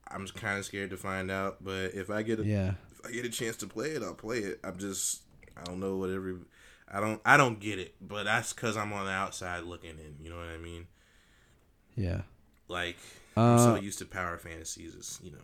I'm 0.08 0.26
kind 0.28 0.58
of 0.58 0.64
scared 0.66 0.90
to 0.90 0.96
find 0.98 1.30
out. 1.30 1.64
But 1.64 1.94
if 1.94 2.10
I 2.10 2.22
get 2.22 2.38
a, 2.40 2.44
Yeah. 2.44 2.74
if 2.92 3.04
I 3.06 3.10
get 3.12 3.24
a 3.24 3.30
chance 3.30 3.56
to 3.58 3.66
play 3.66 3.88
it, 3.92 4.02
I'll 4.02 4.14
play 4.14 4.38
it. 4.40 4.60
I'm 4.62 4.76
just 4.76 5.22
I 5.56 5.64
don't 5.64 5.80
know 5.80 5.96
what 5.96 6.10
every 6.10 6.36
I 6.92 7.00
don't 7.00 7.20
I 7.24 7.38
don't 7.38 7.58
get 7.60 7.78
it, 7.78 7.94
but 8.00 8.24
that's 8.24 8.52
because 8.52 8.76
I'm 8.76 8.92
on 8.92 9.06
the 9.06 9.10
outside 9.12 9.64
looking 9.64 9.98
in. 9.98 10.16
You 10.22 10.28
know 10.30 10.36
what 10.36 10.48
I 10.48 10.58
mean? 10.58 10.86
Yeah. 11.96 12.22
Like 12.68 12.98
I'm 13.36 13.58
so 13.58 13.74
Uh, 13.74 13.80
used 13.80 13.98
to 14.00 14.06
power 14.06 14.36
fantasies, 14.38 14.94
it's, 14.94 15.20
you 15.22 15.30
know. 15.32 15.38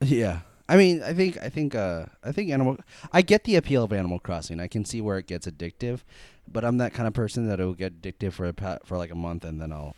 Yeah. 0.00 0.40
I 0.68 0.76
mean, 0.76 1.02
I 1.02 1.14
think 1.14 1.38
I 1.38 1.48
think 1.48 1.74
uh 1.74 2.06
I 2.22 2.30
think 2.32 2.50
Animal 2.50 2.76
I 3.12 3.22
get 3.22 3.44
the 3.44 3.56
appeal 3.56 3.84
of 3.84 3.92
Animal 3.92 4.18
Crossing. 4.18 4.60
I 4.60 4.66
can 4.68 4.84
see 4.84 5.00
where 5.00 5.16
it 5.18 5.26
gets 5.26 5.46
addictive, 5.46 6.00
but 6.46 6.62
I'm 6.64 6.76
that 6.78 6.92
kind 6.92 7.08
of 7.08 7.14
person 7.14 7.48
that 7.48 7.58
it 7.58 7.64
will 7.64 7.72
get 7.74 8.02
addictive 8.02 8.32
for 8.34 8.46
a 8.46 8.52
pa- 8.52 8.78
for 8.84 8.98
like 8.98 9.10
a 9.10 9.14
month 9.14 9.44
and 9.44 9.60
then 9.60 9.72
I'll 9.72 9.96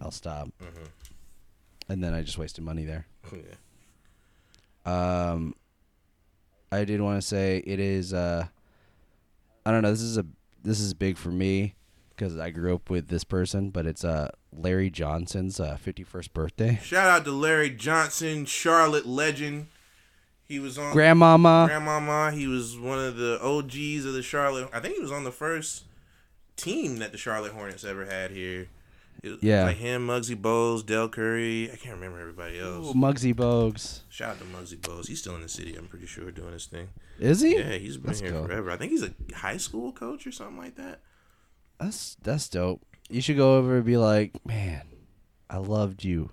I'll 0.00 0.10
stop. 0.10 0.48
Mhm. 0.62 0.88
And 1.88 2.04
then 2.04 2.12
I 2.14 2.22
just 2.22 2.36
wasted 2.38 2.62
money 2.62 2.84
there. 2.84 3.06
yeah. 3.32 3.54
Um 4.84 5.54
I 6.70 6.84
did 6.84 7.00
want 7.00 7.20
to 7.20 7.26
say 7.26 7.62
it 7.66 7.80
is 7.80 8.12
uh 8.12 8.46
I 9.64 9.70
don't 9.70 9.82
know, 9.82 9.90
this 9.90 10.02
is 10.02 10.18
a 10.18 10.26
this 10.62 10.78
is 10.80 10.92
big 10.94 11.16
for 11.16 11.30
me 11.30 11.74
cuz 12.16 12.36
I 12.36 12.50
grew 12.50 12.74
up 12.74 12.90
with 12.90 13.08
this 13.08 13.24
person, 13.24 13.70
but 13.70 13.86
it's 13.86 14.04
uh 14.04 14.30
Larry 14.52 14.90
Johnson's 14.90 15.58
uh 15.60 15.76
51st 15.84 16.32
birthday. 16.32 16.80
Shout 16.82 17.08
out 17.08 17.24
to 17.24 17.32
Larry 17.32 17.70
Johnson, 17.70 18.44
Charlotte 18.46 19.06
legend. 19.06 19.68
He 20.48 20.58
was 20.58 20.76
on 20.78 20.92
Grandmama 20.92 21.64
Grandmama. 21.68 22.30
He 22.32 22.46
was 22.46 22.78
one 22.78 22.98
of 22.98 23.16
the 23.16 23.40
OGs 23.42 24.04
of 24.04 24.12
the 24.12 24.22
Charlotte. 24.22 24.68
I 24.72 24.80
think 24.80 24.96
he 24.96 25.00
was 25.02 25.12
on 25.12 25.24
the 25.24 25.32
first 25.32 25.84
team 26.56 26.98
that 26.98 27.12
the 27.12 27.18
Charlotte 27.18 27.52
Hornets 27.52 27.84
ever 27.84 28.04
had 28.04 28.30
here. 28.30 28.68
It 29.22 29.38
Yeah. 29.40 29.64
like 29.66 29.76
him, 29.76 30.06
Muggsy 30.08 30.34
Bogues, 30.36 30.84
Del 30.84 31.08
Curry. 31.08 31.70
I 31.72 31.76
can't 31.76 31.94
remember 31.94 32.18
everybody 32.20 32.58
else. 32.58 32.88
Ooh, 32.88 32.92
Muggsy 32.94 33.32
Bogues. 33.32 34.00
Shout 34.08 34.30
out 34.30 34.38
to 34.40 34.44
Muggsy 34.44 34.76
Bogues. 34.80 35.06
He's 35.06 35.20
still 35.20 35.36
in 35.36 35.42
the 35.42 35.48
city. 35.48 35.76
I'm 35.76 35.86
pretty 35.86 36.06
sure 36.06 36.30
doing 36.32 36.52
his 36.52 36.66
thing. 36.66 36.88
Is 37.20 37.40
he? 37.40 37.56
Yeah, 37.56 37.74
he's 37.74 37.96
been 37.96 38.08
That's 38.08 38.20
here 38.20 38.32
cool. 38.32 38.46
forever. 38.46 38.70
I 38.72 38.76
think 38.76 38.90
he's 38.90 39.04
a 39.04 39.14
high 39.36 39.58
school 39.58 39.92
coach 39.92 40.26
or 40.26 40.32
something 40.32 40.58
like 40.58 40.74
that. 40.74 41.00
That's 41.78 42.16
that's 42.22 42.48
dope. 42.48 42.82
You 43.10 43.20
should 43.20 43.36
go 43.36 43.56
over 43.58 43.76
and 43.76 43.84
be 43.84 43.96
like, 43.96 44.32
man, 44.46 44.82
I 45.50 45.58
loved 45.58 46.04
you 46.04 46.30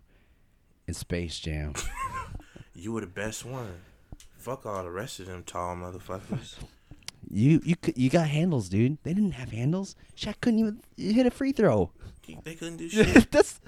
in 0.88 0.94
Space 0.94 1.40
Jam. 1.40 1.74
You 2.76 2.94
were 2.94 3.02
the 3.02 3.08
best 3.08 3.44
one. 3.44 3.82
Fuck 4.38 4.66
all 4.66 4.84
the 4.86 4.90
rest 4.90 5.20
of 5.20 5.26
them 5.26 5.44
tall 5.44 5.76
motherfuckers. 5.76 6.56
you 7.30 7.60
you 7.66 7.76
you 7.94 8.10
got 8.10 8.30
handles, 8.30 8.70
dude. 8.70 8.98
They 9.04 9.14
didn't 9.14 9.34
have 9.34 9.52
handles. 9.52 9.98
Shaq 10.16 10.36
couldn't 10.40 10.60
even 10.60 10.82
hit 10.96 11.26
a 11.26 11.32
free 11.32 11.52
throw. 11.52 11.92
They 12.46 12.56
couldn't 12.56 12.78
do 12.78 12.88
shit. 12.90 13.30
that's 13.32 13.60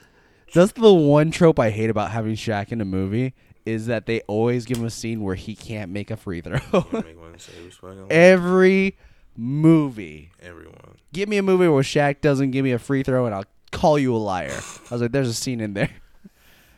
that's 0.54 0.72
the 0.72 0.94
one 0.94 1.32
trope 1.32 1.60
I 1.60 1.72
hate 1.72 1.90
about 1.90 2.12
having 2.12 2.36
Shaq 2.36 2.72
in 2.72 2.80
a 2.80 2.86
movie 2.86 3.34
is 3.66 3.88
that 3.88 4.06
they 4.06 4.22
always 4.28 4.64
give 4.64 4.78
him 4.78 4.86
a 4.86 4.90
scene 4.90 5.22
where 5.24 5.36
he 5.36 5.56
can't 5.56 5.92
make 5.92 6.10
a 6.10 6.16
free 6.16 6.40
throw. 6.40 6.54
Make 6.94 7.20
one 7.20 7.38
say 7.38 7.52
he 7.60 7.66
was 7.66 7.76
fucking 7.76 8.08
Every 8.10 8.98
movie. 9.36 10.32
everyone. 10.42 10.91
Give 11.14 11.28
me 11.30 11.38
a 11.38 11.44
movie 11.44 11.68
where 11.68 11.84
Shaq 11.84 12.22
doesn't 12.22 12.52
give 12.52 12.64
me 12.64 12.72
a 12.72 12.80
free 12.80 13.04
throw 13.04 13.26
and 13.26 13.36
I'll 13.36 13.46
call 13.72 14.00
you 14.00 14.16
a 14.16 14.18
liar. 14.18 14.52
I 14.90 14.94
was 14.94 15.02
like, 15.02 15.12
there's 15.12 15.28
a 15.30 15.34
scene 15.34 15.60
in 15.62 15.74
there. 15.74 15.90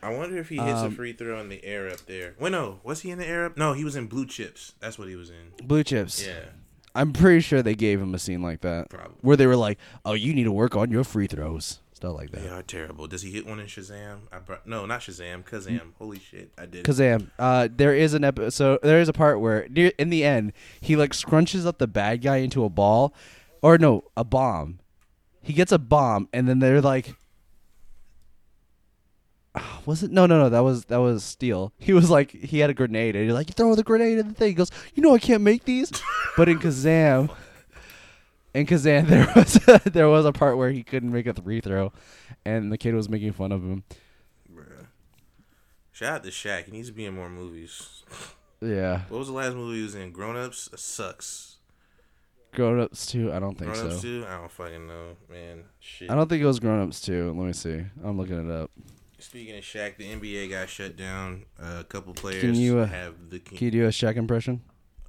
I 0.02 0.12
wonder 0.14 0.36
if 0.38 0.48
he 0.50 0.56
hits 0.56 0.80
Um, 0.80 0.92
a 0.92 0.94
free 0.94 1.12
throw 1.14 1.38
in 1.40 1.48
the 1.48 1.64
air 1.64 1.88
up 1.88 2.00
there. 2.06 2.34
Wait, 2.38 2.52
no, 2.52 2.80
was 2.82 3.00
he 3.00 3.10
in 3.10 3.18
the 3.18 3.26
air 3.26 3.46
up? 3.46 3.56
No, 3.56 3.72
he 3.72 3.84
was 3.84 3.96
in 3.96 4.06
Blue 4.06 4.26
Chips. 4.26 4.74
That's 4.80 4.98
what 4.98 5.08
he 5.08 5.16
was 5.16 5.30
in. 5.30 5.66
Blue 5.66 5.82
chips. 5.82 6.26
Yeah, 6.26 6.40
I'm 6.94 7.12
pretty 7.14 7.40
sure 7.40 7.62
they 7.62 7.74
gave 7.74 8.00
him 8.02 8.14
a 8.14 8.18
scene 8.18 8.42
like 8.42 8.60
that. 8.60 8.90
probably. 8.90 9.16
Where 9.22 9.36
they 9.36 9.46
were 9.46 9.56
like, 9.56 9.78
"Oh, 10.04 10.12
you 10.12 10.34
need 10.34 10.44
to 10.44 10.52
work 10.52 10.76
on 10.76 10.90
your 10.90 11.04
free 11.04 11.26
throws." 11.26 11.80
Stuff 11.94 12.16
like 12.16 12.32
that. 12.32 12.42
They 12.42 12.48
are 12.50 12.62
terrible. 12.62 13.06
Does 13.06 13.22
he 13.22 13.30
hit 13.30 13.46
one 13.46 13.60
in 13.60 13.66
Shazam? 13.66 14.18
I 14.30 14.40
br- 14.40 14.54
no, 14.66 14.84
not 14.84 15.00
Shazam. 15.00 15.42
Kazam. 15.42 15.92
Holy 15.98 16.18
shit, 16.18 16.50
I 16.58 16.66
did. 16.66 16.84
Kazam. 16.84 17.30
Uh, 17.38 17.68
there 17.74 17.94
is 17.94 18.12
an 18.12 18.24
episode. 18.24 18.80
There 18.82 19.00
is 19.00 19.08
a 19.08 19.12
part 19.14 19.40
where, 19.40 19.66
near, 19.70 19.90
in 19.98 20.10
the 20.10 20.22
end, 20.22 20.52
he 20.82 20.96
like 20.96 21.12
scrunches 21.12 21.64
up 21.64 21.78
the 21.78 21.86
bad 21.86 22.20
guy 22.20 22.38
into 22.38 22.62
a 22.64 22.68
ball, 22.68 23.14
or 23.64 23.78
no, 23.78 24.04
a 24.14 24.24
bomb. 24.24 24.78
He 25.40 25.54
gets 25.54 25.72
a 25.72 25.78
bomb, 25.78 26.28
and 26.34 26.46
then 26.46 26.58
they're 26.58 26.82
like, 26.82 27.14
Ah, 29.54 29.80
"Was 29.86 30.02
it? 30.02 30.10
No, 30.10 30.26
no, 30.26 30.38
no. 30.38 30.48
That 30.50 30.60
was 30.60 30.84
that 30.86 30.98
was 30.98 31.24
Steel. 31.24 31.72
He 31.78 31.92
was 31.94 32.10
like, 32.10 32.30
he 32.30 32.58
had 32.58 32.68
a 32.70 32.74
grenade, 32.74 33.16
and 33.16 33.24
he's 33.24 33.32
like, 33.32 33.48
you 33.48 33.54
throw 33.54 33.74
the 33.74 33.82
grenade 33.82 34.18
in 34.18 34.28
the 34.28 34.34
thing. 34.34 34.48
He 34.48 34.54
goes, 34.54 34.70
you 34.94 35.02
know, 35.02 35.14
I 35.14 35.18
can't 35.18 35.42
make 35.42 35.64
these. 35.64 35.90
but 36.36 36.48
in 36.48 36.58
Kazam, 36.58 37.30
in 38.52 38.66
Kazam, 38.66 39.06
there 39.08 39.32
was 39.34 39.54
there 39.92 40.08
was 40.08 40.26
a 40.26 40.32
part 40.32 40.58
where 40.58 40.70
he 40.70 40.82
couldn't 40.82 41.12
make 41.12 41.26
a 41.26 41.32
three 41.32 41.60
throw, 41.60 41.92
and 42.44 42.70
the 42.70 42.76
kid 42.78 42.94
was 42.94 43.08
making 43.08 43.32
fun 43.32 43.50
of 43.52 43.62
him. 43.62 43.84
Bruh. 44.52 44.86
Shout 45.92 46.12
out 46.12 46.24
to 46.24 46.30
Shaq. 46.30 46.64
He 46.66 46.72
needs 46.72 46.88
to 46.88 46.94
be 46.94 47.06
in 47.06 47.14
more 47.14 47.30
movies. 47.30 48.02
Yeah, 48.60 49.02
What 49.08 49.18
was 49.18 49.28
the 49.28 49.34
last 49.34 49.54
movie 49.54 49.78
he 49.78 49.82
was 49.82 49.94
in? 49.94 50.10
Grown 50.10 50.36
Ups. 50.36 50.68
Sucks. 50.76 51.53
Grown 52.54 52.80
ups 52.80 53.06
too. 53.06 53.32
I 53.32 53.38
don't 53.38 53.56
think 53.58 53.72
Grown 53.72 53.90
Ups 53.90 54.02
so. 54.02 54.26
I 54.26 54.36
don't 54.38 54.50
fucking 54.50 54.86
know, 54.86 55.16
man. 55.30 55.64
Shit. 55.80 56.10
I 56.10 56.14
don't 56.14 56.28
think 56.28 56.42
it 56.42 56.46
was 56.46 56.60
grown 56.60 56.80
ups 56.80 57.00
too. 57.00 57.34
Let 57.36 57.46
me 57.46 57.52
see. 57.52 57.84
I'm 58.02 58.16
looking 58.16 58.48
it 58.48 58.52
up. 58.52 58.70
Speaking 59.18 59.56
of 59.56 59.64
Shaq, 59.64 59.96
the 59.96 60.04
NBA 60.04 60.50
got 60.50 60.68
shut 60.68 60.96
down. 60.96 61.46
Uh, 61.58 61.78
a 61.80 61.84
couple 61.84 62.12
players 62.12 62.42
Can 62.42 62.54
you, 62.54 62.78
uh, 62.78 62.86
have 62.86 63.30
the 63.30 63.38
king. 63.38 63.56
Can 63.58 63.64
you 63.66 63.70
do 63.70 63.84
a 63.86 63.88
Shaq 63.88 64.16
impression? 64.16 64.60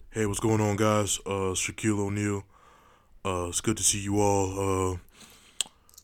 Hey, 0.09 0.25
what's 0.25 0.39
going 0.39 0.61
on, 0.61 0.77
guys? 0.77 1.19
Uh, 1.25 1.53
Shaquille 1.53 1.99
O'Neal. 1.99 2.43
Uh, 3.25 3.47
it's 3.49 3.59
good 3.59 3.75
to 3.75 3.83
see 3.83 3.99
you 3.99 4.21
all. 4.21 4.93
Uh, 4.93 4.97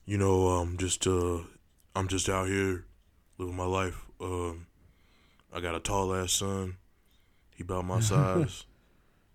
you 0.05 0.17
know, 0.17 0.49
um, 0.49 0.75
just 0.77 1.07
uh, 1.07 1.39
I'm 1.95 2.07
just 2.09 2.27
out 2.27 2.47
here 2.47 2.83
living 3.37 3.55
my 3.55 3.65
life. 3.65 4.05
Um, 4.19 4.67
I 5.53 5.61
got 5.61 5.75
a 5.75 5.79
tall 5.79 6.13
ass 6.13 6.33
son. 6.33 6.77
He 7.55 7.63
about 7.63 7.85
my 7.85 7.99
size. 8.01 8.65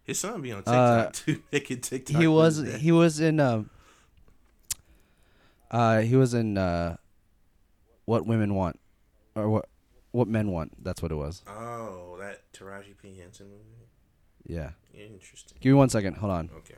His 0.07 0.19
son 0.21 0.41
be 0.41 0.53
on 0.53 0.63
Uh, 0.67 1.07
TikTok 1.07 1.13
too. 1.13 1.43
Making 1.53 1.81
TikTok. 1.81 2.21
he 2.21 2.27
was 2.29 2.59
he 2.79 2.93
was 2.93 3.19
in 3.21 3.41
um 3.41 3.71
uh 5.71 6.01
he 6.01 6.15
was 6.15 6.33
in 6.33 6.57
uh 6.57 6.97
what 8.05 8.25
women 8.25 8.55
want 8.55 8.79
or 9.35 9.49
what 9.51 9.69
what 10.13 10.29
men 10.29 10.51
want. 10.53 10.83
That's 10.83 11.03
what 11.03 11.11
it 11.11 11.17
was. 11.17 11.43
Oh, 11.49 12.17
that 12.21 12.51
Taraji 12.53 12.97
P 13.03 13.19
Henson 13.19 13.49
movie. 13.49 13.89
Yeah. 14.47 14.71
Interesting. 14.95 15.59
Give 15.61 15.71
me 15.71 15.75
one 15.75 15.89
second. 15.89 16.15
Hold 16.19 16.33
on. 16.33 16.51
Okay. 16.59 16.77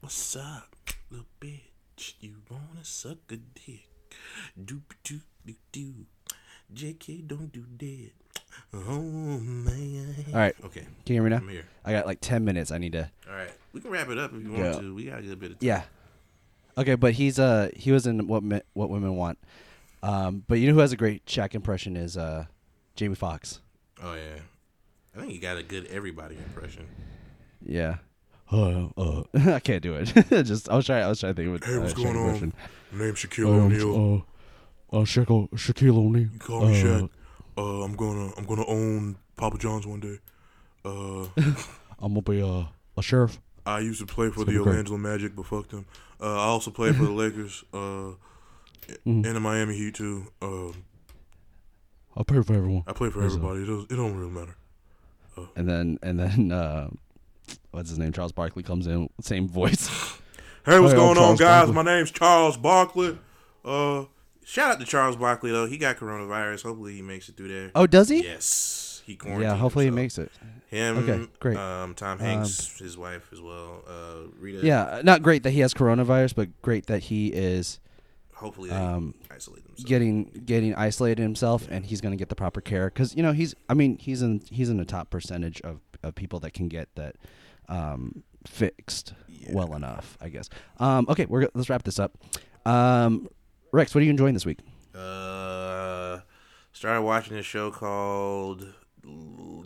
What's 0.00 0.36
up, 0.36 0.74
little 1.10 1.26
bitch? 1.40 2.14
You 2.20 2.36
wanna 2.50 2.84
suck 2.84 3.18
a 3.30 3.36
dick? 3.36 3.88
Doop 4.58 4.82
doop 5.04 5.22
doop 5.46 5.56
doop. 5.72 6.04
JK, 6.74 7.26
don't 7.26 7.50
do 7.52 7.64
that. 7.78 8.10
Oh 8.74 9.00
man. 9.00 10.24
All 10.28 10.34
right. 10.38 10.54
Okay, 10.64 10.80
Can 10.80 10.90
you 11.06 11.14
hear 11.14 11.22
me 11.22 11.30
now? 11.30 11.36
I'm 11.38 11.46
now? 11.46 11.52
here. 11.52 11.66
I 11.84 11.92
got 11.92 12.06
like 12.06 12.18
ten 12.20 12.44
minutes. 12.44 12.70
I 12.70 12.78
need 12.78 12.92
to. 12.92 13.10
All 13.28 13.34
right, 13.34 13.50
we 13.72 13.80
can 13.80 13.90
wrap 13.90 14.08
it 14.08 14.18
up 14.18 14.32
if 14.34 14.42
you 14.42 14.50
want 14.52 14.64
Yeah. 14.64 14.80
to. 14.80 14.94
We 14.94 15.04
got 15.06 15.18
a 15.18 15.22
good 15.22 15.40
bit 15.40 15.50
of 15.52 15.58
time. 15.58 15.66
Yeah. 15.66 15.82
Okay, 16.78 16.94
but 16.94 17.14
he's 17.14 17.38
uh 17.38 17.70
he 17.74 17.90
was 17.92 18.06
in 18.06 18.26
what 18.28 18.42
Me- 18.42 18.62
what 18.74 18.90
women 18.90 19.16
want. 19.16 19.38
Um, 20.02 20.44
but 20.48 20.58
you 20.60 20.68
know 20.68 20.74
who 20.74 20.80
has 20.80 20.92
a 20.92 20.96
great 20.96 21.26
Shaq 21.26 21.54
impression 21.54 21.96
is 21.96 22.16
uh 22.16 22.46
Jamie 22.96 23.14
Foxx. 23.16 23.60
Oh 24.02 24.14
yeah. 24.14 24.40
I 25.16 25.20
think 25.20 25.32
you 25.34 25.40
got 25.40 25.56
a 25.56 25.62
good 25.64 25.86
everybody 25.86 26.36
impression. 26.36 26.86
Yeah. 27.64 27.96
Uh, 28.52 28.86
uh, 28.96 29.22
I 29.34 29.60
can't 29.60 29.82
do 29.82 29.94
it. 29.94 30.04
Just 30.44 30.68
I 30.68 30.76
was 30.76 30.86
trying. 30.86 31.04
I 31.04 31.08
was 31.08 31.20
trying 31.20 31.34
to 31.34 31.42
think 31.42 31.54
of 31.56 31.62
a 31.62 31.66
Hey, 31.72 31.78
what's 31.78 31.92
uh, 31.92 31.96
going 31.96 32.14
Shaq 32.14 32.18
on? 32.20 32.24
impression. 32.26 32.52
My 32.92 33.04
name's 33.04 33.18
Shaquille 33.18 33.46
O'Neal. 33.46 34.16
uh, 34.26 34.29
uh, 34.92 34.98
Shaquille, 34.98 35.48
Shaquille 35.50 35.96
O'Neal. 35.96 36.28
You 36.32 36.38
call 36.38 36.66
me 36.66 36.82
Shaq. 36.82 37.08
Uh, 37.56 37.82
I'm 37.84 37.94
gonna 37.94 38.32
I'm 38.36 38.44
gonna 38.44 38.66
own 38.66 39.16
Papa 39.36 39.58
John's 39.58 39.86
one 39.86 40.00
day. 40.00 40.18
Uh, 40.84 41.24
I'm 42.00 42.14
gonna 42.14 42.22
be 42.22 42.42
uh, 42.42 42.64
a 42.96 43.02
sheriff. 43.02 43.38
I 43.66 43.80
used 43.80 44.00
to 44.00 44.06
play 44.06 44.30
for 44.30 44.40
It's 44.42 44.50
the 44.50 44.52
gonna 44.58 44.64
great. 44.64 44.72
Orlando 44.88 44.96
Magic, 44.96 45.36
but 45.36 45.46
fuck 45.46 45.68
them. 45.68 45.86
Uh, 46.20 46.32
I 46.34 46.44
also 46.46 46.70
played 46.70 46.96
for 46.96 47.04
the 47.04 47.10
Lakers. 47.22 47.64
Uh, 47.72 48.12
Mhm. 49.06 49.24
and 49.24 49.36
the 49.36 49.40
Miami 49.40 49.76
Heat 49.76 49.94
too. 49.94 50.26
Uh, 50.42 50.72
I'll 52.16 52.24
pay 52.24 52.42
for 52.42 52.54
everyone. 52.54 52.82
I 52.88 52.92
play 52.92 53.08
for 53.10 53.20
Who's, 53.20 53.34
uh, 53.34 53.36
everybody. 53.36 53.62
It, 53.62 53.66
does, 53.66 53.84
it 53.84 53.94
don't 53.94 54.16
really 54.16 54.32
matter. 54.32 54.56
And 55.54 55.68
then 55.68 55.98
and 56.02 56.18
then 56.18 56.50
uh, 56.60 56.88
what's 57.70 57.88
his 57.90 57.98
name? 58.00 58.10
Charles 58.12 58.32
Barkley 58.32 58.62
comes 58.64 58.86
in, 58.88 59.08
same 59.20 59.46
voice. 59.48 59.88
Hey, 60.66 60.80
what's 60.80 60.92
Hey, 60.92 60.98
I'm 60.98 61.06
going 61.06 61.18
on, 61.18 61.36
Charles 61.36 61.40
guys? 61.40 61.66
Barkley. 61.66 61.74
My 61.74 61.82
name's 61.82 62.10
Charles 62.10 62.56
Barkley. 62.56 63.18
Shout 64.50 64.72
out 64.72 64.80
to 64.80 64.84
Charles 64.84 65.14
Barkley 65.14 65.52
though. 65.52 65.66
He 65.66 65.78
got 65.78 65.96
coronavirus. 65.96 66.64
Hopefully 66.64 66.94
he 66.94 67.02
makes 67.02 67.28
it 67.28 67.36
through 67.36 67.48
there. 67.48 67.70
oh, 67.72 67.86
does 67.86 68.08
he? 68.08 68.24
Yes, 68.24 69.00
he 69.06 69.14
quarantined. 69.14 69.48
yeah. 69.48 69.56
Hopefully 69.56 69.84
he 69.84 69.92
makes 69.92 70.18
it. 70.18 70.32
Him. 70.66 70.98
Okay, 70.98 71.28
great. 71.38 71.56
Um, 71.56 71.94
Tom 71.94 72.18
Hanks, 72.18 72.76
his 72.80 72.98
wife 72.98 73.28
as 73.32 73.40
well. 73.40 73.84
Uh, 73.86 74.28
Rita. 74.40 74.66
Yeah, 74.66 75.02
not 75.04 75.22
great 75.22 75.44
that 75.44 75.52
he 75.52 75.60
has 75.60 75.72
coronavirus, 75.72 76.34
but 76.34 76.62
great 76.62 76.86
that 76.86 77.04
he 77.04 77.28
is 77.28 77.78
Hopefully 78.34 78.70
they 78.70 78.74
um, 78.74 79.14
isolate 79.30 79.62
themselves. 79.64 79.84
getting 79.84 80.42
getting 80.44 80.74
isolated 80.74 81.22
himself, 81.22 81.68
and 81.70 81.86
he's 81.86 82.00
gonna 82.00 82.16
get 82.16 82.28
the 82.28 82.34
proper 82.34 82.60
care 82.60 82.86
because 82.86 83.14
you 83.14 83.22
know 83.22 83.32
he's. 83.32 83.54
I 83.68 83.74
mean, 83.74 83.98
he's 83.98 84.20
in 84.20 84.42
he's 84.50 84.68
in 84.68 84.78
the 84.78 84.84
top 84.84 85.10
percentage 85.10 85.60
of, 85.60 85.78
of 86.02 86.16
people 86.16 86.40
that 86.40 86.54
can 86.54 86.66
get 86.68 86.88
that 86.96 87.14
um, 87.68 88.24
fixed 88.48 89.14
well 89.50 89.74
enough, 89.74 90.18
I 90.20 90.28
guess. 90.28 90.48
Um, 90.78 91.06
okay, 91.08 91.26
we're 91.26 91.48
let's 91.54 91.70
wrap 91.70 91.84
this 91.84 92.00
up. 92.00 92.18
Um, 92.66 93.28
Rex, 93.72 93.94
what 93.94 94.00
are 94.00 94.04
you 94.04 94.10
enjoying 94.10 94.34
this 94.34 94.46
week? 94.46 94.58
Uh, 94.94 96.20
started 96.72 97.02
watching 97.02 97.36
a 97.36 97.42
show 97.42 97.70
called 97.70 98.66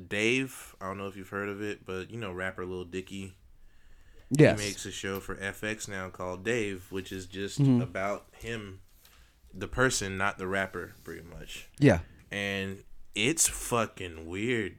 Dave. 0.09 0.75
I 0.81 0.87
don't 0.87 0.99
know 0.99 1.07
if 1.07 1.17
you've 1.17 1.29
heard 1.29 1.49
of 1.49 1.63
it, 1.63 1.85
but 1.87 2.11
you 2.11 2.19
know 2.19 2.33
rapper 2.33 2.65
Lil 2.67 2.85
Dicky. 2.85 3.35
Yes. 4.31 4.61
He 4.61 4.67
makes 4.67 4.85
a 4.87 4.91
show 4.91 5.21
for 5.21 5.37
FX 5.37 5.89
now 5.89 6.09
called 6.09 6.45
Dave, 6.45 6.87
which 6.91 7.13
is 7.13 7.27
just 7.27 7.61
Mm-hmm. 7.61 7.81
about 7.83 8.27
him, 8.33 8.81
the 9.53 9.69
person, 9.69 10.17
not 10.19 10.39
the 10.39 10.47
rapper, 10.47 10.95
pretty 11.05 11.23
much. 11.23 11.69
yeah. 11.79 12.01
And 12.31 12.79
it's 13.15 13.47
fucking 13.49 14.27
weird. 14.27 14.77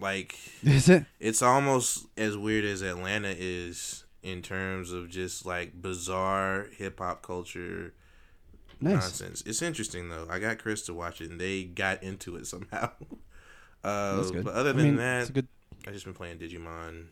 Like 0.00 0.34
Is 0.62 0.88
it? 0.88 1.04
it's 1.18 1.42
almost 1.42 2.06
as 2.16 2.34
weird 2.36 2.64
as 2.64 2.80
Atlanta 2.80 3.34
is 3.38 4.04
in 4.22 4.40
terms 4.40 4.92
of 4.92 5.10
just 5.10 5.44
like 5.44 5.80
bizarre 5.82 6.68
hip 6.76 7.00
hop 7.00 7.20
culture 7.22 7.92
Nice. 8.80 8.94
nonsense. 8.94 9.42
It's 9.46 9.62
interesting 9.62 10.08
though. 10.08 10.26
I 10.30 10.38
got 10.38 10.58
Chris 10.58 10.82
to 10.86 10.94
watch 10.94 11.20
it, 11.20 11.30
and 11.30 11.40
they 11.40 11.64
got 11.64 12.02
into 12.02 12.36
it 12.36 12.46
somehow. 12.46 12.90
Uh, 13.82 14.16
That's 14.16 14.30
good. 14.30 14.44
But 14.44 14.52
other 14.52 14.70
I 14.70 14.72
than 14.74 14.84
mean, 14.84 14.96
that, 14.96 15.32
good. 15.32 15.48
I 15.86 15.90
just 15.90 16.04
been 16.04 16.12
playing 16.12 16.36
Digimon, 16.36 17.06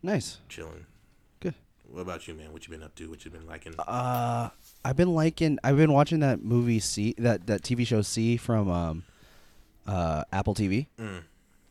Nice. 0.00 0.38
chilling. 0.48 0.86
Good. 1.40 1.56
What 1.90 2.02
about 2.02 2.28
you, 2.28 2.34
man? 2.34 2.52
What 2.52 2.64
you 2.64 2.70
been 2.70 2.84
up 2.84 2.94
to? 2.94 3.10
What 3.10 3.24
you 3.24 3.32
been 3.32 3.48
liking? 3.48 3.74
Uh, 3.80 4.50
I've 4.84 4.96
been 4.96 5.12
liking. 5.12 5.58
I've 5.64 5.76
been 5.76 5.92
watching 5.92 6.20
that 6.20 6.40
movie 6.44 6.78
See 6.78 7.16
that 7.18 7.48
that 7.48 7.62
TV 7.62 7.84
show 7.84 8.00
See 8.02 8.36
from 8.36 8.70
um, 8.70 9.02
uh, 9.84 10.22
Apple 10.32 10.54
TV. 10.54 10.86
Mm. 11.00 11.22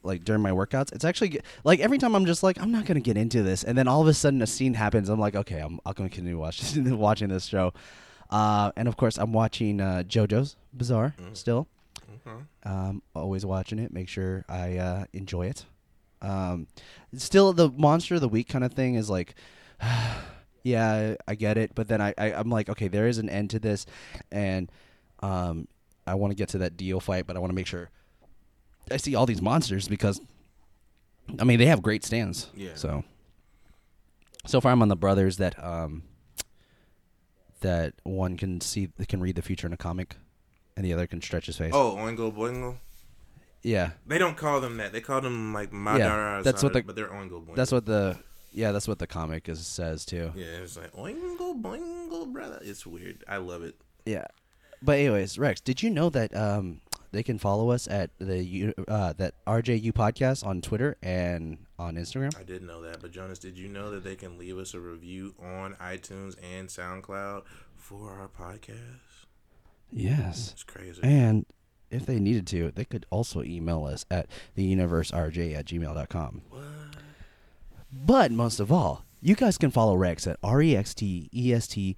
Like 0.03 0.26
during 0.26 0.41
my 0.41 0.51
workouts, 0.51 0.91
it's 0.93 1.05
actually 1.05 1.39
like 1.64 1.80
every 1.80 1.97
time 1.97 2.14
I'm 2.14 2.26
just 2.26 2.43
like 2.43 2.59
I'm 2.59 2.72
not 2.74 2.84
gonna 2.84 2.99
get 2.99 3.16
into 3.16 3.43
this, 3.43 3.64
and 3.64 3.78
then 3.78 3.88
all 3.88 4.01
of 4.01 4.09
a 4.09 4.14
sudden 4.14 4.41
a 4.41 4.47
scene 4.47 4.74
happens. 4.74 5.07
I'm 5.07 5.20
like, 5.22 5.38
okay, 5.38 5.59
I'm 5.59 5.80
I'm 5.86 5.93
gonna 5.93 6.09
continue 6.09 6.38
watching 6.38 6.97
watching 6.99 7.30
this 7.30 7.45
show. 7.45 7.72
Uh, 8.32 8.71
and 8.77 8.88
of 8.88 8.95
course, 8.97 9.17
I'm 9.17 9.34
watching 9.34 9.82
uh, 9.82 10.03
JoJo's 10.07 10.55
Bizarre 10.73 11.13
still. 11.34 11.67
Okay. 12.25 12.38
Um, 12.63 13.01
always 13.15 13.45
watching 13.45 13.79
it. 13.79 13.91
Make 13.91 14.07
sure 14.07 14.45
I 14.47 14.77
uh, 14.77 15.05
enjoy 15.13 15.47
it. 15.47 15.65
Um, 16.21 16.67
still, 17.15 17.51
the 17.51 17.69
monster 17.69 18.15
of 18.15 18.21
the 18.21 18.29
week 18.29 18.47
kind 18.47 18.63
of 18.63 18.73
thing 18.73 18.95
is 18.95 19.09
like, 19.09 19.36
yeah, 20.63 21.15
I 21.27 21.36
get 21.36 21.57
it, 21.57 21.73
but 21.75 21.88
then 21.88 21.99
I, 21.99 22.13
I 22.17 22.34
I'm 22.34 22.49
like, 22.49 22.69
okay, 22.69 22.88
there 22.88 23.07
is 23.07 23.17
an 23.17 23.29
end 23.29 23.49
to 23.51 23.59
this, 23.59 23.86
and 24.32 24.71
um, 25.21 25.67
I 26.05 26.15
want 26.15 26.32
to 26.32 26.36
get 26.36 26.49
to 26.49 26.59
that 26.59 26.77
DIO 26.77 26.99
fight, 26.99 27.25
but 27.25 27.36
I 27.36 27.39
want 27.39 27.49
to 27.51 27.55
make 27.55 27.67
sure 27.67 27.89
I 28.91 28.97
see 28.97 29.15
all 29.15 29.25
these 29.25 29.41
monsters 29.41 29.88
because, 29.88 30.21
I 31.39 31.43
mean, 31.43 31.59
they 31.59 31.65
have 31.65 31.82
great 31.82 32.03
stands. 32.03 32.49
Yeah. 32.55 32.75
So, 32.75 33.03
so 34.45 34.61
far, 34.61 34.71
I'm 34.71 34.82
on 34.82 34.89
the 34.89 34.95
brothers 34.95 35.38
that 35.38 35.61
um, 35.63 36.03
that 37.62 37.93
one 38.03 38.38
can 38.38 38.62
see 38.62 38.89
can 39.07 39.22
read 39.22 39.36
the 39.36 39.41
future 39.41 39.66
in 39.68 39.74
a 39.74 39.78
comic, 39.78 40.16
and 40.76 40.86
the 40.86 40.93
other 40.93 41.07
can 41.07 41.22
stretch 41.22 41.45
his 41.47 41.57
face. 41.57 41.72
Oh, 41.74 41.95
Oingo 41.97 42.32
Boingo. 42.34 42.78
yeah. 43.64 43.91
They 44.05 44.18
don't 44.18 44.38
call 44.38 44.62
them 44.62 44.78
that. 44.78 44.91
They 44.91 45.01
call 45.01 45.22
them 45.22 45.53
like 45.53 45.72
Madara. 45.72 45.97
Yeah, 46.38 46.41
that's 46.43 46.64
what 46.64 46.74
the- 46.74 46.82
but 46.84 46.95
they're 46.95 47.09
Oingo 47.09 47.45
Boingo. 47.45 47.55
That's 47.55 47.72
what 47.72 47.86
the 47.86 48.18
yeah, 48.53 48.72
that's 48.74 48.88
what 48.88 48.99
the 48.99 49.07
comic 49.07 49.47
is 49.47 49.66
says 49.66 50.03
too. 50.05 50.32
Yeah, 50.36 50.45
it's 50.64 50.76
like 50.78 50.91
Oingo 50.93 51.62
Boingo, 51.62 52.32
brother. 52.32 52.59
It's 52.62 52.86
weird. 52.86 53.24
I 53.28 53.38
love 53.38 53.64
it. 53.64 53.76
Yeah. 54.05 54.26
But 54.82 54.97
anyways, 54.99 55.38
Rex, 55.39 55.62
did 55.62 55.82
you 55.84 55.89
know 55.89 56.09
that 56.09 56.36
um 56.36 56.82
they 57.12 57.24
can 57.24 57.38
follow 57.38 57.72
us 57.72 57.88
at 57.88 58.12
the 58.20 58.43
U- 58.43 58.74
uh 58.88 59.14
that 59.14 59.34
RJU 59.45 59.91
podcast 59.93 60.45
on 60.45 60.62
Twitter 60.62 60.97
and 61.01 61.57
on 61.78 61.95
Instagram? 61.95 62.38
I 62.39 62.43
didn't 62.43 62.68
know 62.68 62.82
that, 62.82 63.01
but 63.01 63.12
Jonas, 63.12 63.39
did 63.39 63.57
you 63.57 63.68
know 63.68 63.91
that 63.91 64.03
they 64.03 64.16
can 64.16 64.38
leave 64.38 64.57
us 64.57 64.74
a 64.74 64.80
review 64.80 65.34
on 65.41 65.74
iTunes 65.76 66.36
and 66.43 66.68
SoundCloud 66.70 67.43
for 67.76 68.12
our 68.12 68.28
podcast? 68.28 69.26
Yes. 69.91 70.51
It's 70.53 70.64
crazy. 70.64 71.01
And 71.03 71.45
if 71.89 72.05
they 72.05 72.20
needed 72.20 72.47
to, 72.47 72.72
they 72.72 72.86
could 72.86 73.05
also 73.09 73.43
email 73.43 73.84
us 73.86 74.05
at 74.09 74.28
theuniverserj 74.57 75.55
at 75.55 75.66
gmail.com. 75.66 76.41
What? 76.49 76.62
But 77.91 78.32
most 78.32 78.59
of 78.59 78.72
all, 78.72 79.03
you 79.22 79.36
guys 79.36 79.57
can 79.57 79.70
follow 79.72 79.95
Rex 79.95 80.26
at 80.26 80.38
R 80.41 80.62
E 80.62 80.76
X 80.76 80.93
T 80.93 81.30
E 81.34 81.53
S 81.53 81.68
T 81.68 81.97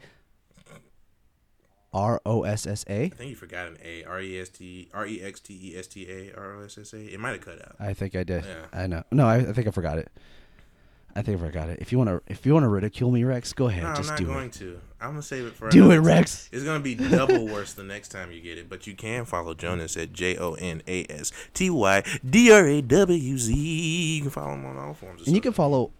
R 1.94 2.22
O 2.26 2.44
S 2.44 2.66
S 2.66 2.84
A. 2.90 3.04
I 3.06 3.10
think 3.10 3.30
you 3.30 3.36
forgot 3.36 3.68
an 3.68 3.78
A. 3.84 4.04
R 4.04 4.22
E 4.22 4.40
S 4.40 4.50
T 4.50 4.90
R 4.94 5.06
E 5.06 5.22
X 5.22 5.40
T 5.40 5.60
E 5.62 5.78
S 5.78 5.88
T 5.88 6.10
A 6.10 6.34
R 6.36 6.56
O 6.56 6.64
S 6.64 6.78
S 6.78 6.94
A. 6.94 6.98
It 6.98 7.20
might 7.20 7.32
have 7.32 7.42
cut 7.42 7.62
out. 7.62 7.76
I 7.80 7.94
think 7.94 8.16
I 8.16 8.24
did. 8.24 8.46
Yeah. 8.46 8.66
I 8.74 8.88
know. 8.88 9.04
No, 9.12 9.28
I, 9.28 9.36
I 9.38 9.54
think 9.54 9.68
I 9.68 9.72
forgot 9.72 9.98
it. 9.98 10.12
I 11.16 11.22
think 11.22 11.40
I 11.40 11.46
forgot 11.46 11.70
it. 11.70 11.78
If 11.80 11.92
you 11.92 12.00
want 12.00 12.10
to, 12.10 12.22
if 12.26 12.44
you 12.46 12.54
want 12.54 12.64
to 12.64 12.70
ridicule 12.70 13.12
me, 13.12 13.24
Rex, 13.24 13.54
go 13.54 13.68
ahead. 13.68 13.84
No, 13.84 13.90
I'm 13.90 14.08
not 14.08 14.18
do 14.18 14.26
going 14.26 14.48
it. 14.48 14.54
to. 14.54 14.80
I'm 15.00 15.10
gonna 15.12 15.22
save 15.22 15.46
it 15.46 15.54
for. 15.54 15.66
You. 15.66 15.72
Do 15.72 15.92
it, 15.92 15.96
time. 15.98 16.06
Rex. 16.06 16.50
It's 16.52 16.64
gonna 16.64 16.80
be 16.80 16.96
double 16.96 17.46
worse 17.46 17.74
the 17.74 17.84
next 17.84 18.10
time 18.10 18.32
you 18.32 18.42
get 18.42 18.58
it, 18.58 18.68
but 18.68 18.88
you 18.88 18.96
can 18.96 19.26
follow 19.26 19.54
Jonas 19.54 19.96
at 19.96 20.12
J 20.12 20.38
O 20.38 20.54
N 20.54 20.82
A 20.88 21.06
S 21.10 21.32
T 21.54 21.70
Y 21.70 22.04
D 22.28 22.52
R 22.52 22.66
A 22.68 22.82
W 22.82 23.38
Z. 23.38 23.54
You 23.54 24.22
can 24.22 24.32
follow 24.32 24.54
him 24.54 24.66
on 24.66 24.78
all 24.78 24.96
forms. 24.96 25.22
of 25.22 25.28
And 25.28 25.36
you 25.36 25.42
can 25.42 25.54
follow 25.54 25.92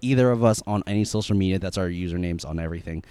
either 0.00 0.30
of 0.30 0.44
us 0.44 0.62
on 0.66 0.84
any 0.86 1.04
social 1.04 1.36
media. 1.36 1.58
That's 1.58 1.78
our 1.78 1.88
usernames 1.88 2.46
on 2.46 2.60
everything. 2.60 3.02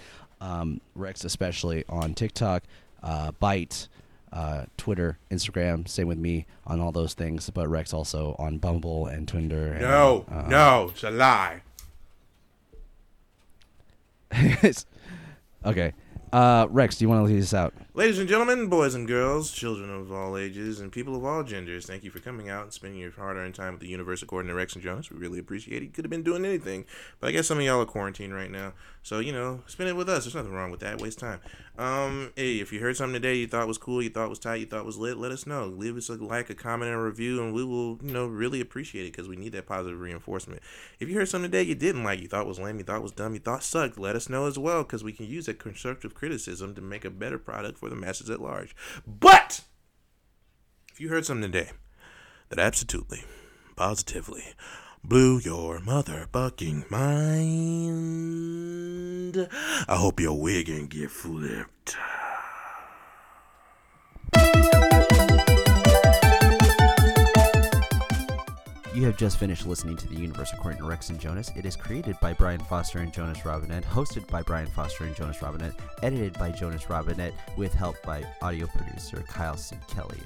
Um, 0.42 0.80
Rex, 0.96 1.24
especially 1.24 1.84
on 1.88 2.14
TikTok, 2.14 2.64
uh, 3.02 3.30
Byte, 3.40 3.86
uh, 4.32 4.64
Twitter, 4.76 5.18
Instagram. 5.30 5.86
Same 5.88 6.08
with 6.08 6.18
me 6.18 6.46
on 6.66 6.80
all 6.80 6.90
those 6.90 7.14
things. 7.14 7.48
But 7.50 7.68
Rex 7.68 7.92
also 7.94 8.34
on 8.40 8.58
Bumble 8.58 9.06
and 9.06 9.28
Tinder. 9.28 9.72
And, 9.72 9.82
No, 9.82 10.24
uh, 10.28 10.48
no, 10.48 10.90
it's 10.92 11.04
a 11.04 11.10
lie. 11.10 11.62
okay. 15.64 15.92
Uh, 16.32 16.66
Rex, 16.70 16.96
do 16.96 17.04
you 17.04 17.08
want 17.08 17.24
to 17.26 17.32
lead 17.32 17.40
us 17.40 17.54
out? 17.54 17.72
Ladies 17.94 18.18
and 18.18 18.26
gentlemen, 18.26 18.68
boys 18.68 18.94
and 18.94 19.06
girls, 19.06 19.50
children 19.52 19.90
of 19.90 20.10
all 20.10 20.38
ages, 20.38 20.80
and 20.80 20.90
people 20.90 21.14
of 21.14 21.26
all 21.26 21.42
genders, 21.42 21.84
thank 21.84 22.02
you 22.02 22.10
for 22.10 22.20
coming 22.20 22.48
out 22.48 22.62
and 22.62 22.72
spending 22.72 22.98
your 22.98 23.10
hard 23.10 23.36
earned 23.36 23.54
time 23.54 23.74
with 23.74 23.82
the 23.82 23.88
universe 23.88 24.22
according 24.22 24.48
to 24.48 24.54
Rex 24.54 24.74
and 24.74 24.82
Jonas. 24.82 25.10
We 25.10 25.18
really 25.18 25.38
appreciate 25.38 25.82
it. 25.82 25.84
You 25.84 25.92
could 25.92 26.06
have 26.06 26.10
been 26.10 26.22
doing 26.22 26.46
anything, 26.46 26.86
but 27.20 27.26
I 27.26 27.32
guess 27.32 27.46
some 27.46 27.58
of 27.58 27.64
y'all 27.64 27.82
are 27.82 27.84
quarantined 27.84 28.34
right 28.34 28.50
now. 28.50 28.72
So, 29.02 29.18
you 29.18 29.32
know, 29.32 29.62
spend 29.66 29.90
it 29.90 29.96
with 29.96 30.08
us. 30.08 30.24
There's 30.24 30.34
nothing 30.34 30.54
wrong 30.54 30.70
with 30.70 30.80
that. 30.80 31.02
Waste 31.02 31.18
time. 31.18 31.40
Um, 31.76 32.32
hey, 32.34 32.60
if 32.60 32.72
you 32.72 32.80
heard 32.80 32.96
something 32.96 33.20
today 33.20 33.34
you 33.34 33.46
thought 33.46 33.68
was 33.68 33.76
cool, 33.76 34.02
you 34.02 34.08
thought 34.08 34.30
was 34.30 34.38
tight, 34.38 34.60
you 34.60 34.66
thought 34.66 34.86
was 34.86 34.96
lit, 34.96 35.18
let 35.18 35.32
us 35.32 35.46
know. 35.46 35.66
Leave 35.66 35.96
us 35.98 36.08
a 36.08 36.14
like, 36.14 36.48
a 36.48 36.54
comment, 36.54 36.90
and 36.90 36.98
a 36.98 37.02
review, 37.02 37.42
and 37.42 37.52
we 37.52 37.62
will, 37.62 37.98
you 38.02 38.12
know, 38.12 38.26
really 38.26 38.62
appreciate 38.62 39.02
it 39.02 39.12
because 39.12 39.28
we 39.28 39.36
need 39.36 39.52
that 39.52 39.66
positive 39.66 40.00
reinforcement. 40.00 40.62
If 40.98 41.10
you 41.10 41.16
heard 41.16 41.28
something 41.28 41.50
today 41.50 41.64
you 41.64 41.74
didn't 41.74 42.04
like, 42.04 42.20
you 42.20 42.28
thought 42.28 42.46
was 42.46 42.58
lame, 42.58 42.78
you 42.78 42.84
thought 42.84 43.02
was 43.02 43.12
dumb, 43.12 43.34
you 43.34 43.40
thought 43.40 43.62
sucked, 43.62 43.98
let 43.98 44.16
us 44.16 44.30
know 44.30 44.46
as 44.46 44.58
well 44.58 44.82
because 44.82 45.04
we 45.04 45.12
can 45.12 45.26
use 45.26 45.44
that 45.44 45.58
constructive 45.58 46.14
criticism 46.14 46.74
to 46.74 46.80
make 46.80 47.04
a 47.04 47.10
better 47.10 47.38
product 47.38 47.81
for 47.82 47.90
the 47.90 47.96
masses 47.96 48.30
at 48.30 48.40
large. 48.40 48.76
But 49.04 49.62
if 50.92 51.00
you 51.00 51.08
heard 51.08 51.26
something 51.26 51.50
today 51.50 51.72
that 52.48 52.60
absolutely, 52.60 53.24
positively 53.74 54.54
blew 55.02 55.40
your 55.40 55.80
mother 55.80 56.28
motherfucking 56.32 56.88
mind, 56.92 58.28
I 59.88 59.96
hope 59.96 60.20
your 60.20 60.40
wig 60.40 60.70
ain't 60.70 60.90
get 60.90 61.10
flipped. 61.10 61.96
You 68.94 69.06
have 69.06 69.16
just 69.16 69.38
finished 69.38 69.66
listening 69.66 69.96
to 69.96 70.08
The 70.08 70.16
Universe 70.16 70.52
according 70.52 70.78
to 70.80 70.86
Rex 70.86 71.08
and 71.08 71.18
Jonas. 71.18 71.50
It 71.56 71.64
is 71.64 71.76
created 71.76 72.18
by 72.20 72.34
Brian 72.34 72.60
Foster 72.60 72.98
and 72.98 73.10
Jonas 73.10 73.46
Robinette, 73.46 73.84
hosted 73.84 74.26
by 74.28 74.42
Brian 74.42 74.66
Foster 74.66 75.04
and 75.04 75.16
Jonas 75.16 75.40
Robinette, 75.40 75.72
edited 76.02 76.34
by 76.34 76.50
Jonas 76.50 76.90
Robinette, 76.90 77.32
with 77.56 77.72
help 77.72 77.96
by 78.02 78.22
audio 78.42 78.66
producer 78.66 79.24
Kyle 79.26 79.56
C. 79.56 79.76
Kelly. 79.88 80.20